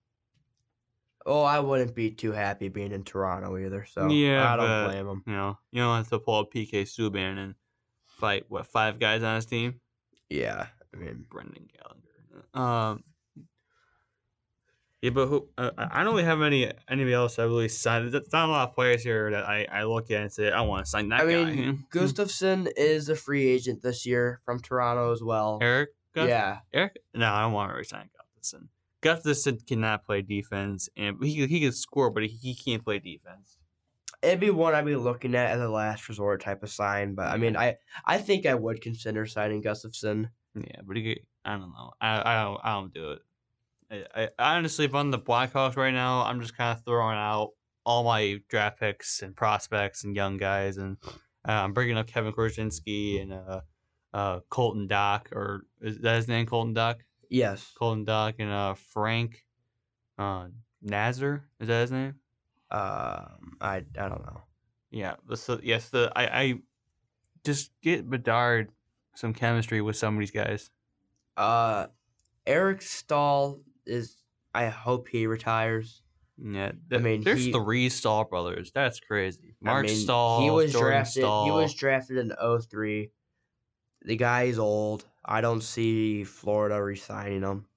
Oh, 1.28 1.42
I 1.42 1.58
wouldn't 1.58 1.94
be 1.94 2.12
too 2.12 2.30
happy 2.32 2.68
being 2.68 2.92
in 2.92 3.02
Toronto 3.02 3.58
either. 3.58 3.84
So 3.84 4.08
Yeah, 4.08 4.52
I 4.52 4.56
don't 4.56 4.66
but- 4.66 4.84
blame 4.92 5.08
him. 5.08 5.22
You 5.26 5.32
know, 5.32 5.58
you 5.72 5.82
don't 5.82 5.96
have 5.96 6.08
to 6.10 6.20
pull 6.20 6.38
up 6.40 6.52
PK 6.52 6.82
Subban 6.82 7.36
and 7.38 7.54
fight 8.06 8.44
what 8.48 8.66
five 8.66 8.98
guys 9.00 9.22
on 9.24 9.34
his 9.36 9.46
team. 9.46 9.80
Yeah, 10.30 10.66
I 10.94 10.96
mean, 10.96 11.24
Brendan 11.28 11.68
Gallagher. 11.76 12.46
Um. 12.54 13.04
Yeah, 15.02 15.10
but 15.10 15.26
who? 15.26 15.48
Uh, 15.58 15.70
I 15.76 16.02
don't 16.02 16.14
really 16.14 16.24
have 16.24 16.40
any 16.42 16.70
anybody 16.88 17.12
else 17.12 17.38
I 17.38 17.44
really 17.44 17.68
signed. 17.68 18.10
There's 18.12 18.32
not 18.32 18.48
a 18.48 18.52
lot 18.52 18.68
of 18.70 18.74
players 18.74 19.02
here 19.02 19.30
that 19.30 19.44
I, 19.44 19.66
I 19.70 19.84
look 19.84 20.10
at 20.10 20.22
and 20.22 20.32
say 20.32 20.50
I 20.50 20.62
want 20.62 20.84
to 20.86 20.90
sign 20.90 21.10
that 21.10 21.20
guy. 21.20 21.24
I 21.42 21.44
guy. 21.44 21.50
mean, 21.54 21.84
Gustafsson 21.92 22.68
is 22.76 23.08
a 23.08 23.14
free 23.14 23.46
agent 23.46 23.82
this 23.82 24.06
year 24.06 24.40
from 24.44 24.58
Toronto 24.60 25.12
as 25.12 25.22
well. 25.22 25.58
Erik. 25.60 25.90
Gust- 26.14 26.28
Yeah, 26.28 26.58
Erik. 26.72 26.96
No, 27.14 27.30
I 27.30 27.42
don't 27.42 27.52
want 27.52 27.70
to 27.72 27.76
resign 27.76 28.08
Gustafsson. 28.40 28.68
Gustafsson 29.06 29.66
cannot 29.66 30.04
play 30.04 30.22
defense, 30.22 30.88
and 30.96 31.16
he 31.22 31.46
he 31.46 31.60
can 31.60 31.72
score, 31.72 32.10
but 32.10 32.22
he, 32.24 32.28
he 32.28 32.54
can't 32.54 32.84
play 32.84 32.98
defense. 32.98 33.58
it'd 34.22 34.40
be 34.40 34.50
one 34.50 34.74
I'd 34.74 34.84
be 34.86 34.96
looking 34.96 35.34
at 35.34 35.50
as 35.50 35.60
a 35.60 35.68
last 35.68 36.08
resort 36.08 36.40
type 36.42 36.62
of 36.62 36.70
sign. 36.70 37.14
But 37.14 37.28
I 37.28 37.36
mean, 37.36 37.56
I 37.56 37.76
I 38.04 38.18
think 38.18 38.46
I 38.46 38.54
would 38.54 38.80
consider 38.80 39.26
signing 39.26 39.62
Gustafsson. 39.62 40.28
Yeah, 40.54 40.80
but 40.84 40.96
he, 40.96 41.20
I 41.44 41.52
don't 41.52 41.72
know. 41.72 41.92
I 42.00 42.20
I 42.20 42.42
don't, 42.42 42.60
I 42.64 42.72
don't 42.72 42.94
do 42.94 43.12
it. 43.12 43.20
I, 43.90 44.28
I 44.38 44.56
honestly, 44.56 44.84
if 44.84 44.94
I'm 44.94 45.10
the 45.10 45.18
Blackhawks 45.18 45.76
right 45.76 45.94
now, 45.94 46.22
I'm 46.22 46.40
just 46.40 46.56
kind 46.56 46.76
of 46.76 46.84
throwing 46.84 47.16
out 47.16 47.50
all 47.84 48.02
my 48.02 48.40
draft 48.48 48.80
picks 48.80 49.22
and 49.22 49.36
prospects 49.36 50.02
and 50.04 50.16
young 50.16 50.38
guys, 50.38 50.76
and 50.78 50.96
uh, 51.48 51.52
I'm 51.52 51.72
bringing 51.72 51.96
up 51.96 52.08
Kevin 52.08 52.32
Korchinski 52.32 53.22
and 53.22 53.32
uh, 53.32 53.60
uh, 54.12 54.40
Colton 54.48 54.88
Dach, 54.88 55.30
or 55.32 55.66
is 55.80 55.98
that 56.00 56.16
his 56.16 56.26
name? 56.26 56.46
Colton 56.46 56.74
Dach. 56.74 56.96
Yes. 57.30 57.72
Colton 57.78 58.04
Dach 58.06 58.34
and 58.38 58.50
uh, 58.50 58.74
Frank 58.74 59.44
uh, 60.18 60.46
Nazar. 60.82 61.44
Is 61.60 61.68
that 61.68 61.80
his 61.82 61.92
name? 61.92 62.14
Um, 62.70 63.56
I 63.60 63.76
I 63.98 64.08
don't 64.08 64.24
know. 64.26 64.42
Yeah. 64.90 65.14
So 65.34 65.60
yes, 65.62 65.88
the 65.90 66.12
I 66.16 66.26
I 66.42 66.54
just 67.44 67.70
get 67.82 68.08
Bedard 68.08 68.70
some 69.14 69.32
chemistry 69.32 69.80
with 69.80 69.96
some 69.96 70.14
of 70.14 70.20
these 70.20 70.30
guys. 70.30 70.70
Uh, 71.36 71.86
Eric 72.46 72.82
Staal 72.82 73.60
is. 73.86 74.16
I 74.54 74.66
hope 74.68 75.08
he 75.08 75.26
retires. 75.26 76.02
Yeah, 76.38 76.72
th- 76.90 77.02
mean, 77.02 77.22
there's 77.22 77.44
he- 77.46 77.52
three 77.52 77.88
Staal 77.88 78.24
brothers. 78.24 78.72
That's 78.74 79.00
crazy. 79.00 79.54
I 79.62 79.70
Marc 79.70 79.86
mean, 79.86 79.96
Staal, 79.96 80.40
He 80.42 80.50
was 80.50 80.72
Jordan 80.72 80.88
drafted. 80.90 81.22
Staal. 81.22 81.44
He 81.44 81.50
was 81.50 81.74
drafted 81.74 82.16
in 82.18 82.32
03. 82.60 83.10
The 84.02 84.16
guy's 84.16 84.58
old. 84.58 85.04
I 85.26 85.40
don't 85.42 85.62
see 85.62 86.24
Florida 86.24 86.82
resigning 86.82 87.42
him. 87.42 87.68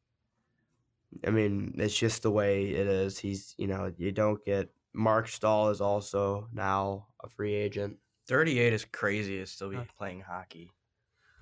I 1.26 1.32
mean, 1.32 1.74
it's 1.78 1.97
just 1.97 2.22
the 2.22 2.32
way 2.32 2.70
it 2.70 2.88
is. 2.88 3.18
He's, 3.18 3.56
you 3.58 3.68
know, 3.68 3.93
you 3.97 4.12
don't 4.12 4.43
get. 4.45 4.72
Marc 4.93 5.28
Staal 5.28 5.70
is 5.70 5.82
also 5.82 6.47
now 6.52 7.08
a 7.24 7.30
free 7.30 7.54
agent. 7.54 8.00
38 8.28 8.74
is 8.74 8.86
crazy 8.86 9.38
to 9.38 9.45
still 9.45 9.70
be 9.70 9.78
Huh. 9.78 9.86
playing 9.97 10.22
hockey. 10.22 10.72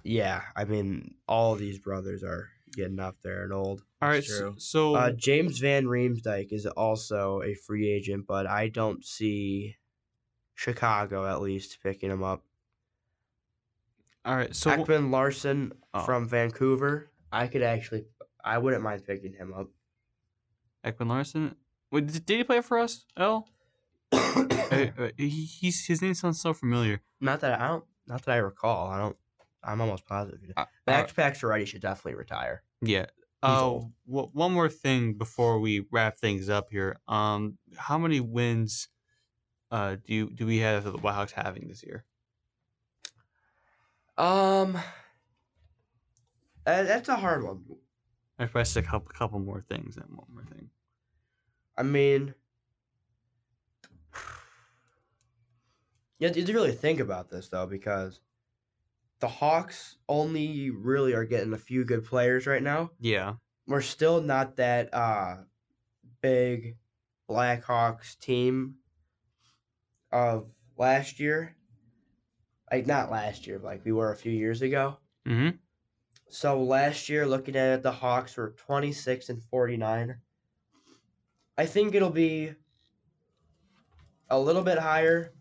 Yeah, 0.04 0.44
I 0.56 0.64
mean, 0.66 1.16
all 1.28 1.56
these 1.56 1.80
brothers 1.80 2.24
are 2.24 2.50
getting 2.72 3.00
up 3.00 3.18
there 3.24 3.44
and 3.44 3.52
old. 3.54 3.84
All 4.02 4.10
right, 4.10 4.16
That's 4.16 4.28
so, 4.28 4.52
true. 4.52 4.56
so 4.58 4.96
Uh, 4.96 5.12
James 5.12 5.60
Van 5.60 5.86
Riemsdyk 5.86 6.52
is 6.52 6.66
also 6.66 7.42
a 7.42 7.54
free 7.56 7.90
agent, 7.90 8.26
but 8.28 8.48
I 8.48 8.70
don't 8.70 9.04
see 9.04 9.76
Chicago 10.56 11.26
at 11.28 11.42
least 11.42 11.82
picking 11.82 12.12
him 12.12 12.24
up. 12.24 12.44
All 14.26 14.36
right, 14.36 14.54
so 14.56 14.72
Ekman-Larsson 14.72 15.72
Oh. 15.94 16.02
from 16.04 16.28
Vancouver, 16.28 17.10
I 17.32 17.48
could 17.48 17.64
actually, 17.64 18.06
I 18.44 18.58
wouldn't 18.58 18.84
mind 18.84 19.06
picking 19.06 19.34
him 19.34 19.54
up. 19.54 19.68
Ekman-Larsson. 20.86 21.56
Wait, 21.92 22.08
did, 22.08 22.26
did 22.26 22.38
he 22.38 22.44
play 22.44 22.62
for 22.62 22.78
us? 22.80 23.06
L. 23.18 23.48
Uh, 24.70 25.10
he, 25.18 25.30
he's 25.30 25.86
his 25.86 26.02
name 26.02 26.14
sounds 26.14 26.42
so 26.42 26.54
familiar. 26.54 27.02
not 27.22 27.40
that 27.40 27.60
I 27.62 27.70
don't, 27.70 27.86
not 28.06 28.24
that 28.26 28.34
I 28.34 28.38
recall. 28.38 28.88
I 28.90 29.00
don't. 29.00 29.16
I'm 29.64 29.80
almost 29.80 30.06
positive. 30.06 30.40
Uh, 30.58 30.66
Max 30.86 31.14
Pacioretty 31.14 31.66
should 31.66 31.82
definitely 31.82 32.16
retire. 32.16 32.64
Yeah. 32.82 33.06
He's 33.06 33.10
Uh, 33.44 33.80
w- 34.06 34.30
one 34.34 34.52
more 34.54 34.68
thing 34.70 35.14
before 35.14 35.60
we 35.60 35.86
wrap 35.90 36.18
things 36.18 36.50
up 36.50 36.68
here. 36.70 36.98
Um, 37.08 37.58
how 37.78 37.98
many 37.98 38.20
wins, 38.20 38.90
uh, 39.72 39.96
do 40.06 40.14
you 40.14 40.30
do 40.32 40.46
we 40.46 40.58
have 40.58 40.84
the 40.84 40.92
Blackhawks 40.94 41.32
having 41.32 41.70
this 41.70 41.82
year? 41.82 42.04
Um, 44.18 44.78
that's 46.66 47.10
a 47.10 47.16
hard 47.16 47.44
one. 47.44 47.64
I 48.40 48.46
pressed 48.46 48.76
a 48.78 48.82
couple 48.82 49.12
couple 49.14 49.40
more 49.40 49.62
things 49.62 49.98
and 49.98 50.06
one 50.10 50.28
more 50.32 50.44
thing. 50.44 50.70
I 51.78 51.84
mean, 51.84 52.34
you 56.20 56.28
have 56.28 56.36
to 56.36 56.54
really 56.54 56.72
think 56.72 57.00
about 57.00 57.30
this 57.30 57.50
though, 57.50 57.68
because 57.68 58.20
the 59.20 59.28
Hawks 59.28 59.98
only 60.08 60.70
really 60.70 61.14
are 61.14 61.26
getting 61.26 61.54
a 61.54 61.58
few 61.58 61.86
good 61.86 62.06
players 62.06 62.46
right 62.48 62.62
now. 62.62 62.92
Yeah. 63.00 63.36
We're 63.68 63.82
still 63.82 64.22
not 64.22 64.56
that 64.58 64.94
uh 64.94 65.38
big 66.22 66.78
Blackhawks 67.30 68.18
team 68.18 68.76
of 70.12 70.48
last 70.78 71.20
year. 71.20 71.56
Like 72.72 72.86
not 72.86 73.12
last 73.12 73.48
year, 73.48 73.60
but 73.60 73.68
like 73.68 73.86
we 73.86 73.92
were 73.92 74.12
a 74.12 74.16
few 74.16 74.32
years 74.32 74.62
ago. 74.62 74.98
Mm-hmm. 75.28 75.56
So 76.30 76.62
last 76.62 77.08
year, 77.08 77.26
looking 77.26 77.56
at 77.56 77.76
it, 77.76 77.84
the 77.84 77.92
Hawks 77.92 78.36
were 78.36 78.54
26 78.58 79.30
and 79.30 79.42
49. 79.44 80.16
I 81.58 81.66
think 81.66 81.96
it'll 81.96 82.10
be 82.10 82.54
a 84.30 84.40
little 84.40 84.62
bit 84.62 84.78
higher. 84.78 85.34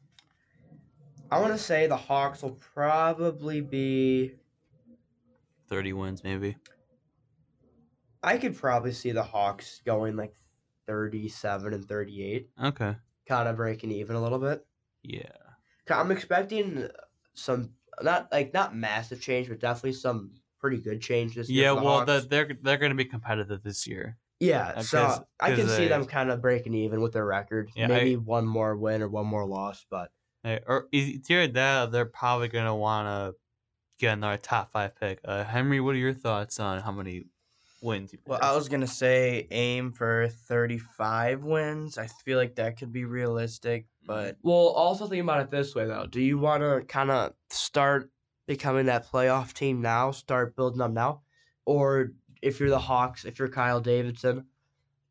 I 1.31 1.41
want 1.41 1.53
to 1.53 1.59
say 1.59 1.87
the 1.87 1.97
Hawks 1.97 2.43
will 2.43 2.59
probably 2.75 3.61
be. 3.61 4.33
Thirty 5.69 5.93
wins, 5.93 6.23
maybe. 6.23 6.57
I 8.23 8.39
could 8.39 8.57
probably 8.57 8.93
see 8.93 9.11
the 9.11 9.23
Hawks 9.23 9.81
going 9.85 10.17
like 10.17 10.35
37 10.87 11.75
and 11.75 11.85
38, 11.85 12.49
Okay. 12.63 12.95
kind 13.29 13.49
of 13.49 13.57
breaking 13.57 13.91
even 13.91 14.17
a 14.17 14.23
little 14.23 14.39
bit. 14.39 14.65
Yeah. 15.03 15.23
I'm 15.91 16.11
expecting 16.11 16.89
some, 17.37 17.71
not 18.03 18.29
like 18.33 18.53
not 18.53 18.75
massive 18.77 19.21
change, 19.21 19.49
but 19.49 19.61
definitely 19.61 19.93
some 19.93 20.33
pretty 20.61 20.79
good 20.79 21.01
change 21.01 21.35
this 21.35 21.49
year. 21.49 21.65
Yeah. 21.73 21.75
the 21.79 21.83
Well, 21.85 22.05
the, 22.05 22.27
they're 22.29 22.49
they're 22.63 22.77
going 22.79 22.91
to 22.91 22.97
be 22.97 23.05
competitive 23.05 23.63
this 23.63 23.87
year. 23.87 24.17
Yeah, 24.41 24.75
Uh, 24.77 24.83
so 24.83 25.07
'cause- 25.07 25.21
I 25.41 25.51
can 25.55 25.61
'cause 25.67 25.77
see 25.77 25.83
they- 25.85 25.89
them 25.89 26.05
kind 26.05 26.31
of 26.31 26.43
breaking 26.43 26.75
even 26.75 27.01
with 27.01 27.13
their 27.15 27.25
record. 27.25 27.71
Yeah, 27.75 27.87
Maybe 27.87 28.13
I- 28.15 28.19
one 28.19 28.47
more 28.47 28.77
win 28.77 29.01
or 29.03 29.09
one 29.09 29.27
more 29.27 29.47
loss, 29.47 29.87
but 29.89 30.11
Hey, 30.43 30.61
or 30.67 30.89
either 30.93 31.49
that, 31.49 31.91
they're 31.91 32.05
probably 32.07 32.49
going 32.49 32.67
to 32.67 32.75
want 32.75 33.07
to 33.09 33.39
get 33.99 34.13
another 34.13 34.37
top 34.37 34.71
five 34.73 34.95
pick. 34.95 35.21
Uh, 35.25 35.43
Henry, 35.43 35.81
what 35.81 35.95
are 35.95 35.99
your 35.99 36.13
thoughts 36.13 36.61
on 36.61 36.81
how 36.83 36.93
many 36.93 37.25
wins? 37.81 38.13
You 38.13 38.19
Well. 38.27 38.39
I 38.43 38.55
was 38.55 38.69
gonna 38.69 38.87
say 38.87 39.49
aim 39.51 39.91
for 39.93 40.29
35 40.29 41.43
wins. 41.43 41.97
I 41.99 42.07
feel 42.07 42.39
like 42.39 42.55
that 42.57 42.77
could 42.79 42.93
be 42.93 43.05
realistic, 43.07 43.87
but 44.07 44.37
well, 44.43 44.69
also 44.69 45.07
think 45.07 45.23
about 45.23 45.41
it 45.41 45.51
this 45.51 45.75
way 45.75 45.87
though. 45.87 46.07
Do 46.07 46.21
you 46.21 46.39
want 46.39 46.63
to 46.63 46.83
kind 46.87 47.11
of 47.11 47.35
start 47.51 48.11
becoming 48.47 48.87
that 48.87 49.11
playoff 49.11 49.53
team 49.53 49.83
now? 49.83 50.13
Start 50.13 50.57
building 50.57 50.81
up 50.81 50.93
now, 50.93 51.23
or 51.65 52.13
if 52.43 52.61
you're 52.61 52.71
the 52.71 52.79
Hawks, 52.79 53.25
if 53.25 53.39
you're 53.39 53.49
Kyle 53.49 53.81
Davidson, 53.81 54.47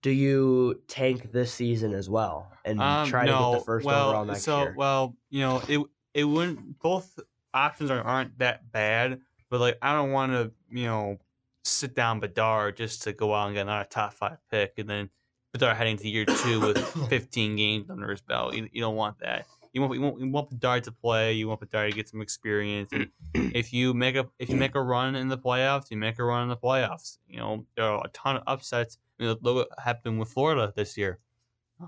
do 0.01 0.11
you 0.11 0.81
tank 0.87 1.31
this 1.31 1.53
season 1.53 1.93
as 1.93 2.09
well 2.09 2.51
and 2.63 2.79
Um, 2.79 3.07
try 3.07 3.25
to 3.25 3.31
get 3.31 3.59
the 3.59 3.65
first 3.65 3.85
well, 3.85 4.09
overall 4.09 4.25
next 4.25 4.43
so, 4.43 4.61
year? 4.61 4.75
Well, 4.77 5.15
you 5.29 5.41
know, 5.41 5.61
it 5.67 5.81
it 6.13 6.23
wouldn't. 6.23 6.79
Both 6.79 7.19
options 7.53 7.91
are, 7.91 8.01
aren't 8.01 8.37
that 8.39 8.71
bad, 8.71 9.19
but 9.49 9.59
like 9.59 9.77
I 9.81 9.93
don't 9.93 10.11
want 10.11 10.31
to, 10.31 10.51
you 10.69 10.85
know, 10.85 11.17
sit 11.63 11.95
down 11.95 12.19
Bedard 12.19 12.77
just 12.77 13.03
to 13.03 13.13
go 13.13 13.33
out 13.33 13.47
and 13.47 13.55
get 13.55 13.63
another 13.63 13.87
top 13.89 14.13
five 14.13 14.37
pick, 14.49 14.73
and 14.77 14.89
then 14.89 15.09
Bedard 15.55 15.77
heading 15.77 15.95
to 15.97 16.09
year 16.09 16.25
two 16.25 16.59
with 16.59 16.77
15 17.09 17.55
games 17.55 17.89
under 17.89 18.09
his 18.11 18.19
belt. 18.21 18.53
You, 18.55 18.67
you 18.73 18.81
don't 18.81 18.95
want 18.97 19.19
that. 19.19 19.45
You 19.71 19.81
want 19.81 19.93
you 19.93 20.01
want 20.01 20.19
you 20.19 20.29
want 20.29 20.49
Bedard 20.49 20.83
to 20.85 20.91
play. 20.91 21.31
You 21.33 21.47
want 21.47 21.61
Bedard 21.61 21.91
to 21.91 21.95
get 21.95 22.09
some 22.09 22.21
experience. 22.21 22.89
And 22.91 23.09
if 23.55 23.71
you 23.71 23.93
make 23.93 24.15
a 24.17 24.25
if 24.37 24.49
you 24.49 24.57
make 24.57 24.75
a 24.75 24.81
run 24.81 25.15
in 25.15 25.29
the 25.29 25.37
playoffs, 25.37 25.89
you 25.91 25.97
make 25.97 26.19
a 26.19 26.23
run 26.25 26.43
in 26.43 26.49
the 26.49 26.57
playoffs. 26.57 27.19
You 27.27 27.37
know 27.39 27.65
there 27.77 27.85
are 27.85 28.01
a 28.05 28.09
ton 28.09 28.35
of 28.37 28.43
upsets. 28.47 28.97
You 29.17 29.27
know, 29.27 29.37
look 29.41 29.55
what 29.69 29.79
happened 29.81 30.19
with 30.19 30.27
Florida 30.29 30.73
this 30.75 30.97
year. 30.97 31.19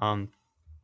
Um, 0.01 0.29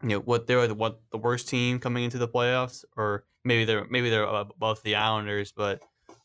you 0.01 0.09
know 0.09 0.19
what 0.19 0.47
they 0.47 0.55
were 0.55 0.67
the 0.67 0.75
what 0.75 0.99
the 1.11 1.17
worst 1.17 1.47
team 1.47 1.79
coming 1.79 2.03
into 2.03 2.17
the 2.17 2.27
playoffs, 2.27 2.83
or 2.97 3.23
maybe 3.45 3.63
they're 3.63 3.85
maybe 3.89 4.09
they're 4.09 4.23
above 4.23 4.83
the 4.83 4.95
Islanders, 4.95 5.53
but 5.55 5.81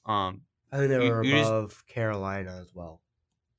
um, 0.07 0.41
I 0.73 0.79
think 0.79 0.91
they 0.91 1.05
you- 1.07 1.11
were 1.13 1.23
you 1.25 1.33
just- 1.39 1.49
above 1.51 1.87
Carolina 1.87 2.59
as 2.61 2.75
well. 2.75 3.01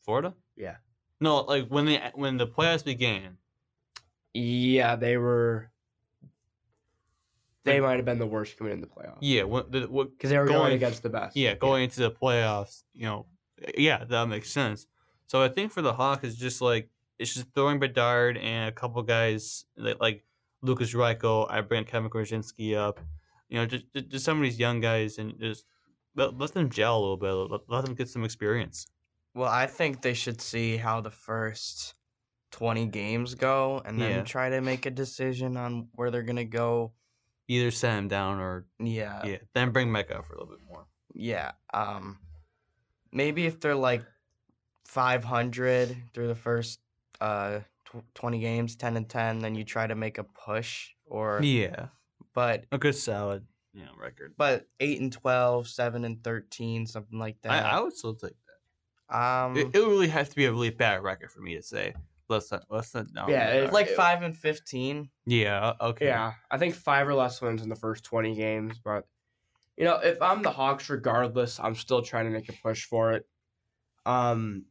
Florida. 0.04 0.34
Yeah. 0.58 0.76
No, 1.22 1.41
like 1.41 1.67
when 1.67 1.86
the 1.86 1.99
when 2.15 2.38
the 2.38 2.47
playoffs 2.47 2.84
began. 2.84 3.38
Yeah, 4.34 4.95
they 4.95 5.17
were. 5.17 5.72
They 7.65 7.80
might 7.80 7.97
have 7.97 8.05
been 8.05 8.20
the 8.20 8.26
worst 8.26 8.57
coming 8.57 8.74
in 8.74 8.82
the 8.82 8.88
playoffs. 8.88 9.17
Yeah, 9.22 9.43
what 9.43 9.72
the 9.72 9.82
what 9.82 10.11
because 10.11 10.30
they 10.30 10.38
were 10.38 10.45
going, 10.45 10.59
Going- 10.59 10.74
against 10.74 11.03
the 11.03 11.09
best. 11.09 11.36
Yeah, 11.36 11.55
going 11.55 11.84
into 11.84 11.99
the 11.99 12.11
playoffs, 12.11 12.84
you 12.93 13.05
know, 13.05 13.26
yeah, 13.78 14.03
that 14.05 14.28
makes 14.28 14.49
sense. 14.49 14.88
So 15.28 15.43
I 15.43 15.49
think 15.49 15.72
for 15.72 15.82
the 15.82 15.93
Hawks, 15.93 16.24
it's 16.24 16.36
just 16.36 16.61
like 16.61 16.89
it's 17.20 17.34
just 17.34 17.47
throwing 17.53 17.80
Bedard 17.80 18.38
and 18.38 18.70
a 18.70 18.72
couple 18.72 19.01
guys 19.03 19.65
like, 19.78 19.99
like 19.99 20.24
Lukas 20.61 20.93
Reichel. 20.93 21.47
I 21.51 21.61
bring 21.61 21.84
Kevin 21.84 22.09
Korchinski 22.09 22.76
up. 22.76 22.99
You 23.49 23.57
know, 23.59 23.65
just, 23.65 23.91
just 23.93 24.09
just 24.09 24.26
some 24.26 24.38
of 24.38 24.43
these 24.43 24.57
young 24.59 24.80
guys 24.80 25.17
and 25.17 25.38
just 25.39 25.65
let, 26.15 26.38
let 26.38 26.53
them 26.53 26.70
gel 26.70 26.97
a 26.97 26.99
little 26.99 27.17
bit. 27.17 27.32
Let, 27.32 27.61
let 27.67 27.86
them 27.86 27.93
get 27.93 28.09
some 28.09 28.24
experience. 28.24 28.88
Well, 29.39 29.49
I 29.49 29.67
think 29.67 30.01
they 30.01 30.15
should 30.15 30.41
see 30.41 30.75
how 30.75 30.99
the 30.99 31.11
first 31.11 31.95
20 32.51 32.87
games 32.87 33.35
go 33.35 33.81
and 33.85 33.97
then 33.97 34.11
Yeah. 34.11 34.23
try 34.23 34.49
to 34.49 34.59
make 34.59 34.85
a 34.85 34.91
decision 34.91 35.55
on 35.55 35.87
where 35.95 36.11
they're 36.11 36.23
going 36.23 36.35
to 36.35 36.43
go. 36.43 36.91
Either 37.47 37.71
set 37.71 37.97
him 37.97 38.09
down 38.09 38.39
or 38.41 38.67
Yeah. 38.79 39.25
yeah, 39.25 39.37
then 39.53 39.71
bring 39.71 39.89
Mecca 39.93 40.17
up 40.19 40.25
for 40.25 40.33
a 40.33 40.39
little 40.41 40.53
bit 40.57 40.65
more. 40.65 40.87
Yeah. 41.13 41.53
Um 41.73 42.19
maybe 43.13 43.45
if 43.45 43.61
they're 43.61 43.75
like 43.75 44.03
500 44.83 45.95
through 46.13 46.27
the 46.27 46.35
first 46.35 46.81
uh 47.21 47.61
tw- 47.85 48.03
20 48.15 48.39
games, 48.39 48.75
10 48.75 48.97
and 48.97 49.09
10, 49.09 49.39
then 49.39 49.55
you 49.55 49.63
try 49.63 49.87
to 49.87 49.95
make 49.95 50.17
a 50.17 50.25
push 50.25 50.89
or 51.05 51.39
Yeah, 51.41 51.87
but 52.33 52.65
a 52.73 52.77
good 52.77 52.95
solid 52.95 53.47
you 53.71 53.85
know 53.85 53.93
record. 53.97 54.33
but 54.37 54.67
8 54.81 54.99
and 54.99 55.13
12, 55.13 55.69
7 55.69 56.03
and 56.03 56.21
13, 56.25 56.85
something 56.85 57.17
like 57.17 57.37
I, 57.45 57.47
that. 57.47 57.65
I 57.67 57.79
would 57.79 57.95
still 57.95 58.15
take 58.15 58.31
that. 58.31 58.49
Um 59.10 59.57
It, 59.57 59.68
it 59.74 59.80
really 59.80 60.07
has 60.07 60.30
to 60.30 60.36
be 60.36 60.45
a 60.45 60.51
really 60.51 60.70
bad 60.70 61.03
record 61.03 61.32
for 61.32 61.41
me 61.41 61.55
to 61.55 61.62
say. 61.64 61.93
Let's 62.28 62.51
not, 62.51 62.64
let's 62.70 62.93
not, 62.93 63.07
no, 63.12 63.28
Yeah, 63.28 63.47
it's 63.47 63.74
like 63.74 63.89
5 63.89 64.22
and 64.22 64.38
15. 64.38 65.10
yeah, 65.26 65.74
okay. 65.82 66.05
Yeah, 66.05 66.34
I 66.51 66.60
think 66.60 66.76
five 66.76 67.07
or 67.07 67.16
less 67.16 67.41
wins 67.41 67.64
in 67.64 67.70
the 67.70 67.76
first 67.76 68.03
20 68.03 68.36
games. 68.36 68.80
But, 68.84 69.07
you 69.78 69.84
know, 69.84 69.95
if 69.95 70.22
I'm 70.22 70.43
the 70.43 70.51
Hawks, 70.51 70.91
regardless, 70.91 71.60
I'm 71.60 71.74
still 71.74 72.03
trying 72.03 72.26
to 72.26 72.32
make 72.32 72.47
a 72.47 72.53
push 72.53 72.86
for 72.86 73.14
it. 73.14 73.26
Um, 74.05 74.66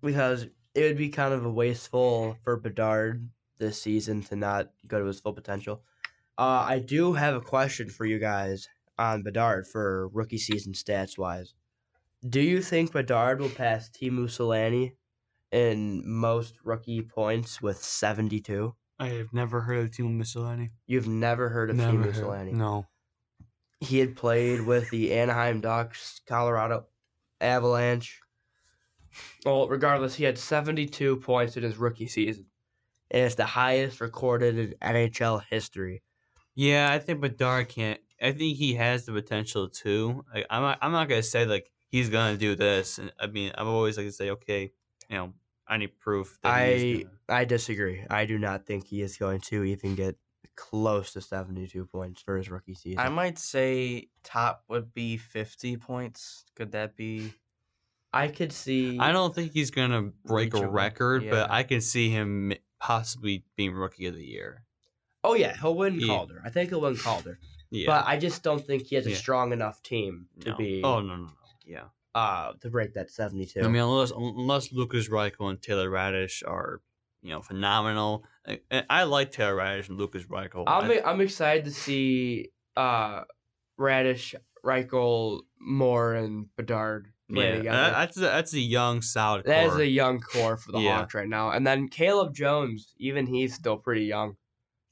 because 0.00 0.46
it 0.74 0.82
would 0.82 0.96
be 0.96 1.08
kind 1.08 1.34
of 1.34 1.44
a 1.44 1.50
wasteful 1.50 2.36
for 2.44 2.56
Bedard 2.56 3.28
this 3.58 3.82
season 3.82 4.22
to 4.22 4.36
not 4.36 4.70
go 4.86 5.00
to 5.00 5.06
his 5.06 5.18
full 5.20 5.32
potential. 5.32 5.82
Uh, 6.38 6.64
I 6.68 6.78
do 6.78 7.12
have 7.14 7.34
a 7.34 7.40
question 7.40 7.88
for 7.88 8.06
you 8.06 8.18
guys 8.20 8.68
on 8.96 9.22
Bedard 9.24 9.66
for 9.66 10.08
rookie 10.08 10.38
season 10.38 10.72
stats 10.72 11.18
wise. 11.18 11.54
Do 12.28 12.40
you 12.40 12.62
think 12.62 12.92
Bedard 12.92 13.40
will 13.40 13.50
pass 13.50 13.88
Teemu 13.90 14.24
Selanne 14.28 14.96
in 15.50 16.02
most 16.08 16.54
rookie 16.64 17.02
points 17.02 17.60
with 17.60 17.82
72? 17.82 18.74
I 18.98 19.08
have 19.08 19.32
never 19.32 19.60
heard 19.62 19.84
of 19.84 19.90
Timo 19.90 20.12
Miscellany. 20.14 20.70
You've 20.86 21.08
never 21.08 21.48
heard 21.48 21.70
of 21.70 21.76
Never 21.76 22.04
Teemu 22.04 22.14
heard. 22.14 22.14
Selanne? 22.14 22.52
No. 22.52 22.86
he 23.80 23.98
had 23.98 24.16
played 24.16 24.60
with 24.62 24.90
the 24.90 25.12
Anaheim 25.14 25.60
Ducks, 25.60 26.20
Colorado 26.26 26.86
Avalanche. 27.40 28.20
Well, 29.44 29.68
regardless, 29.68 30.14
he 30.14 30.24
had 30.24 30.38
72 30.38 31.16
points 31.18 31.56
in 31.56 31.62
his 31.64 31.76
rookie 31.76 32.06
season. 32.06 32.46
And 33.10 33.24
it's 33.24 33.34
the 33.34 33.44
highest 33.46 34.00
recorded 34.00 34.58
in 34.58 34.74
NHL 34.80 35.42
history. 35.50 36.02
Yeah, 36.54 36.90
I 36.92 36.98
think 36.98 37.20
Bedard 37.20 37.68
can't. 37.68 38.00
I 38.20 38.32
think 38.32 38.56
he 38.56 38.74
has 38.74 39.04
the 39.04 39.12
potential 39.12 39.68
too. 39.68 40.24
Like, 40.32 40.46
I'm 40.48 40.62
not, 40.62 40.78
I'm 40.80 40.92
not 40.92 41.08
gonna 41.08 41.22
say 41.22 41.44
like 41.44 41.71
he's 41.92 42.08
gonna 42.08 42.36
do 42.36 42.56
this. 42.56 42.98
And 42.98 43.12
I 43.20 43.28
mean, 43.28 43.52
I'm 43.56 43.68
always 43.68 43.96
like 43.96 44.06
to 44.06 44.12
say, 44.12 44.30
okay, 44.30 44.72
you 45.08 45.16
know, 45.16 45.32
I 45.68 45.76
need 45.76 45.98
proof 46.00 46.38
that 46.42 46.48
I 46.48 47.02
gonna. 47.28 47.40
I 47.40 47.44
disagree. 47.44 48.04
I 48.10 48.24
do 48.24 48.38
not 48.38 48.66
think 48.66 48.86
he 48.86 49.02
is 49.02 49.16
going 49.16 49.40
to 49.42 49.62
even 49.62 49.94
get 49.94 50.16
close 50.56 51.12
to 51.12 51.20
72 51.20 51.86
points 51.86 52.20
for 52.20 52.36
his 52.36 52.50
rookie 52.50 52.74
season. 52.74 52.98
I 52.98 53.08
might 53.08 53.38
say 53.38 54.08
top 54.24 54.64
would 54.68 54.92
be 54.92 55.16
50 55.16 55.76
points. 55.76 56.44
Could 56.56 56.72
that 56.72 56.96
be 56.96 57.32
I 58.12 58.28
could 58.28 58.52
see. 58.52 58.98
I 58.98 59.12
don't 59.12 59.34
think 59.34 59.52
he's 59.52 59.70
gonna 59.70 60.02
break 60.02 60.52
a 60.54 60.56
Reachable, 60.58 60.72
record, 60.72 61.30
but. 61.30 61.50
I 61.50 61.62
can 61.62 61.80
see 61.80 62.10
him 62.10 62.52
possibly 62.80 63.44
being 63.56 63.72
rookie 63.72 64.06
of 64.06 64.14
the 64.14 64.24
year. 64.24 64.64
Oh 65.24 65.34
yeah, 65.34 65.56
he'll 65.56 65.76
win 65.76 65.98
Yeah. 65.98 66.06
Calder. 66.08 66.42
I 66.44 66.50
think 66.50 66.70
he'll 66.70 66.80
win 66.80 66.96
Calder. 66.96 67.38
Yeah. 67.70 67.86
But 67.86 68.06
I 68.06 68.18
just 68.18 68.42
don't 68.42 68.66
think 68.66 68.86
he 68.88 68.96
has 68.96 69.06
a 69.06 69.10
Yeah. 69.10 69.16
strong 69.16 69.52
enough 69.52 69.82
team 69.82 70.26
to 70.40 70.50
no. 70.50 70.56
be 70.56 70.82
Oh 70.84 71.00
no 71.00 71.16
no 71.16 71.24
no. 71.24 71.30
Yeah. 71.66 71.84
uh 72.14 72.52
to 72.60 72.70
break 72.70 72.94
that 72.94 73.10
72. 73.10 73.60
I 73.60 73.68
mean, 73.68 73.82
unless 73.82 74.10
unless 74.10 74.72
Lukas 74.72 75.08
Reichel 75.08 75.50
and 75.50 75.60
Taylor 75.62 75.88
Raddysh 75.90 76.42
are, 76.46 76.80
you 77.22 77.30
know, 77.30 77.40
phenomenal. 77.42 78.24
I, 78.46 78.60
I 78.90 79.02
like 79.04 79.30
Taylor 79.32 79.56
Raddysh 79.56 79.88
and 79.88 79.98
Lukas 79.98 80.24
Reichel. 80.24 80.64
I'm 80.66 80.90
I- 80.90 81.02
I'm 81.04 81.20
excited 81.20 81.64
to 81.66 81.70
see 81.72 82.50
uh 82.76 83.22
Raddysh, 83.80 84.34
Reichel, 84.64 85.40
Moore, 85.60 86.14
and 86.14 86.46
Bedard 86.56 87.08
play 87.32 87.50
yeah, 87.50 87.56
together. 87.56 87.76
that- 87.78 87.92
that's 87.92 88.16
a, 88.18 88.20
that's 88.20 88.54
a 88.54 88.60
young 88.60 89.00
solid. 89.02 89.44
that 89.46 89.64
is 89.66 89.72
core. 89.72 89.80
a 89.80 89.86
young 89.86 90.20
core 90.20 90.56
for 90.56 90.72
the 90.72 90.80
Yeah. 90.80 90.98
Hawks 90.98 91.14
right 91.14 91.28
now. 91.28 91.50
And 91.50 91.66
then 91.66 91.88
Caleb 91.88 92.34
Jones, 92.34 92.94
even 92.98 93.26
he's 93.26 93.54
still 93.54 93.76
pretty 93.78 94.04
young. 94.04 94.36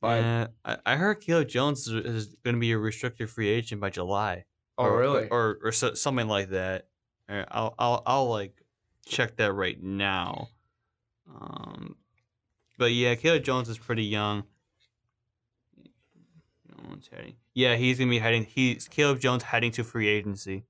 But 0.00 0.24
Uh, 0.24 0.46
I, 0.64 0.76
I 0.86 0.96
heard 0.96 1.20
Caleb 1.20 1.48
Jones 1.48 1.86
is, 1.86 1.92
is 2.06 2.36
going 2.42 2.54
to 2.56 2.60
be 2.60 2.72
a 2.72 2.78
restricted 2.78 3.28
free 3.28 3.50
agent 3.50 3.80
by 3.82 3.90
July. 3.90 4.44
Oh 4.81 4.85
or, 4.87 4.99
really? 4.99 5.28
Or 5.28 5.59
or 5.62 5.72
so, 5.72 5.95
something 5.95 6.28
like 6.28 6.51
that. 6.51 6.87
Uh, 7.28 7.45
I'll 7.51 7.74
I'll 7.78 8.03
I'll 8.07 8.28
like 8.28 8.55
check 9.07 9.37
that 9.37 9.53
right 9.53 9.81
now. 9.83 10.49
Um, 11.28 11.97
but 12.78 12.93
yeah, 12.93 13.14
Caleb 13.14 13.45
Jones 13.45 13.68
is 13.68 13.78
pretty 13.78 14.05
young. 14.05 14.45
Jones 16.68 17.09
heading. 17.12 17.35
Yeah, 17.55 17.76
he's 17.76 17.99
gonna 17.99 18.11
be 18.11 18.18
heading. 18.18 18.45
He's 18.45 18.89
Caleb 18.89 19.20
Jones 19.20 19.43
heading 19.43 19.70
to 19.72 19.85
free 19.85 20.09
agency. 20.09 20.64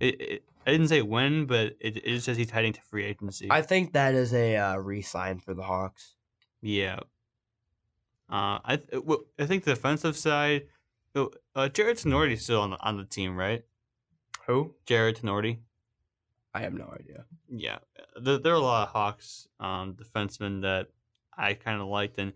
It, 0.00 0.20
it 0.20 0.44
I 0.66 0.72
didn't 0.72 0.88
say 0.88 1.02
when, 1.02 1.46
but 1.46 1.76
it, 1.80 1.96
it 1.96 2.04
just 2.06 2.26
says 2.26 2.36
he's 2.36 2.50
heading 2.50 2.72
to 2.72 2.80
free 2.82 3.04
agency. 3.04 3.48
I 3.50 3.62
think 3.62 3.92
that 3.92 4.14
is 4.14 4.34
a 4.34 4.56
uh, 4.56 4.76
re-sign 4.78 5.38
for 5.38 5.54
the 5.54 5.62
Hawks. 5.62 6.16
Yeah. 6.60 6.98
Uh, 8.28 8.58
I 8.64 8.76
th- 8.76 9.02
I 9.38 9.46
think 9.46 9.62
the 9.62 9.74
defensive 9.74 10.16
side, 10.16 10.66
uh, 11.54 11.68
Jared 11.70 11.96
Tinordi's 11.96 12.42
still 12.42 12.60
on 12.60 12.70
the 12.70 12.80
on 12.80 12.96
the 12.96 13.04
team, 13.04 13.36
right? 13.36 13.62
Who? 14.46 14.74
Jared 14.86 15.16
Tinordi. 15.16 15.58
I 16.54 16.60
have 16.60 16.72
no 16.74 16.92
idea. 16.98 17.24
Yeah, 17.48 17.78
there, 18.20 18.38
there 18.38 18.52
are 18.52 18.56
a 18.56 18.60
lot 18.60 18.88
of 18.88 18.92
Hawks 18.92 19.46
um 19.60 19.94
defensemen 19.94 20.62
that 20.62 20.88
I 21.36 21.54
kind 21.54 21.80
of 21.80 21.88
liked, 21.88 22.18
and 22.18 22.32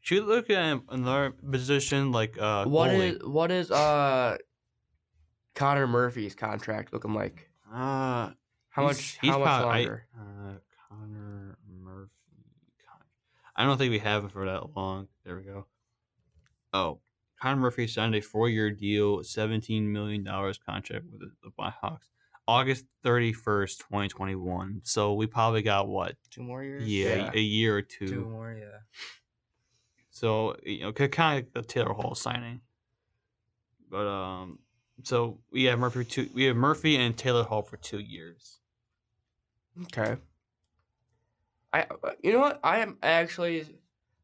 should 0.00 0.24
look 0.24 0.50
at 0.50 0.80
another 0.90 1.30
position 1.50 2.12
like 2.12 2.38
uh 2.38 2.64
What 2.66 2.90
is 2.90 3.18
what 3.24 3.50
is 3.50 3.70
uh 3.70 4.36
Connor 5.54 5.86
Murphy's 5.86 6.34
contract 6.34 6.92
looking 6.92 7.14
like? 7.14 7.48
uh 7.72 8.30
How 8.70 8.82
much? 8.84 9.18
he's 9.20 9.30
how 9.30 9.38
much 9.38 9.46
prob- 9.46 9.64
I- 9.66 9.78
longer? 9.78 10.06
uh, 10.18 10.52
Connor 10.88 11.58
Murphy. 11.82 12.10
Con- 12.86 13.06
I 13.56 13.64
don't 13.64 13.76
think 13.78 13.90
we 13.90 13.98
have 14.00 14.24
him 14.24 14.30
for 14.30 14.44
that 14.46 14.76
long. 14.76 15.08
There 15.24 15.36
we 15.36 15.42
go. 15.42 15.66
Oh, 16.72 17.00
Connor 17.40 17.60
Murphy 17.60 17.86
signed 17.86 18.14
a 18.14 18.20
four-year 18.20 18.70
deal, 18.70 19.22
seventeen 19.22 19.90
million 19.92 20.24
dollars 20.24 20.58
contract 20.58 21.04
with 21.10 21.20
the, 21.20 21.30
the 21.42 21.50
Blackhawks, 21.58 22.08
August 22.46 22.84
thirty-first, 23.02 23.80
twenty 23.80 24.08
twenty-one. 24.08 24.80
So 24.84 25.14
we 25.14 25.26
probably 25.26 25.62
got 25.62 25.88
what? 25.88 26.16
two 26.30 26.42
more 26.42 26.62
years? 26.62 26.86
Yeah, 26.86 27.14
Yeah. 27.16 27.30
a 27.34 27.40
year 27.40 27.76
or 27.76 27.82
two. 27.82 28.08
Two 28.08 28.24
more, 28.24 28.52
yeah. 28.58 28.78
So 30.10 30.56
you 30.64 30.80
know, 30.80 30.92
kind 30.92 31.38
of 31.38 31.44
like 31.44 31.52
the 31.52 31.62
Taylor 31.62 31.92
Hall 31.92 32.14
signing. 32.14 32.60
But 33.90 34.06
um, 34.06 34.58
so 35.04 35.38
we 35.52 35.64
have 35.64 35.78
Murphy 35.78 36.04
two. 36.04 36.28
We 36.34 36.44
have 36.44 36.56
Murphy 36.56 36.96
and 36.96 37.16
Taylor 37.16 37.44
Hall 37.44 37.62
for 37.62 37.76
two 37.76 38.00
years. 38.00 38.58
Okay. 39.84 40.16
I 41.72 41.82
uh, 41.82 42.10
you 42.22 42.32
know 42.32 42.40
what? 42.40 42.58
I 42.64 42.78
am 42.78 42.98
actually 43.02 43.66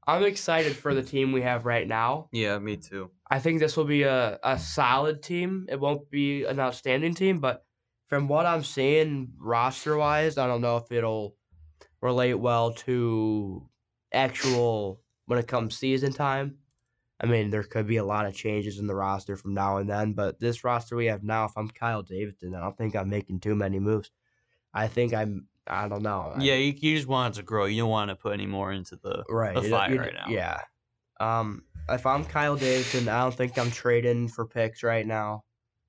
I'm 0.07 0.24
excited 0.24 0.76
for 0.76 0.94
the 0.94 1.02
team 1.12 1.32
we 1.32 1.42
have 1.42 1.66
right 1.66 1.86
now. 1.86 2.28
Yeah, 2.32 2.59
me 2.59 2.76
too. 2.76 3.11
I 3.30 3.38
think 3.38 3.61
this 3.61 3.76
will 3.76 3.84
be 3.84 4.02
a, 4.02 4.38
a 4.42 4.59
solid 4.59 5.22
team. 5.22 5.66
It 5.68 5.80
won't 5.80 6.11
be 6.11 6.44
an 6.44 6.61
outstanding 6.61 7.14
team, 7.14 7.40
but 7.40 7.64
from 8.09 8.28
what 8.28 8.46
I'm 8.46 8.62
seeing 8.62 9.32
roster 9.38 9.96
wise, 9.96 10.38
I 10.38 10.46
don't 10.46 10.61
know 10.61 10.76
if 10.76 10.92
it'll 10.92 11.36
relate 12.00 12.34
well 12.34 12.72
to 12.72 13.68
actual 14.12 15.00
when 15.26 15.38
it 15.38 15.48
comes 15.48 15.76
season 15.76 16.12
time. 16.12 16.59
I 17.20 17.26
mean, 17.26 17.50
there 17.50 17.62
could 17.62 17.86
be 17.86 17.96
a 17.96 18.05
lot 18.05 18.26
of 18.26 18.34
changes 18.34 18.78
in 18.78 18.86
the 18.86 18.94
roster 18.94 19.36
from 19.36 19.55
now 19.55 19.78
and 19.78 19.88
then, 19.88 20.12
but 20.12 20.38
this 20.38 20.64
roster 20.64 20.96
we 20.96 21.07
have 21.07 21.22
now, 21.22 21.46
if 21.46 21.52
I'm 21.57 21.70
Kyle 21.70 22.02
Davidson, 22.02 22.55
I 22.55 22.61
don't 22.61 22.76
think 22.76 22.94
I'm 22.94 23.09
making 23.09 23.40
too 23.40 23.55
many 23.55 23.78
moves. 23.78 24.11
I 24.74 24.88
think 24.88 25.14
I'm, 25.14 25.46
I 25.66 25.88
don't 25.88 26.02
know. 26.02 26.34
Yeah, 26.38 26.54
you, 26.54 26.74
you 26.76 26.96
just 26.96 27.08
want 27.08 27.34
it 27.34 27.40
to 27.40 27.42
grow. 27.44 27.64
You 27.64 27.82
don't 27.82 27.90
want 27.90 28.10
to 28.10 28.16
put 28.16 28.32
any 28.34 28.46
more 28.46 28.72
into 28.72 28.96
the 28.96 29.24
right. 29.28 29.54
the 29.54 29.62
you- 29.62 29.70
fire 29.70 29.92
you- 29.92 30.00
right 30.00 30.14
now. 30.14 30.26
Yeah. 30.28 30.60
Um, 31.20 31.62
if 31.88 32.04
I'm 32.06 32.24
Kyle 32.24 32.56
Davidson, 32.56 33.08
I 33.08 33.20
don't 33.22 33.34
think 33.34 33.56
I'm 33.58 33.70
trading 33.70 34.28
for 34.28 34.46
picks 34.46 34.82
right 34.82 35.06
now. 35.06 35.44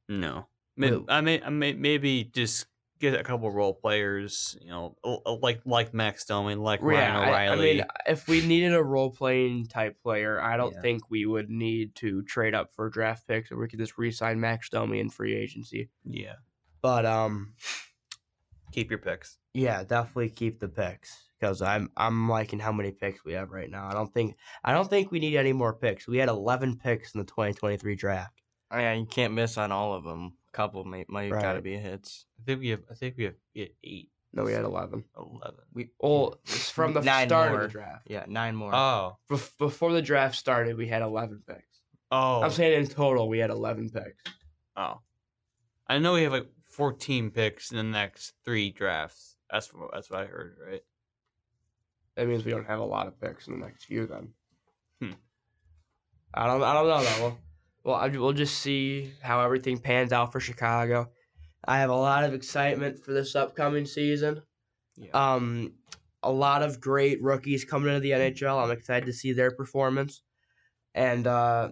no. 0.07 0.47
Maybe, 0.77 1.05
I 1.07 1.21
may, 1.21 1.41
I 1.41 1.49
may 1.49 1.71
maybe 1.71 2.25
just 2.25 2.65
get 2.99 3.13
a 3.17 3.23
couple 3.23 3.49
role 3.49 3.73
players. 3.73 4.57
You 4.61 4.67
know, 4.71 4.95
like 5.41 5.61
like 5.65 5.93
Max 5.93 6.25
Domi, 6.25 6.55
like 6.55 6.81
Ryan 6.81 6.99
Yeah, 7.13 7.19
I, 7.21 7.23
I 7.23 7.47
O'Reilly. 7.47 7.75
mean, 7.75 7.85
if 8.07 8.27
we 8.27 8.45
needed 8.45 8.73
a 8.73 8.83
role 8.83 9.09
playing 9.09 9.67
type 9.67 9.97
player, 10.03 10.41
I 10.41 10.57
don't 10.57 10.73
Yeah. 10.73 10.81
think 10.81 11.09
we 11.09 11.25
would 11.25 11.49
need 11.49 11.95
to 11.95 12.23
trade 12.23 12.53
up 12.53 12.73
for 12.73 12.89
draft 12.89 13.25
picks, 13.25 13.53
or 13.53 13.57
we 13.57 13.69
could 13.69 13.79
just 13.79 13.97
re-sign 13.97 14.37
Max 14.41 14.67
Domi 14.69 14.99
in 14.99 15.09
free 15.09 15.33
agency. 15.33 15.89
yeah, 16.03 16.35
But 16.81 17.05
um, 17.05 17.53
keep 18.73 18.89
your 18.91 18.99
picks. 18.99 19.37
Yeah, 19.55 19.83
definitely 19.83 20.29
keep 20.29 20.59
the 20.59 20.67
picks 20.67 21.23
because 21.39 21.61
I'm 21.61 21.89
I'm 21.95 22.27
liking 22.29 22.59
how 22.59 22.71
many 22.71 22.91
picks 22.91 23.23
we 23.23 23.33
have 23.33 23.51
right 23.51 23.69
now. 23.69 23.87
I 23.87 23.93
don't 23.93 24.13
think 24.13 24.35
I 24.63 24.73
don't 24.73 24.89
think 24.89 25.11
we 25.11 25.19
need 25.19 25.37
any 25.37 25.53
more 25.53 25.73
picks. 25.73 26.07
We 26.07 26.17
had 26.17 26.29
11 26.29 26.77
picks 26.77 27.13
in 27.15 27.19
the 27.19 27.25
2023 27.25 27.95
draft. 27.95 28.41
Oh, 28.71 28.79
yeah, 28.79 28.93
you 28.93 29.05
can't 29.05 29.33
miss 29.33 29.57
on 29.57 29.71
all 29.71 29.93
of 29.93 30.03
them. 30.03 30.33
A 30.49 30.51
couple 30.51 30.83
might 30.83 31.09
might 31.09 31.31
gotta 31.31 31.61
be 31.61 31.77
hits. 31.77 32.25
I 32.39 32.43
think 32.45 32.59
we 32.61 32.69
have. 32.69 32.81
I 32.91 32.95
think 32.95 33.15
we 33.17 33.23
have 33.25 33.35
eight, 33.55 34.09
No, 34.33 34.43
we 34.43 34.51
had 34.51 34.65
11. 34.65 35.03
11. 35.17 35.55
We 35.73 35.89
all 35.99 36.35
it's 36.43 36.69
from 36.71 36.93
the 36.93 37.01
Nine 37.01 37.29
start 37.29 37.51
more. 37.51 37.61
of 37.61 37.67
the 37.67 37.71
draft. 37.71 38.07
yeah, 38.09 38.25
nine 38.27 38.55
more. 38.55 38.75
Oh, 38.75 39.17
Bef- 39.29 39.57
before 39.57 39.93
the 39.93 40.01
draft 40.01 40.35
started, 40.35 40.75
we 40.77 40.87
had 40.87 41.01
11 41.01 41.43
picks. 41.47 41.79
oh, 42.11 42.41
I'm 42.41 42.51
saying 42.51 42.81
in 42.81 42.87
total, 42.87 43.29
we 43.29 43.39
had 43.39 43.51
11 43.51 43.89
picks. 43.91 44.23
oh. 44.75 44.99
I 45.87 45.99
know 45.99 46.13
we 46.13 46.23
have 46.23 46.31
like 46.33 46.49
14 46.71 47.29
picks 47.29 47.69
in 47.71 47.77
the 47.77 47.83
next 47.83 48.33
three 48.43 48.71
drafts. 48.71 49.34
That's 49.51 49.73
what 49.73 49.91
that's 49.93 50.09
what 50.09 50.21
I 50.21 50.25
heard, 50.25 50.57
right? 50.65 50.81
That 52.15 52.27
means 52.27 52.45
we 52.45 52.51
don't 52.51 52.67
have 52.67 52.79
a 52.79 52.85
lot 52.85 53.07
of 53.07 53.19
picks 53.19 53.47
in 53.47 53.59
the 53.59 53.65
next 53.65 53.85
few 53.85 54.07
then. 54.07 54.29
Hmm. 55.01 55.13
I 56.33 56.47
don't. 56.47 56.63
I 56.63 56.73
don't 56.73 56.87
know 56.87 57.03
though. 57.03 57.21
Well, 57.21 57.37
well, 57.83 57.95
I, 57.95 58.07
we'll 58.07 58.33
just 58.33 58.59
see 58.59 59.11
how 59.21 59.41
everything 59.41 59.77
pans 59.77 60.11
out 60.11 60.31
for 60.31 60.39
Chicago. 60.39 61.09
I 61.67 61.79
have 61.79 61.89
a 61.89 61.95
lot 61.95 62.23
of 62.23 62.33
excitement 62.33 62.99
for 62.99 63.13
this 63.13 63.35
upcoming 63.35 63.85
season. 63.85 64.41
yeah. 64.97 65.11
Um, 65.13 65.73
a 66.23 66.31
lot 66.31 66.63
of 66.63 66.81
great 66.81 67.21
rookies 67.21 67.65
coming 67.65 67.89
into 67.89 67.99
the 67.99 68.11
NHL. 68.11 68.63
I'm 68.63 68.71
excited 68.71 69.05
to 69.05 69.13
see 69.13 69.33
their 69.33 69.51
performance, 69.51 70.21
and 70.93 71.27
uh, 71.27 71.69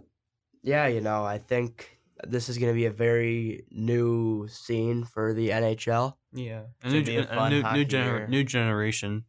yeah, 0.62 0.88
you 0.88 1.02
know, 1.02 1.24
I 1.24 1.40
think 1.40 2.00
this 2.28 2.50
is 2.50 2.58
going 2.58 2.72
to 2.72 2.76
be 2.76 2.86
a 2.86 2.92
very 2.92 3.66
new 3.72 4.48
scene 4.48 5.04
for 5.04 5.34
the 5.34 5.50
NHL. 5.50 6.16
yeah. 6.34 6.64
A 6.84 6.90
new, 6.90 7.00
a 7.00 7.28
a 7.30 7.50
new, 7.50 7.62
new, 7.64 7.86
gener- 7.86 8.28
new 8.30 8.44
generation. 8.44 9.26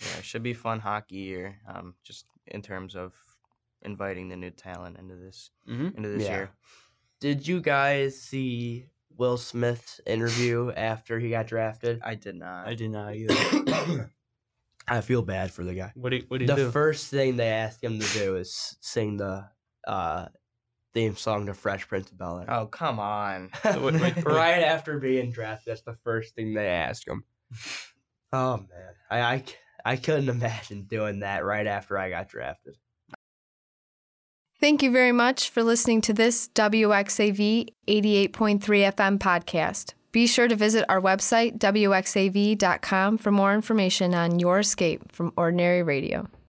Yeah, 0.00 0.18
it 0.18 0.24
should 0.24 0.42
be 0.42 0.52
fun 0.54 0.80
hockey 0.80 1.16
year. 1.16 1.58
Um, 1.68 1.94
just 2.02 2.26
in 2.46 2.62
terms 2.62 2.94
of 2.96 3.12
inviting 3.82 4.28
the 4.28 4.36
new 4.36 4.50
talent 4.50 4.98
into 4.98 5.16
this 5.16 5.50
Mm-hmm. 5.68 5.96
into 5.96 6.08
this 6.08 6.24
Yeah. 6.24 6.34
year. 6.36 6.50
Did 7.20 7.46
you 7.46 7.60
guys 7.60 8.20
see 8.20 8.86
Will 9.16 9.36
Smith's 9.36 10.00
interview 10.06 10.72
after 10.72 11.18
he 11.20 11.30
got 11.30 11.46
drafted? 11.46 12.00
I 12.02 12.16
did 12.16 12.34
not. 12.36 12.66
I 12.66 12.74
did 12.74 12.90
not 12.90 13.14
either. 13.14 14.10
I 14.88 15.00
feel 15.00 15.22
bad 15.22 15.50
for 15.50 15.64
the 15.64 15.72
guy. 15.74 15.92
What 15.94 16.10
do 16.10 16.16
you, 16.16 16.24
what 16.28 16.38
do 16.38 16.44
you 16.44 16.48
The 16.48 16.56
do? 16.56 16.70
first 16.70 17.08
thing 17.10 17.36
they 17.36 17.48
asked 17.48 17.82
him 17.82 17.98
to 17.98 18.06
do 18.18 18.36
is 18.36 18.76
sing 18.80 19.16
the 19.16 19.48
uh, 19.86 20.26
theme 20.94 21.16
song 21.16 21.46
to 21.46 21.54
Fresh 21.54 21.88
Prince 21.88 22.10
of 22.10 22.18
Bel 22.18 22.38
Air. 22.40 22.50
Oh 22.50 22.66
come 22.66 22.98
on. 22.98 23.50
right 23.64 24.62
after 24.62 24.98
being 24.98 25.30
drafted, 25.30 25.72
that's 25.72 25.82
the 25.82 25.96
first 26.04 26.34
thing 26.34 26.54
they 26.54 26.68
ask 26.68 27.06
him. 27.06 27.24
Oh 28.32 28.56
man, 28.56 28.94
I 29.10 29.44
I 29.84 29.96
couldn't 29.96 30.28
imagine 30.28 30.84
doing 30.84 31.20
that 31.20 31.44
right 31.44 31.66
after 31.66 31.98
I 31.98 32.10
got 32.10 32.28
drafted. 32.28 32.76
Thank 34.60 34.82
you 34.82 34.90
very 34.90 35.12
much 35.12 35.50
for 35.50 35.62
listening 35.62 36.00
to 36.02 36.14
this 36.14 36.48
WXAV 36.54 37.68
88.3 37.86 38.30
FM 38.30 39.18
podcast. 39.18 39.92
Be 40.10 40.26
sure 40.26 40.46
to 40.46 40.54
visit 40.54 40.86
our 40.88 41.00
website, 41.00 41.58
WXAV.com, 41.58 43.18
for 43.18 43.30
more 43.32 43.52
information 43.52 44.14
on 44.14 44.38
your 44.38 44.60
escape 44.60 45.12
from 45.12 45.32
ordinary 45.36 45.82
radio. 45.82 46.28